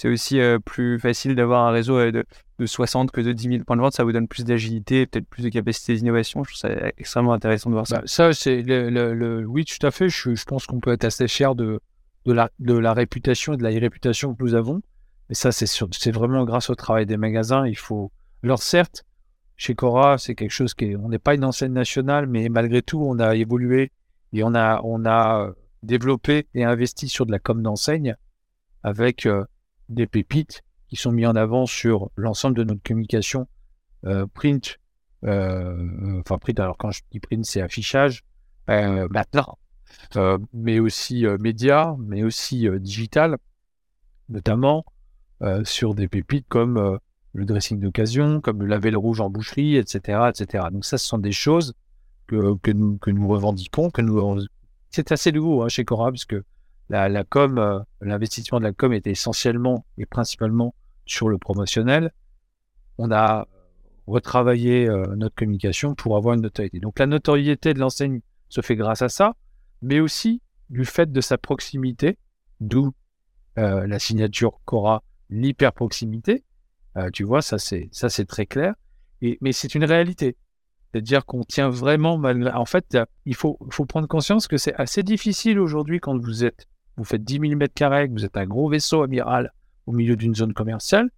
aussi 0.05 0.39
plus 0.63 0.97
facile 0.97 1.35
d'avoir 1.35 1.67
un 1.67 1.71
réseau 1.71 1.99
de, 2.09 2.23
de, 2.57 2.65
60 2.65 3.11
que 3.11 3.19
de 3.19 3.33
10 3.33 3.49
000 3.49 3.63
points 3.65 3.75
de 3.75 3.81
vente. 3.81 3.91
Ça 3.91 4.05
vous 4.05 4.13
donne 4.13 4.29
plus 4.29 4.45
d'agilité, 4.45 5.07
peut-être 5.07 5.27
plus 5.27 5.43
de 5.43 5.49
capacité 5.49 5.93
d'innovation. 5.93 6.41
Je 6.45 6.51
trouve 6.51 6.57
ça 6.57 6.69
extrêmement 6.97 7.33
intéressant 7.33 7.69
de 7.69 7.75
voir 7.75 7.85
ça. 7.85 7.97
Bah, 7.97 8.03
ça, 8.05 8.31
c'est 8.31 8.61
le, 8.61 8.89
le, 8.89 9.45
oui, 9.45 9.65
tout 9.65 9.85
à 9.85 9.91
fait. 9.91 10.07
Je, 10.07 10.35
je 10.35 10.45
pense 10.45 10.67
qu'on 10.67 10.79
peut 10.79 10.93
être 10.93 11.03
assez 11.03 11.27
fier 11.27 11.53
de, 11.53 11.81
de, 12.23 12.31
la, 12.31 12.49
de 12.59 12.75
la 12.75 12.93
réputation 12.93 13.55
et 13.55 13.57
de 13.57 13.63
la 13.63 13.77
réputation 13.77 14.33
que 14.33 14.41
nous 14.41 14.53
avons. 14.53 14.81
Mais 15.29 15.35
ça, 15.35 15.51
c'est 15.51 16.11
vraiment 16.11 16.45
grâce 16.45 16.69
au 16.69 16.75
travail 16.75 17.05
des 17.05 17.17
magasins. 17.17 17.67
Il 17.67 17.77
faut. 17.77 18.11
Alors 18.43 18.61
certes, 18.61 19.03
chez 19.55 19.75
Cora, 19.75 20.17
c'est 20.17 20.35
quelque 20.35 20.51
chose 20.51 20.73
qui 20.73 20.85
est. 20.85 20.95
On 20.95 21.09
n'est 21.09 21.19
pas 21.19 21.35
une 21.35 21.43
enseigne 21.43 21.73
nationale, 21.73 22.27
mais 22.27 22.47
malgré 22.49 22.81
tout, 22.81 23.01
on 23.01 23.19
a 23.19 23.35
évolué 23.35 23.91
et 24.33 24.43
on 24.43 24.53
a, 24.55 24.81
on 24.83 25.05
a 25.05 25.51
développé 25.83 26.47
et 26.53 26.63
investi 26.63 27.07
sur 27.07 27.25
de 27.25 27.31
la 27.31 27.39
com 27.39 27.61
d'enseigne 27.61 28.15
avec 28.83 29.25
euh, 29.25 29.43
des 29.89 30.07
pépites 30.07 30.63
qui 30.87 30.95
sont 30.95 31.11
mis 31.11 31.25
en 31.25 31.35
avant 31.35 31.65
sur 31.65 32.09
l'ensemble 32.15 32.55
de 32.55 32.63
notre 32.63 32.81
communication 32.83 33.47
euh, 34.05 34.25
print. 34.27 34.77
Euh, 35.25 36.19
enfin, 36.19 36.37
print, 36.37 36.59
alors 36.59 36.77
quand 36.77 36.91
je 36.91 37.01
dis 37.11 37.19
print, 37.19 37.45
c'est 37.45 37.61
affichage 37.61 38.23
maintenant, 38.67 39.57
mais 40.53 40.79
aussi 40.79 41.25
média, 41.39 41.95
mais 41.99 42.23
aussi 42.23 42.67
digital, 42.79 43.37
notamment. 44.27 44.83
Euh, 45.43 45.63
sur 45.63 45.93
des 45.93 46.07
pépites 46.07 46.47
comme 46.49 46.77
euh, 46.77 46.97
le 47.33 47.45
dressing 47.45 47.79
d'occasion, 47.79 48.41
comme 48.41 48.59
le 48.61 48.65
lavel 48.65 48.97
rouge 48.97 49.21
en 49.21 49.29
boucherie, 49.29 49.75
etc., 49.75 50.29
etc. 50.29 50.65
Donc 50.71 50.83
ça, 50.83 50.97
ce 50.97 51.05
sont 51.05 51.19
des 51.19 51.31
choses 51.31 51.75
que, 52.25 52.55
que, 52.55 52.71
nous, 52.71 52.97
que 52.97 53.11
revendiquons, 53.11 53.91
que 53.91 54.01
nous 54.01 54.47
c'est 54.89 55.11
assez 55.11 55.31
nouveau 55.31 55.61
hein, 55.61 55.69
chez 55.69 55.85
Cora, 55.85 56.09
puisque 56.09 56.35
la, 56.89 57.07
la 57.07 57.23
com, 57.23 57.59
euh, 57.59 57.79
l'investissement 58.01 58.57
de 58.57 58.63
la 58.63 58.73
com 58.73 58.91
était 58.93 59.11
essentiellement 59.11 59.85
et 59.99 60.07
principalement 60.07 60.73
sur 61.05 61.29
le 61.29 61.37
promotionnel. 61.37 62.11
On 62.97 63.11
a 63.11 63.47
retravaillé 64.07 64.87
notre 65.17 65.35
communication 65.35 65.93
pour 65.93 66.17
avoir 66.17 66.33
une 66.33 66.41
notoriété. 66.41 66.79
Donc 66.79 66.97
la 66.97 67.05
notoriété 67.05 67.75
de 67.75 67.79
l'enseigne 67.79 68.21
se 68.49 68.61
fait 68.61 68.75
grâce 68.75 69.03
à 69.03 69.09
ça, 69.09 69.35
mais 69.83 69.99
aussi 69.99 70.41
du 70.71 70.83
fait 70.83 71.11
de 71.11 71.21
sa 71.21 71.37
proximité, 71.37 72.17
d'où 72.59 72.93
la 73.57 73.99
signature 73.99 74.59
Cora, 74.65 75.03
l'hyper 75.29 75.73
proximité. 75.73 76.43
tu 77.13 77.23
vois, 77.23 77.41
ça 77.41 77.57
c'est 77.57 77.89
ça 77.91 78.09
c'est 78.09 78.25
très 78.25 78.45
clair. 78.45 78.73
Et, 79.21 79.37
mais 79.41 79.51
c'est 79.51 79.75
une 79.75 79.83
réalité. 79.83 80.35
C'est-à-dire 80.91 81.25
qu'on 81.25 81.43
tient 81.43 81.69
vraiment 81.69 82.17
mal. 82.17 82.51
En 82.55 82.65
fait, 82.65 82.97
il 83.25 83.35
faut, 83.35 83.57
faut 83.69 83.85
prendre 83.85 84.07
conscience 84.07 84.47
que 84.47 84.57
c'est 84.57 84.73
assez 84.75 85.03
difficile 85.03 85.59
aujourd'hui 85.59 85.99
quand 85.99 86.17
vous 86.17 86.45
êtes, 86.45 86.67
vous 86.95 87.03
faites 87.03 87.23
10 87.23 87.39
000 87.39 87.55
mètres 87.55 87.73
carrés, 87.73 88.07
que 88.07 88.13
vous 88.13 88.25
êtes 88.25 88.37
un 88.37 88.45
gros 88.45 88.69
vaisseau 88.69 89.03
amiral 89.03 89.53
au 89.85 89.91
milieu 89.91 90.15
d'une 90.15 90.33
zone 90.33 90.53
commerciale, 90.53 91.09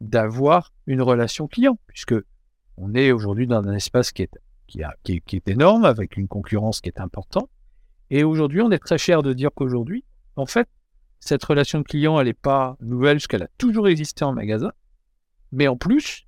d'avoir 0.00 0.72
une 0.86 1.02
relation 1.02 1.46
client, 1.46 1.78
puisque 1.86 2.14
on 2.76 2.94
est 2.94 3.12
aujourd'hui 3.12 3.46
dans 3.46 3.62
un 3.62 3.74
espace 3.74 4.12
qui 4.12 4.22
est, 4.22 4.30
qui, 4.66 4.82
qui, 5.20 5.36
est 5.36 5.48
énorme, 5.48 5.84
avec 5.84 6.16
une 6.16 6.28
concurrence 6.28 6.80
qui 6.80 6.88
est 6.88 7.00
importante. 7.00 7.50
Et 8.10 8.24
aujourd'hui, 8.24 8.60
on 8.62 8.70
est 8.70 8.78
très 8.78 8.98
cher 8.98 9.22
de 9.22 9.32
dire 9.32 9.50
qu'aujourd'hui, 9.54 10.04
en 10.36 10.46
fait, 10.46 10.68
cette 11.24 11.44
relation 11.44 11.82
client, 11.82 12.18
elle 12.18 12.26
n'est 12.26 12.34
pas 12.34 12.76
nouvelle, 12.80 13.16
puisqu'elle 13.16 13.44
a 13.44 13.48
toujours 13.56 13.88
existé 13.88 14.24
en 14.24 14.32
magasin. 14.32 14.72
Mais 15.52 15.68
en 15.68 15.76
plus, 15.76 16.26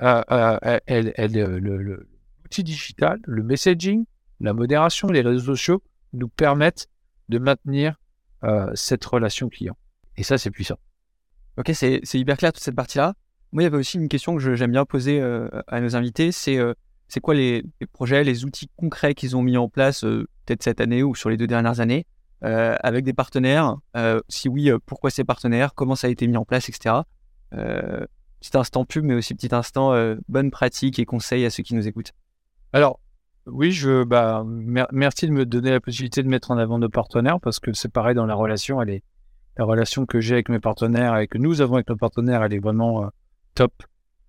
euh, 0.00 0.22
euh, 0.30 0.78
le, 0.88 1.58
l'outil 1.58 2.64
digital, 2.64 3.20
le 3.24 3.42
messaging, 3.42 4.06
la 4.40 4.54
modération, 4.54 5.08
les 5.08 5.20
réseaux 5.20 5.54
sociaux 5.54 5.82
nous 6.14 6.28
permettent 6.28 6.88
de 7.28 7.38
maintenir 7.38 7.94
euh, 8.42 8.70
cette 8.74 9.04
relation 9.04 9.50
client. 9.50 9.76
Et 10.16 10.22
ça, 10.22 10.38
c'est 10.38 10.50
puissant. 10.50 10.78
Ok, 11.58 11.70
c'est 11.74 12.00
hyper 12.14 12.38
clair 12.38 12.52
toute 12.52 12.62
cette 12.62 12.74
partie-là. 12.74 13.14
Moi, 13.52 13.62
il 13.62 13.64
y 13.64 13.66
avait 13.66 13.76
aussi 13.76 13.98
une 13.98 14.08
question 14.08 14.36
que 14.36 14.54
j'aime 14.54 14.72
bien 14.72 14.86
poser 14.86 15.20
euh, 15.20 15.48
à 15.66 15.80
nos 15.80 15.94
invités, 15.94 16.32
c'est 16.32 16.56
euh, 16.56 16.72
c'est 17.08 17.20
quoi 17.20 17.34
les, 17.34 17.64
projets, 17.92 18.22
les 18.24 18.44
outils 18.44 18.70
concrets 18.76 19.14
qu'ils 19.14 19.36
ont 19.36 19.42
mis 19.42 19.56
en 19.56 19.68
place 19.68 20.02
peut-être 20.02 20.62
cette 20.62 20.80
année 20.80 21.02
ou 21.02 21.16
sur 21.16 21.28
les 21.28 21.36
deux 21.36 21.48
dernières 21.48 21.80
années? 21.80 22.06
Avec 22.42 23.04
des 23.04 23.12
partenaires 23.12 23.76
Si 24.28 24.48
oui, 24.48 24.70
pourquoi 24.86 25.10
ces 25.10 25.24
partenaires? 25.24 25.74
Comment 25.74 25.94
ça 25.94 26.06
a 26.06 26.10
été 26.10 26.26
mis 26.26 26.36
en 26.36 26.44
place, 26.44 26.68
etc. 26.68 26.96
petit 27.50 28.56
instant 28.56 28.84
pub, 28.84 29.04
mais 29.04 29.14
aussi 29.14 29.34
petit 29.34 29.54
instant 29.54 29.92
bonne 30.28 30.50
pratique 30.50 30.98
et 30.98 31.04
conseils 31.04 31.44
à 31.44 31.50
ceux 31.50 31.62
qui 31.62 31.74
nous 31.74 31.86
écoutent. 31.86 32.12
Alors, 32.72 33.00
oui, 33.46 33.72
je, 33.72 34.04
bah, 34.04 34.44
merci 34.46 35.26
de 35.26 35.32
me 35.32 35.44
donner 35.44 35.70
la 35.70 35.80
possibilité 35.80 36.22
de 36.22 36.28
mettre 36.28 36.50
en 36.50 36.58
avant 36.58 36.78
nos 36.78 36.88
partenaires 36.88 37.40
parce 37.40 37.58
que 37.58 37.72
c'est 37.72 37.92
pareil 37.92 38.14
dans 38.14 38.26
la 38.26 38.34
relation. 38.34 38.80
Elle 38.82 38.90
est, 38.90 39.02
la 39.56 39.64
relation 39.64 40.06
que 40.06 40.20
j'ai 40.20 40.34
avec 40.34 40.48
mes 40.48 40.60
partenaires 40.60 41.16
et 41.18 41.26
que 41.26 41.38
nous 41.38 41.60
avons 41.60 41.74
avec 41.74 41.88
nos 41.88 41.96
partenaires, 41.96 42.42
elle 42.42 42.54
est 42.54 42.60
vraiment 42.60 43.04
euh, 43.04 43.08
top 43.54 43.72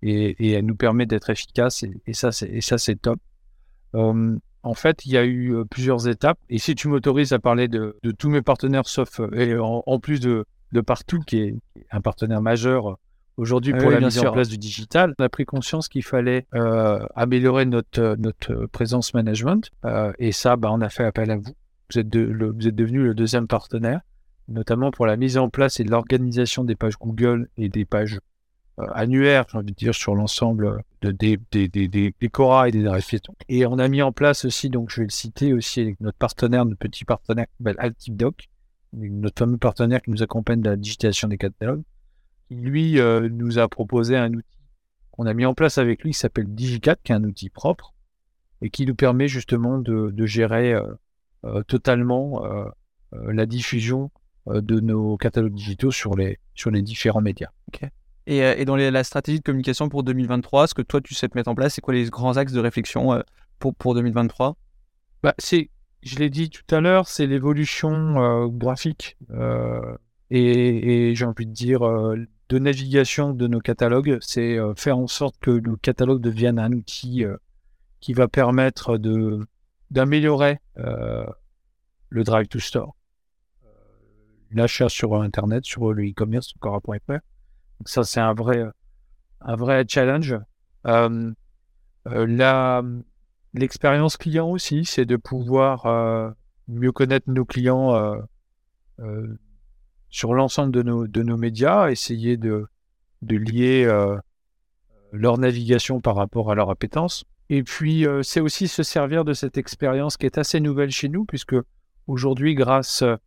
et, 0.02 0.52
elle 0.52 0.66
nous 0.66 0.74
permet 0.74 1.06
d'être 1.06 1.30
efficace 1.30 1.82
et, 1.84 1.92
et, 2.06 2.12
ça, 2.12 2.32
c'est, 2.32 3.00
top. 3.00 3.20
Euh, 3.94 4.36
en 4.62 4.74
fait, 4.74 5.04
il 5.04 5.12
y 5.12 5.16
a 5.16 5.24
eu 5.24 5.54
euh, 5.54 5.64
plusieurs 5.64 6.08
étapes 6.08 6.38
et 6.48 6.58
si 6.58 6.74
tu 6.74 6.88
m'autorises 6.88 7.32
à 7.32 7.38
parler 7.38 7.68
de, 7.68 7.96
de, 8.02 8.10
tous 8.10 8.30
mes 8.30 8.42
partenaires, 8.42 8.86
sauf 8.86 9.20
et 9.34 9.56
en, 9.56 9.98
plus 9.98 10.20
de, 10.20 10.44
de 10.72 10.80
Partout, 10.80 11.20
qui 11.26 11.38
est 11.38 11.56
un 11.90 12.00
partenaire 12.00 12.42
majeur 12.42 12.98
Aujourd'hui, 13.38 13.72
pour 13.72 13.90
la 13.90 14.00
mise 14.00 14.18
en 14.18 14.32
place 14.32 14.48
du 14.48 14.58
digital, 14.58 15.14
on 15.18 15.24
a 15.24 15.28
pris 15.28 15.46
conscience 15.46 15.88
qu'il 15.88 16.04
fallait 16.04 16.46
euh, 16.54 17.04
améliorer 17.16 17.64
notre, 17.64 18.00
euh, 18.00 18.16
notre 18.18 18.66
présence 18.66 19.14
management. 19.14 19.70
Euh, 19.84 20.12
et 20.18 20.32
ça, 20.32 20.56
bah, 20.56 20.68
on 20.70 20.80
a 20.82 20.90
fait 20.90 21.04
appel 21.04 21.30
à 21.30 21.36
vous. 21.36 21.54
Vous 21.90 21.98
êtes, 21.98 22.14
vous 22.14 22.68
êtes 22.68 22.74
devenu 22.74 23.02
le 23.02 23.14
deuxième 23.14 23.46
partenaire, 23.46 24.00
notamment 24.48 24.90
pour 24.90 25.06
la 25.06 25.16
mise 25.16 25.38
en 25.38 25.48
place 25.48 25.80
et 25.80 25.84
l'organisation 25.84 26.64
des 26.64 26.76
pages 26.76 26.98
Google 26.98 27.48
et 27.56 27.68
des 27.68 27.84
pages 27.84 28.20
annuaires, 28.94 29.46
j'ai 29.50 29.58
envie 29.58 29.72
de 29.72 29.76
dire, 29.76 29.94
sur 29.94 30.14
l'ensemble 30.14 30.82
de, 31.02 31.10
des, 31.10 31.38
des, 31.50 31.68
des, 31.68 31.88
des, 31.88 32.28
Cora 32.30 32.68
et 32.68 32.72
des 32.72 32.86
réflexions. 32.88 33.34
Et 33.48 33.66
on 33.66 33.78
a 33.78 33.88
mis 33.88 34.02
en 34.02 34.12
place 34.12 34.44
aussi, 34.44 34.70
donc 34.70 34.90
je 34.90 35.00
vais 35.00 35.06
le 35.06 35.10
citer 35.10 35.52
aussi 35.52 35.80
avec 35.80 36.00
notre 36.00 36.18
partenaire, 36.18 36.64
notre 36.64 36.78
petit 36.78 37.04
partenaire, 37.04 37.46
AltiveDoc, 37.78 38.48
notre 38.92 39.38
fameux 39.38 39.58
partenaire 39.58 40.02
qui 40.02 40.10
nous 40.10 40.22
accompagne 40.22 40.60
dans 40.60 40.70
la 40.70 40.76
digitalisation 40.76 41.28
des 41.28 41.38
catalogues 41.38 41.82
lui 42.52 42.98
euh, 42.98 43.28
nous 43.30 43.58
a 43.58 43.68
proposé 43.68 44.16
un 44.16 44.32
outil 44.32 44.58
qu'on 45.10 45.26
a 45.26 45.34
mis 45.34 45.44
en 45.44 45.54
place 45.54 45.78
avec 45.78 46.02
lui 46.02 46.12
qui 46.12 46.18
s'appelle 46.18 46.46
Digicat, 46.54 46.96
qui 47.02 47.12
est 47.12 47.14
un 47.14 47.24
outil 47.24 47.50
propre 47.50 47.94
et 48.62 48.70
qui 48.70 48.86
nous 48.86 48.94
permet 48.94 49.28
justement 49.28 49.78
de, 49.78 50.26
gérer 50.26 50.72
euh, 50.72 50.86
euh, 51.44 51.62
totalement 51.64 52.42
la 53.12 53.44
diffusion 53.44 54.10
de 54.46 54.80
nos 54.80 55.18
catalogues 55.18 55.54
digitaux 55.54 55.90
sur 55.90 56.16
les, 56.16 56.38
sur 56.54 56.70
les 56.70 56.80
différents 56.80 57.20
médias. 57.20 57.50
Et, 58.26 58.64
dans 58.64 58.76
la 58.76 59.04
stratégie 59.04 59.38
de 59.38 59.44
communication 59.44 59.88
pour 59.88 60.04
2023, 60.04 60.68
ce 60.68 60.74
que 60.74 60.82
toi 60.82 61.00
tu 61.00 61.14
sais 61.14 61.28
te 61.28 61.36
mettre 61.36 61.50
en 61.50 61.54
place, 61.54 61.74
c'est 61.74 61.80
quoi 61.80 61.94
les 61.94 62.08
grands 62.08 62.36
axes 62.36 62.52
de 62.52 62.60
réflexion 62.60 63.22
pour, 63.58 63.74
pour 63.74 63.94
2023 63.94 64.56
bah, 65.22 65.34
Je 65.38 66.18
l'ai 66.18 66.30
dit 66.30 66.50
tout 66.50 66.74
à 66.74 66.80
l'heure, 66.80 67.08
c'est 67.08 67.26
l'évolution 67.26 68.48
graphique 68.48 69.16
et, 70.30 71.12
j'ai 71.14 71.24
envie 71.24 71.46
de 71.46 71.52
dire 71.52 71.82
de 72.52 72.58
navigation 72.58 73.32
de 73.32 73.46
nos 73.46 73.60
catalogues, 73.60 74.18
c'est 74.20 74.58
euh, 74.58 74.74
faire 74.74 74.98
en 74.98 75.06
sorte 75.06 75.36
que 75.40 75.50
le 75.50 75.76
catalogue 75.76 76.20
devienne 76.20 76.58
un 76.58 76.72
outil 76.72 77.24
euh, 77.24 77.38
qui 78.00 78.12
va 78.12 78.28
permettre 78.28 78.98
de 78.98 79.46
d'améliorer 79.90 80.58
euh, 80.76 81.24
le 82.10 82.24
drive 82.24 82.48
to 82.48 82.58
store, 82.58 82.94
l'achat 84.50 84.90
sur 84.90 85.14
internet, 85.14 85.64
sur 85.64 85.94
le 85.94 86.02
e-commerce, 86.04 86.48
sur 86.48 86.58
Cora.fr. 86.60 87.20
Donc 87.82 87.88
ça, 87.88 88.04
c'est 88.04 88.20
un 88.20 88.32
vrai 88.32 88.64
un 89.40 89.56
vrai 89.56 89.84
challenge. 89.88 90.36
la 90.84 92.82
l'expérience 93.54 94.16
client 94.16 94.48
aussi, 94.48 94.84
c'est 94.84 95.04
de 95.04 95.16
pouvoir 95.16 96.34
mieux 96.68 96.92
connaître 96.92 97.28
nos 97.28 97.44
clients 97.44 98.22
sur 100.12 100.34
l'ensemble 100.34 100.72
de 100.72 100.82
nos, 100.82 101.08
de 101.08 101.22
nos 101.24 101.36
médias, 101.36 101.90
essayer 101.90 102.36
de, 102.36 102.66
de 103.22 103.36
lier 103.36 103.84
euh, 103.86 104.16
leur 105.10 105.38
navigation 105.38 106.00
par 106.00 106.14
rapport 106.14 106.52
à 106.52 106.54
leur 106.54 106.70
appétence. 106.70 107.24
Et 107.48 107.62
puis, 107.62 108.06
euh, 108.06 108.22
c'est 108.22 108.40
aussi 108.40 108.68
se 108.68 108.82
servir 108.82 109.24
de 109.24 109.32
cette 109.32 109.56
expérience 109.58 110.16
qui 110.16 110.26
est 110.26 110.38
assez 110.38 110.60
nouvelle 110.60 110.90
chez 110.90 111.08
nous, 111.08 111.24
puisque 111.24 111.56
aujourd'hui, 112.06 112.54
grâce 112.54 113.02
à 113.02 113.18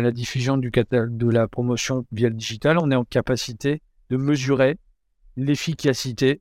la 0.00 0.10
diffusion 0.10 0.56
de 0.56 1.30
la 1.30 1.48
promotion 1.48 2.06
via 2.12 2.28
le 2.28 2.34
digital, 2.34 2.78
on 2.78 2.90
est 2.90 2.96
en 2.96 3.04
capacité 3.04 3.82
de 4.10 4.16
mesurer 4.16 4.78
l'efficacité 5.36 6.40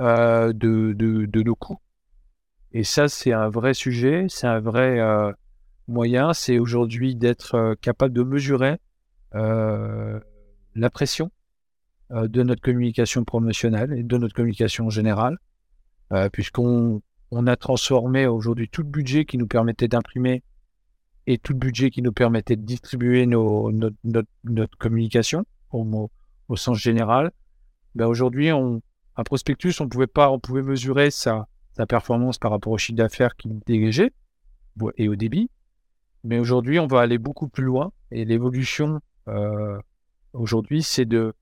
euh, 0.00 0.52
de, 0.52 1.42
nos 1.42 1.54
coûts. 1.54 1.78
Et 2.72 2.82
ça, 2.82 3.08
c'est 3.08 3.32
un 3.32 3.48
vrai 3.48 3.74
sujet, 3.74 4.26
c'est 4.28 4.48
un 4.48 4.60
vrai 4.60 4.98
moyen, 5.86 6.32
c'est 6.32 6.58
aujourd'hui 6.58 7.14
d'être 7.14 7.76
capable 7.80 8.12
de 8.14 8.22
mesurer 8.22 8.78
euh, 9.34 10.20
la 10.76 10.90
pression 10.90 11.30
euh, 12.12 12.28
de 12.28 12.42
notre 12.42 12.60
communication 12.60 13.24
promotionnelle 13.24 13.92
et 13.92 14.02
de 14.02 14.18
notre 14.18 14.34
communication 14.34 14.90
générale, 14.90 15.38
euh, 16.12 16.28
puisqu'on 16.30 17.02
on 17.30 17.46
a 17.46 17.56
transformé 17.56 18.26
aujourd'hui 18.26 18.68
tout 18.68 18.82
le 18.82 18.88
budget 18.88 19.24
qui 19.24 19.38
nous 19.38 19.46
permettait 19.46 19.88
d'imprimer 19.88 20.42
et 21.26 21.38
tout 21.38 21.54
budget 21.54 21.90
qui 21.90 22.02
nous 22.02 22.12
permettait 22.12 22.56
de 22.56 22.62
distribuer 22.62 23.26
notre, 23.26 23.96
notre, 24.44 24.78
communication 24.78 25.44
au, 25.72 26.10
au, 26.48 26.56
sens 26.56 26.78
général. 26.78 27.32
Ben 27.94 28.06
aujourd'hui, 28.06 28.52
on, 28.52 28.82
un 29.16 29.22
prospectus, 29.24 29.80
on 29.80 29.88
pouvait 29.88 30.06
pas, 30.06 30.30
on 30.30 30.38
pouvait 30.38 30.62
mesurer 30.62 31.10
sa, 31.10 31.48
sa 31.76 31.86
performance 31.86 32.38
par 32.38 32.50
rapport 32.50 32.72
au 32.72 32.78
chiffre 32.78 32.96
d'affaires 32.96 33.36
qu'il 33.36 33.58
dégageait 33.60 34.12
et 34.96 35.08
au 35.08 35.14
débit. 35.14 35.50
Mais 36.24 36.38
aujourd'hui, 36.38 36.78
on 36.78 36.86
va 36.86 37.00
aller 37.00 37.18
beaucoup 37.18 37.48
plus 37.48 37.64
loin 37.64 37.92
et 38.10 38.24
l'évolution 38.24 39.00
euh, 39.28 39.78
aujourd'hui, 40.32 40.82
c'est 40.82 41.04
de 41.04 41.32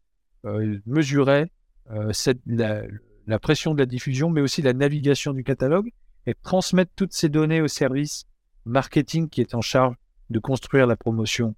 euh, 0.44 0.78
mesurer 0.86 1.50
euh, 1.90 2.12
cette, 2.12 2.40
la, 2.46 2.82
la, 3.26 3.38
pression 3.38 3.74
de 3.74 3.78
la 3.78 3.86
diffusion, 3.86 4.30
mais 4.30 4.40
aussi 4.40 4.62
la 4.62 4.72
navigation 4.72 5.32
du 5.32 5.44
catalogue 5.44 5.90
et 6.26 6.34
transmettre 6.34 6.92
toutes 6.94 7.12
ces 7.12 7.28
données 7.28 7.60
au 7.60 7.68
service 7.68 8.26
marketing 8.64 9.28
qui 9.28 9.40
est 9.40 9.54
en 9.54 9.60
charge 9.60 9.94
de 10.30 10.38
construire 10.38 10.86
la 10.86 10.96
promotion, 10.96 11.54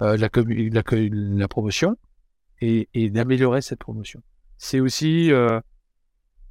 la, 0.00 0.16
la, 0.16 0.28
la, 0.32 1.48
promotion 1.48 1.96
et, 2.60 2.88
et 2.94 3.10
d'améliorer 3.10 3.62
cette 3.62 3.80
promotion. 3.80 4.22
C'est 4.58 4.80
aussi, 4.80 5.30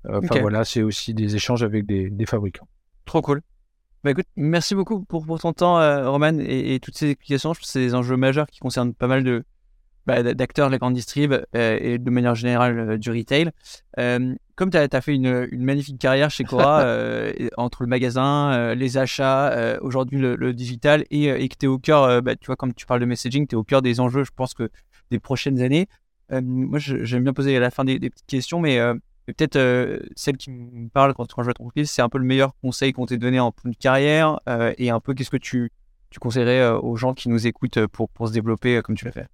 enfin 0.08 0.40
voilà, 0.42 0.66
c'est 0.66 0.84
aussi 0.84 1.14
des 1.14 1.36
échanges 1.36 1.64
avec 1.64 1.86
des, 1.86 2.10
des 2.10 2.26
fabricants. 2.26 2.68
Trop 3.06 3.22
cool. 3.22 3.42
Bah 4.04 4.10
écoute, 4.12 4.26
merci 4.36 4.74
beaucoup 4.74 5.04
pour, 5.06 5.26
pour 5.28 5.40
ton 5.40 5.54
temps, 5.54 5.80
euh, 5.80 6.10
Roman, 6.10 6.40
et, 6.40 6.80
toutes 6.80 6.98
ces 6.98 7.12
explications. 7.12 7.54
Je 7.54 7.60
pense 7.60 7.68
que 7.68 7.72
c'est 7.72 7.80
des 7.80 7.94
enjeux 7.94 8.18
majeurs 8.18 8.48
qui 8.48 8.60
concernent 8.60 8.96
pas 8.96 9.06
mal 9.06 9.24
de 9.24 9.44
bah, 10.08 10.24
d'acteurs 10.34 10.68
de 10.68 10.72
la 10.72 10.80
grande 10.80 10.96
distrib 10.96 11.34
euh, 11.34 11.78
et 11.80 12.00
de 12.00 12.10
manière 12.10 12.34
générale 12.34 12.80
euh, 12.80 12.98
du 12.98 13.12
retail. 13.12 13.52
Comme 14.62 14.70
tu 14.70 14.78
as, 14.78 15.02
fait 15.02 15.16
une, 15.16 15.48
une, 15.52 15.64
magnifique 15.64 15.98
carrière 15.98 16.30
chez 16.30 16.44
Cora, 16.44 16.86
entre 17.58 17.82
le 17.82 17.88
magasin, 17.88 18.76
les 18.76 18.98
achats, 18.98 19.80
aujourd'hui 19.82 20.20
le, 20.20 20.54
digital, 20.54 21.04
et, 21.10 21.26
et 21.26 21.50
que 21.50 21.56
tu 21.60 21.66
es 21.66 21.68
au 21.68 21.80
cœur, 21.80 22.22
bah, 22.22 22.36
tu 22.36 22.46
vois, 22.46 22.56
comme 22.56 22.74
tu 22.74 22.86
parles 22.86 23.00
de 23.00 23.06
messaging, 23.06 23.48
tu 23.48 23.56
es 23.56 23.58
au 23.58 23.64
cœur 23.64 23.82
des 23.82 24.00
enjeux, 24.00 24.24
je 24.24 24.32
pense 24.36 24.54
que 24.54 24.70
des 25.10 25.20
prochaines 25.20 25.62
années. 25.62 25.88
moi, 26.30 26.78
j'aime 26.78 27.24
bien 27.24 27.34
poser 27.34 27.58
à 27.58 27.60
la 27.60 27.72
fin 27.72 27.84
des, 27.84 27.98
des 27.98 28.12
petites 28.12 28.28
questions, 28.28 28.60
mais 28.60 28.80
peut-être 29.26 29.56
euh, 29.56 30.00
celle 30.16 30.38
qui 30.38 30.52
me 30.52 30.90
parle 30.90 31.14
quand, 31.14 31.32
quand 31.32 31.42
je 31.42 31.48
vais 31.48 31.52
être 31.52 31.62
entreprise, 31.62 31.90
c'est 31.90 32.02
un 32.02 32.10
peu 32.10 32.18
le 32.18 32.26
meilleur 32.26 32.54
conseil 32.62 32.94
qu'on 32.94 33.06
t'ait 33.06 33.18
donné 33.18 33.40
en 33.40 33.52
point 33.52 33.72
de 33.72 33.76
carrière 33.76 34.40
euh, 34.48 34.74
et 34.78 34.90
un 34.90 35.00
peu 35.00 35.14
qu'est-ce 35.14 35.30
que 35.30 35.38
tu, 35.38 35.72
tu 36.10 36.20
conseillerais 36.20 36.60
euh, 36.60 36.80
aux 36.80 36.96
gens 36.96 37.14
qui 37.14 37.30
nous 37.30 37.48
écoutent 37.48 37.86
pour, 37.88 38.10
pour 38.10 38.28
se 38.28 38.34
développer 38.34 38.82
comme 38.84 38.96
tu 38.96 39.06
l'as 39.06 39.12
fait? 39.12 39.28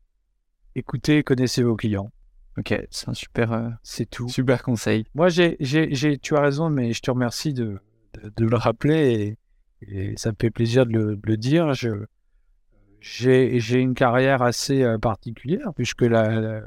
Écoutez, 0.76 1.24
connaissez 1.24 1.64
vos 1.64 1.76
clients. 1.76 2.12
Ok, 2.58 2.74
c'est 2.90 3.10
un 3.10 3.14
super, 3.14 3.54
euh, 3.54 3.70
c'est 3.84 4.10
tout. 4.10 4.28
Super 4.30 4.64
conseil. 4.64 5.06
Moi, 5.14 5.30
j'ai, 5.30 5.58
j'ai, 5.60 6.18
tu 6.18 6.36
as 6.36 6.42
raison, 6.42 6.72
mais 6.72 6.92
je 6.92 7.02
te 7.02 7.12
remercie 7.12 7.54
de, 7.54 7.80
de, 8.16 8.34
de 8.36 8.46
le 8.46 8.58
rappeler 8.58 9.38
et, 9.82 10.12
et, 10.12 10.18
ça 10.18 10.32
me 10.32 10.36
fait 10.42 10.50
plaisir 10.50 10.88
de 10.88 10.92
le, 10.94 11.16
de 11.18 11.22
le 11.24 11.38
dire. 11.38 11.76
Je, 11.76 11.90
j'ai, 13.00 13.60
j'ai 13.60 13.80
une 13.80 13.94
carrière 13.94 14.42
assez 14.42 14.82
euh, 14.82 14.98
particulière 14.98 15.72
puisque 15.76 16.02
la, 16.02 16.42
la, 16.42 16.62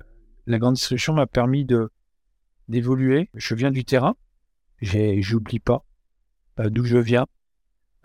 la 0.47 0.59
grande 0.59 0.75
distribution 0.75 1.13
m'a 1.13 1.27
permis 1.27 1.65
de, 1.65 1.91
d'évoluer. 2.69 3.29
Je 3.35 3.57
viens 3.57 3.73
du 3.73 3.85
terrain, 3.85 4.15
j'ai, 4.81 5.21
j'oublie 5.23 5.59
pas 5.59 5.85
euh, 6.61 6.71
d'où 6.71 6.85
je 6.85 6.99
viens. 6.99 7.27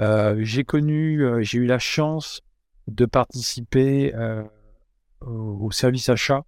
Euh, 0.01 0.39
j'ai 0.39 0.63
connu, 0.63 1.23
j'ai 1.41 1.59
eu 1.59 1.67
la 1.67 1.79
chance 1.79 2.41
de 2.87 3.05
participer 3.05 4.11
au, 5.21 5.29
au 5.61 5.71
service 5.71 6.09
achat 6.09 6.43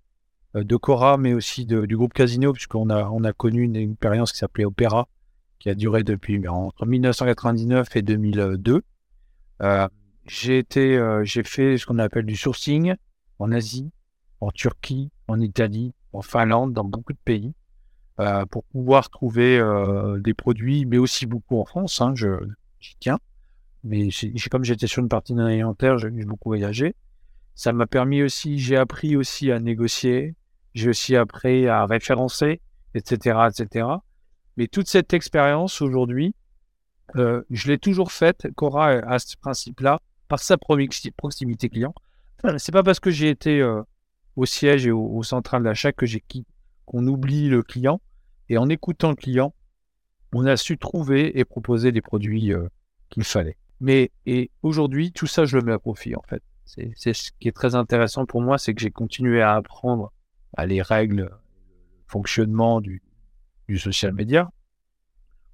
de 0.54 0.76
Cora, 0.76 1.18
mais 1.18 1.34
aussi 1.34 1.66
du 1.66 1.98
groupe 1.98 2.14
Casino, 2.14 2.54
puisqu'on 2.54 2.90
a, 2.90 3.10
on 3.10 3.24
a 3.24 3.34
connu 3.34 3.64
une, 3.64 3.76
expérience 3.76 4.32
qui 4.32 4.40
s'appelait 4.40 4.66
Opéra, 4.66 5.08
qui 5.60 5.70
a 5.70 5.76
duré 5.76 6.04
depuis 6.04 6.48
entre 6.48 6.86
1999 6.86 7.96
et 7.96 8.02
2002. 8.02 8.82
Euh, 9.62 9.88
j'ai 10.28 10.60
été, 10.60 10.98
euh, 10.98 11.24
j'ai 11.24 11.44
fait 11.44 11.78
ce 11.78 11.86
qu'on 11.86 12.00
appelle 12.00 12.26
du 12.26 12.36
sourcing 12.36 12.96
en 13.40 13.52
Asie, 13.52 13.92
en 14.42 14.52
Turquie, 14.52 15.10
en 15.28 15.40
Italie, 15.40 15.94
en 16.14 16.22
Finlande, 16.22 16.74
dans 16.74 16.84
beaucoup 16.84 17.14
de 17.14 17.20
pays, 17.24 17.54
euh, 18.20 18.46
pour 18.46 18.64
pouvoir 18.66 19.10
trouver 19.10 19.58
euh, 19.58 20.20
des 20.20 20.34
produits, 20.34 20.86
mais 20.86 20.98
aussi 20.98 21.26
beaucoup 21.26 21.60
en 21.60 21.66
France. 21.66 22.02
Hein, 22.02 22.14
je, 22.16 22.28
j'y 22.80 22.96
tiens. 23.00 23.20
Mais 23.84 24.10
comme 24.52 24.64
j'étais 24.64 24.88
sur 24.88 25.02
une 25.02 25.10
partie 25.10 25.34
non 25.34 25.46
alimentaire, 25.46 25.98
j'ai 25.98 26.10
beaucoup 26.10 26.50
voyagé. 26.50 26.96
Ça 27.58 27.74
m'a 27.74 27.88
permis 27.88 28.22
aussi, 28.22 28.60
j'ai 28.60 28.78
appris 28.78 29.16
aussi 29.16 29.52
à 29.52 29.60
négocier, 29.60 30.36
j'ai 30.76 30.90
aussi 30.90 31.16
appris 31.16 31.68
à 31.68 31.88
référencer, 31.88 32.62
etc., 32.94 33.40
etc. 33.50 33.88
Mais 34.58 34.68
toute 34.68 34.88
cette 34.88 35.12
expérience 35.12 35.82
aujourd'hui, 35.82 36.36
euh, 37.16 37.42
je 37.50 37.68
l'ai 37.68 37.80
toujours 37.80 38.12
faite. 38.12 38.48
Cora 38.56 38.90
a 38.90 39.18
ce 39.18 39.36
principe-là 39.38 40.00
par 40.28 40.38
sa 40.38 40.56
proximité 40.58 41.70
client. 41.70 41.96
C'est 42.58 42.72
pas 42.72 42.84
parce 42.84 43.00
que 43.00 43.10
j'ai 43.10 43.30
été 43.30 43.60
euh, 43.60 43.82
au 44.36 44.46
siège 44.46 44.86
et 44.86 44.92
au, 44.92 45.04
au 45.04 45.24
central 45.24 45.64
d'achat 45.64 45.92
que 45.92 46.06
j'ai 46.06 46.24
qu'on 46.86 47.08
oublie 47.08 47.50
le 47.50 47.64
client. 47.64 48.00
Et 48.50 48.60
en 48.60 48.70
écoutant 48.70 49.10
le 49.10 49.16
client, 49.16 49.56
on 50.32 50.46
a 50.46 50.58
su 50.58 50.78
trouver 50.78 51.40
et 51.40 51.44
proposer 51.44 51.90
les 51.90 52.02
produits 52.02 52.54
euh, 52.54 52.68
qu'il 53.10 53.24
fallait. 53.24 53.58
Mais 53.80 54.12
et 54.28 54.52
aujourd'hui, 54.62 55.12
tout 55.12 55.26
ça, 55.26 55.46
je 55.46 55.58
le 55.58 55.64
mets 55.64 55.74
à 55.74 55.80
profit 55.80 56.16
en 56.16 56.22
fait. 56.30 56.44
C'est 56.68 57.14
ce 57.14 57.32
qui 57.40 57.48
est 57.48 57.56
très 57.56 57.76
intéressant 57.76 58.26
pour 58.26 58.42
moi, 58.42 58.58
c'est 58.58 58.74
que 58.74 58.82
j'ai 58.82 58.92
continué 58.92 59.42
à 59.42 59.56
apprendre 59.56 60.12
à 60.56 60.66
les 60.66 60.82
règles, 60.82 61.16
le 61.16 61.32
fonctionnement 62.08 62.82
du, 62.82 63.02
social 63.78 64.14
media. 64.14 64.50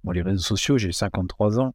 Bon, 0.03 0.11
les 0.11 0.21
réseaux 0.21 0.39
sociaux, 0.39 0.77
j'ai 0.77 0.91
53 0.91 1.59
ans. 1.59 1.73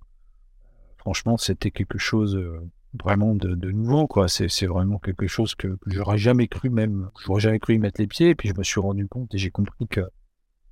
Franchement, 0.97 1.37
c'était 1.37 1.71
quelque 1.71 1.99
chose 1.99 2.37
euh, 2.37 2.61
vraiment 3.03 3.35
de, 3.35 3.71
nouveau, 3.71 4.07
quoi. 4.07 4.29
C'est 4.29 4.67
vraiment 4.67 4.99
quelque 4.99 5.27
chose 5.27 5.55
que, 5.55 5.69
que 5.69 5.91
j'aurais 5.91 6.19
jamais 6.19 6.49
cru 6.49 6.69
même, 6.69 7.11
j'aurais 7.25 7.41
jamais 7.41 7.59
cru 7.61 7.75
y 7.75 7.79
mettre 7.79 8.01
les 8.01 8.07
pieds. 8.07 8.31
Et 8.31 8.35
puis 8.35 8.49
je 8.49 8.55
me 8.55 8.65
suis 8.65 8.81
rendu 8.81 9.07
compte 9.07 9.35
et 9.35 9.39
j'ai 9.39 9.51
compris 9.51 9.87
que 9.87 10.03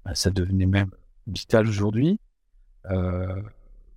bah, 0.05 0.15
ça 0.15 0.31
devenait 0.31 0.67
même 0.67 0.91
vital 1.27 1.67
aujourd'hui, 1.67 2.21
euh, 2.91 3.43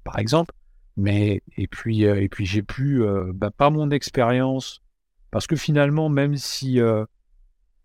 par 0.03 0.19
exemple. 0.19 0.53
Mais 0.97 1.41
et 1.55 1.67
puis 1.67 2.05
euh, 2.05 2.21
et 2.21 2.29
puis 2.29 2.45
j'ai 2.45 2.61
pu 2.61 3.01
euh, 3.03 3.31
bah, 3.33 3.51
par 3.51 3.71
mon 3.71 3.89
expérience 3.89 4.81
parce 5.31 5.47
que 5.47 5.55
finalement 5.55 6.09
même 6.09 6.35
si 6.35 6.79
euh, 6.79 7.05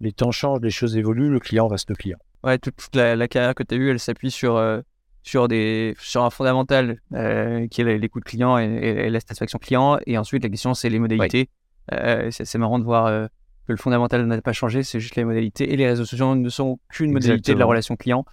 les 0.00 0.12
temps 0.12 0.32
changent, 0.32 0.60
les 0.62 0.70
choses 0.70 0.96
évoluent, 0.96 1.30
le 1.30 1.40
client 1.40 1.68
reste 1.68 1.90
le 1.90 1.96
client. 1.96 2.18
Ouais, 2.42 2.58
toute, 2.58 2.76
toute 2.76 2.96
la, 2.96 3.16
la, 3.16 3.28
carrière 3.28 3.54
que 3.54 3.62
tu 3.62 3.74
as 3.74 3.78
eue, 3.78 3.90
elle 3.90 4.00
s'appuie 4.00 4.30
sur 4.30 4.56
euh, 4.56 4.80
sur 5.22 5.48
des 5.48 5.94
sur 5.98 6.24
un 6.24 6.30
fondamental 6.30 6.98
euh, 7.14 7.66
qui 7.68 7.80
est 7.80 7.98
l'écoute 7.98 8.24
client 8.24 8.58
et, 8.58 8.64
et, 8.64 9.06
et, 9.06 9.10
la 9.10 9.20
satisfaction 9.20 9.58
client 9.58 9.98
et 10.06 10.18
ensuite 10.18 10.42
la 10.42 10.50
question 10.50 10.74
c'est 10.74 10.90
les 10.90 10.98
modalités. 10.98 11.48
Ouais. 11.92 12.28
c'est 12.30 12.58
marrant 12.58 12.78
de 12.78 12.84
voir 12.84 13.28
que 13.66 13.72
le 13.72 13.76
fondamental 13.76 14.26
n'a 14.26 14.40
pas 14.42 14.52
changé, 14.52 14.82
c'est 14.82 15.00
juste 15.00 15.16
les 15.16 15.24
modalités 15.24 15.72
et 15.72 15.76
les 15.76 15.86
réseaux 15.86 16.04
sociaux 16.04 16.34
ne 16.34 16.48
sont 16.48 16.78
qu'une 16.90 17.12
modalité 17.12 17.54
de 17.54 17.58
la 17.58 17.66
relation 17.66 17.96
client. 17.96 18.24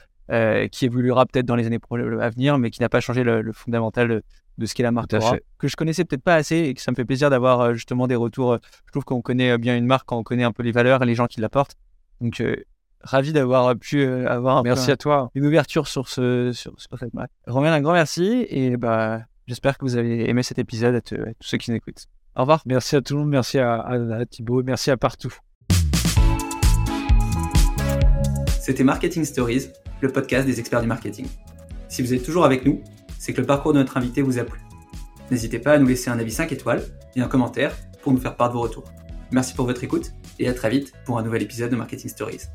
Qui 0.72 0.86
évoluera 0.86 1.26
peut-être 1.26 1.45
dans 1.45 1.57
les 1.57 1.65
années 1.65 1.80
à 2.22 2.30
venir, 2.30 2.57
mais 2.57 2.69
qui 2.69 2.80
n'a 2.80 2.88
pas 2.88 3.01
changé 3.01 3.22
le, 3.24 3.41
le 3.41 3.51
fondamental 3.51 4.22
de 4.58 4.66
ce 4.66 4.74
qu'est 4.74 4.84
la 4.84 4.91
marque 4.91 5.10
que 5.58 5.68
je 5.68 5.76
connaissais 5.76 6.06
peut-être 6.06 6.24
pas 6.24 6.36
assez 6.36 6.58
et 6.58 6.74
que 6.74 6.82
ça 6.82 6.91
me 6.91 6.95
fait 6.95 7.06
plaisir 7.06 7.30
d'avoir 7.30 7.62
euh, 7.62 7.74
justement 7.74 8.08
des 8.08 8.16
retours. 8.16 8.58
Je 8.86 8.91
trouve 8.91 9.04
qu'on 9.06 9.22
connaît 9.22 9.58
bien 9.58 9.78
une 9.78 9.86
marque 9.86 10.08
quand 10.08 10.18
on 10.18 10.24
connaît 10.24 10.43
un 10.43 10.52
peu 10.52 10.64
les 10.64 10.72
valeurs 10.72 11.02
et 11.04 11.06
les 11.06 11.16
gens 11.16 11.28
qui 11.28 11.41
la 11.41 11.49
portent. 11.49 11.76
Donc, 12.20 12.41
euh, 12.41 12.56
ravi 13.02 13.34
d'avoir 13.34 13.76
pu 13.76 14.02
euh, 14.02 14.30
avoir 14.30 14.58
un 14.58 14.64
merci 14.64 14.88
peu, 14.88 14.91
à 14.93 14.97
toi. 14.97 15.32
une 15.36 15.45
ouverture 15.45 15.88
sur, 15.88 16.08
ce, 16.08 16.52
sur, 16.54 16.74
sur 16.78 16.97
cette 16.99 17.14
marque. 17.14 17.32
Romain, 17.47 17.74
un 17.74 17.82
grand 17.82 17.93
merci 17.93 18.45
et 18.49 18.78
bah, 18.78 19.22
j'espère 19.47 19.78
que 19.78 19.86
vous 19.86 19.97
avez 19.97 20.30
aimé 20.30 20.43
cet 20.43 20.60
épisode 20.60 20.95
à, 20.95 21.02
te, 21.02 21.16
à 21.16 21.34
tous 21.34 21.47
ceux 21.47 21.58
qui 21.58 21.72
nous 21.72 21.78
écoutent. 21.78 22.06
Au 22.36 22.41
revoir. 22.41 22.62
Merci 22.66 22.95
à 22.95 23.02
tout 23.02 23.14
le 23.16 23.22
monde, 23.22 23.30
merci 23.30 23.60
à, 23.60 23.76
à, 23.76 23.93
à 23.93 24.26
Thibaut, 24.26 24.64
merci 24.64 24.91
à 24.91 24.97
partout. 24.97 25.34
C'était 28.60 28.84
Marketing 28.84 29.26
Stories, 29.26 29.70
le 30.02 30.10
podcast 30.10 30.45
des 30.45 30.60
experts 30.60 30.82
du 30.82 30.88
marketing. 30.88 31.26
Si 31.89 32.02
vous 32.02 32.14
êtes 32.14 32.24
toujours 32.24 32.45
avec 32.45 32.64
nous, 32.66 32.82
c'est 33.22 33.34
que 33.34 33.41
le 33.41 33.45
parcours 33.45 33.72
de 33.72 33.78
notre 33.78 33.97
invité 33.97 34.24
vous 34.24 34.39
a 34.39 34.43
plu. 34.43 34.59
N'hésitez 35.30 35.59
pas 35.59 35.74
à 35.74 35.78
nous 35.78 35.86
laisser 35.86 36.09
un 36.09 36.17
avis 36.17 36.32
5 36.32 36.51
étoiles 36.51 36.84
et 37.15 37.22
un 37.22 37.28
commentaire 37.28 37.78
pour 38.01 38.13
nous 38.13 38.19
faire 38.19 38.36
part 38.36 38.49
de 38.49 38.53
vos 38.53 38.61
retours. 38.61 38.86
Merci 39.32 39.53
pour 39.53 39.67
votre 39.67 39.84
écoute 39.84 40.13
et 40.39 40.49
à 40.49 40.53
très 40.55 40.72
vite 40.72 40.91
pour 41.05 41.19
un 41.19 41.24
nouvel 41.24 41.43
épisode 41.43 41.69
de 41.69 41.76
Marketing 41.76 42.09
Stories. 42.09 42.47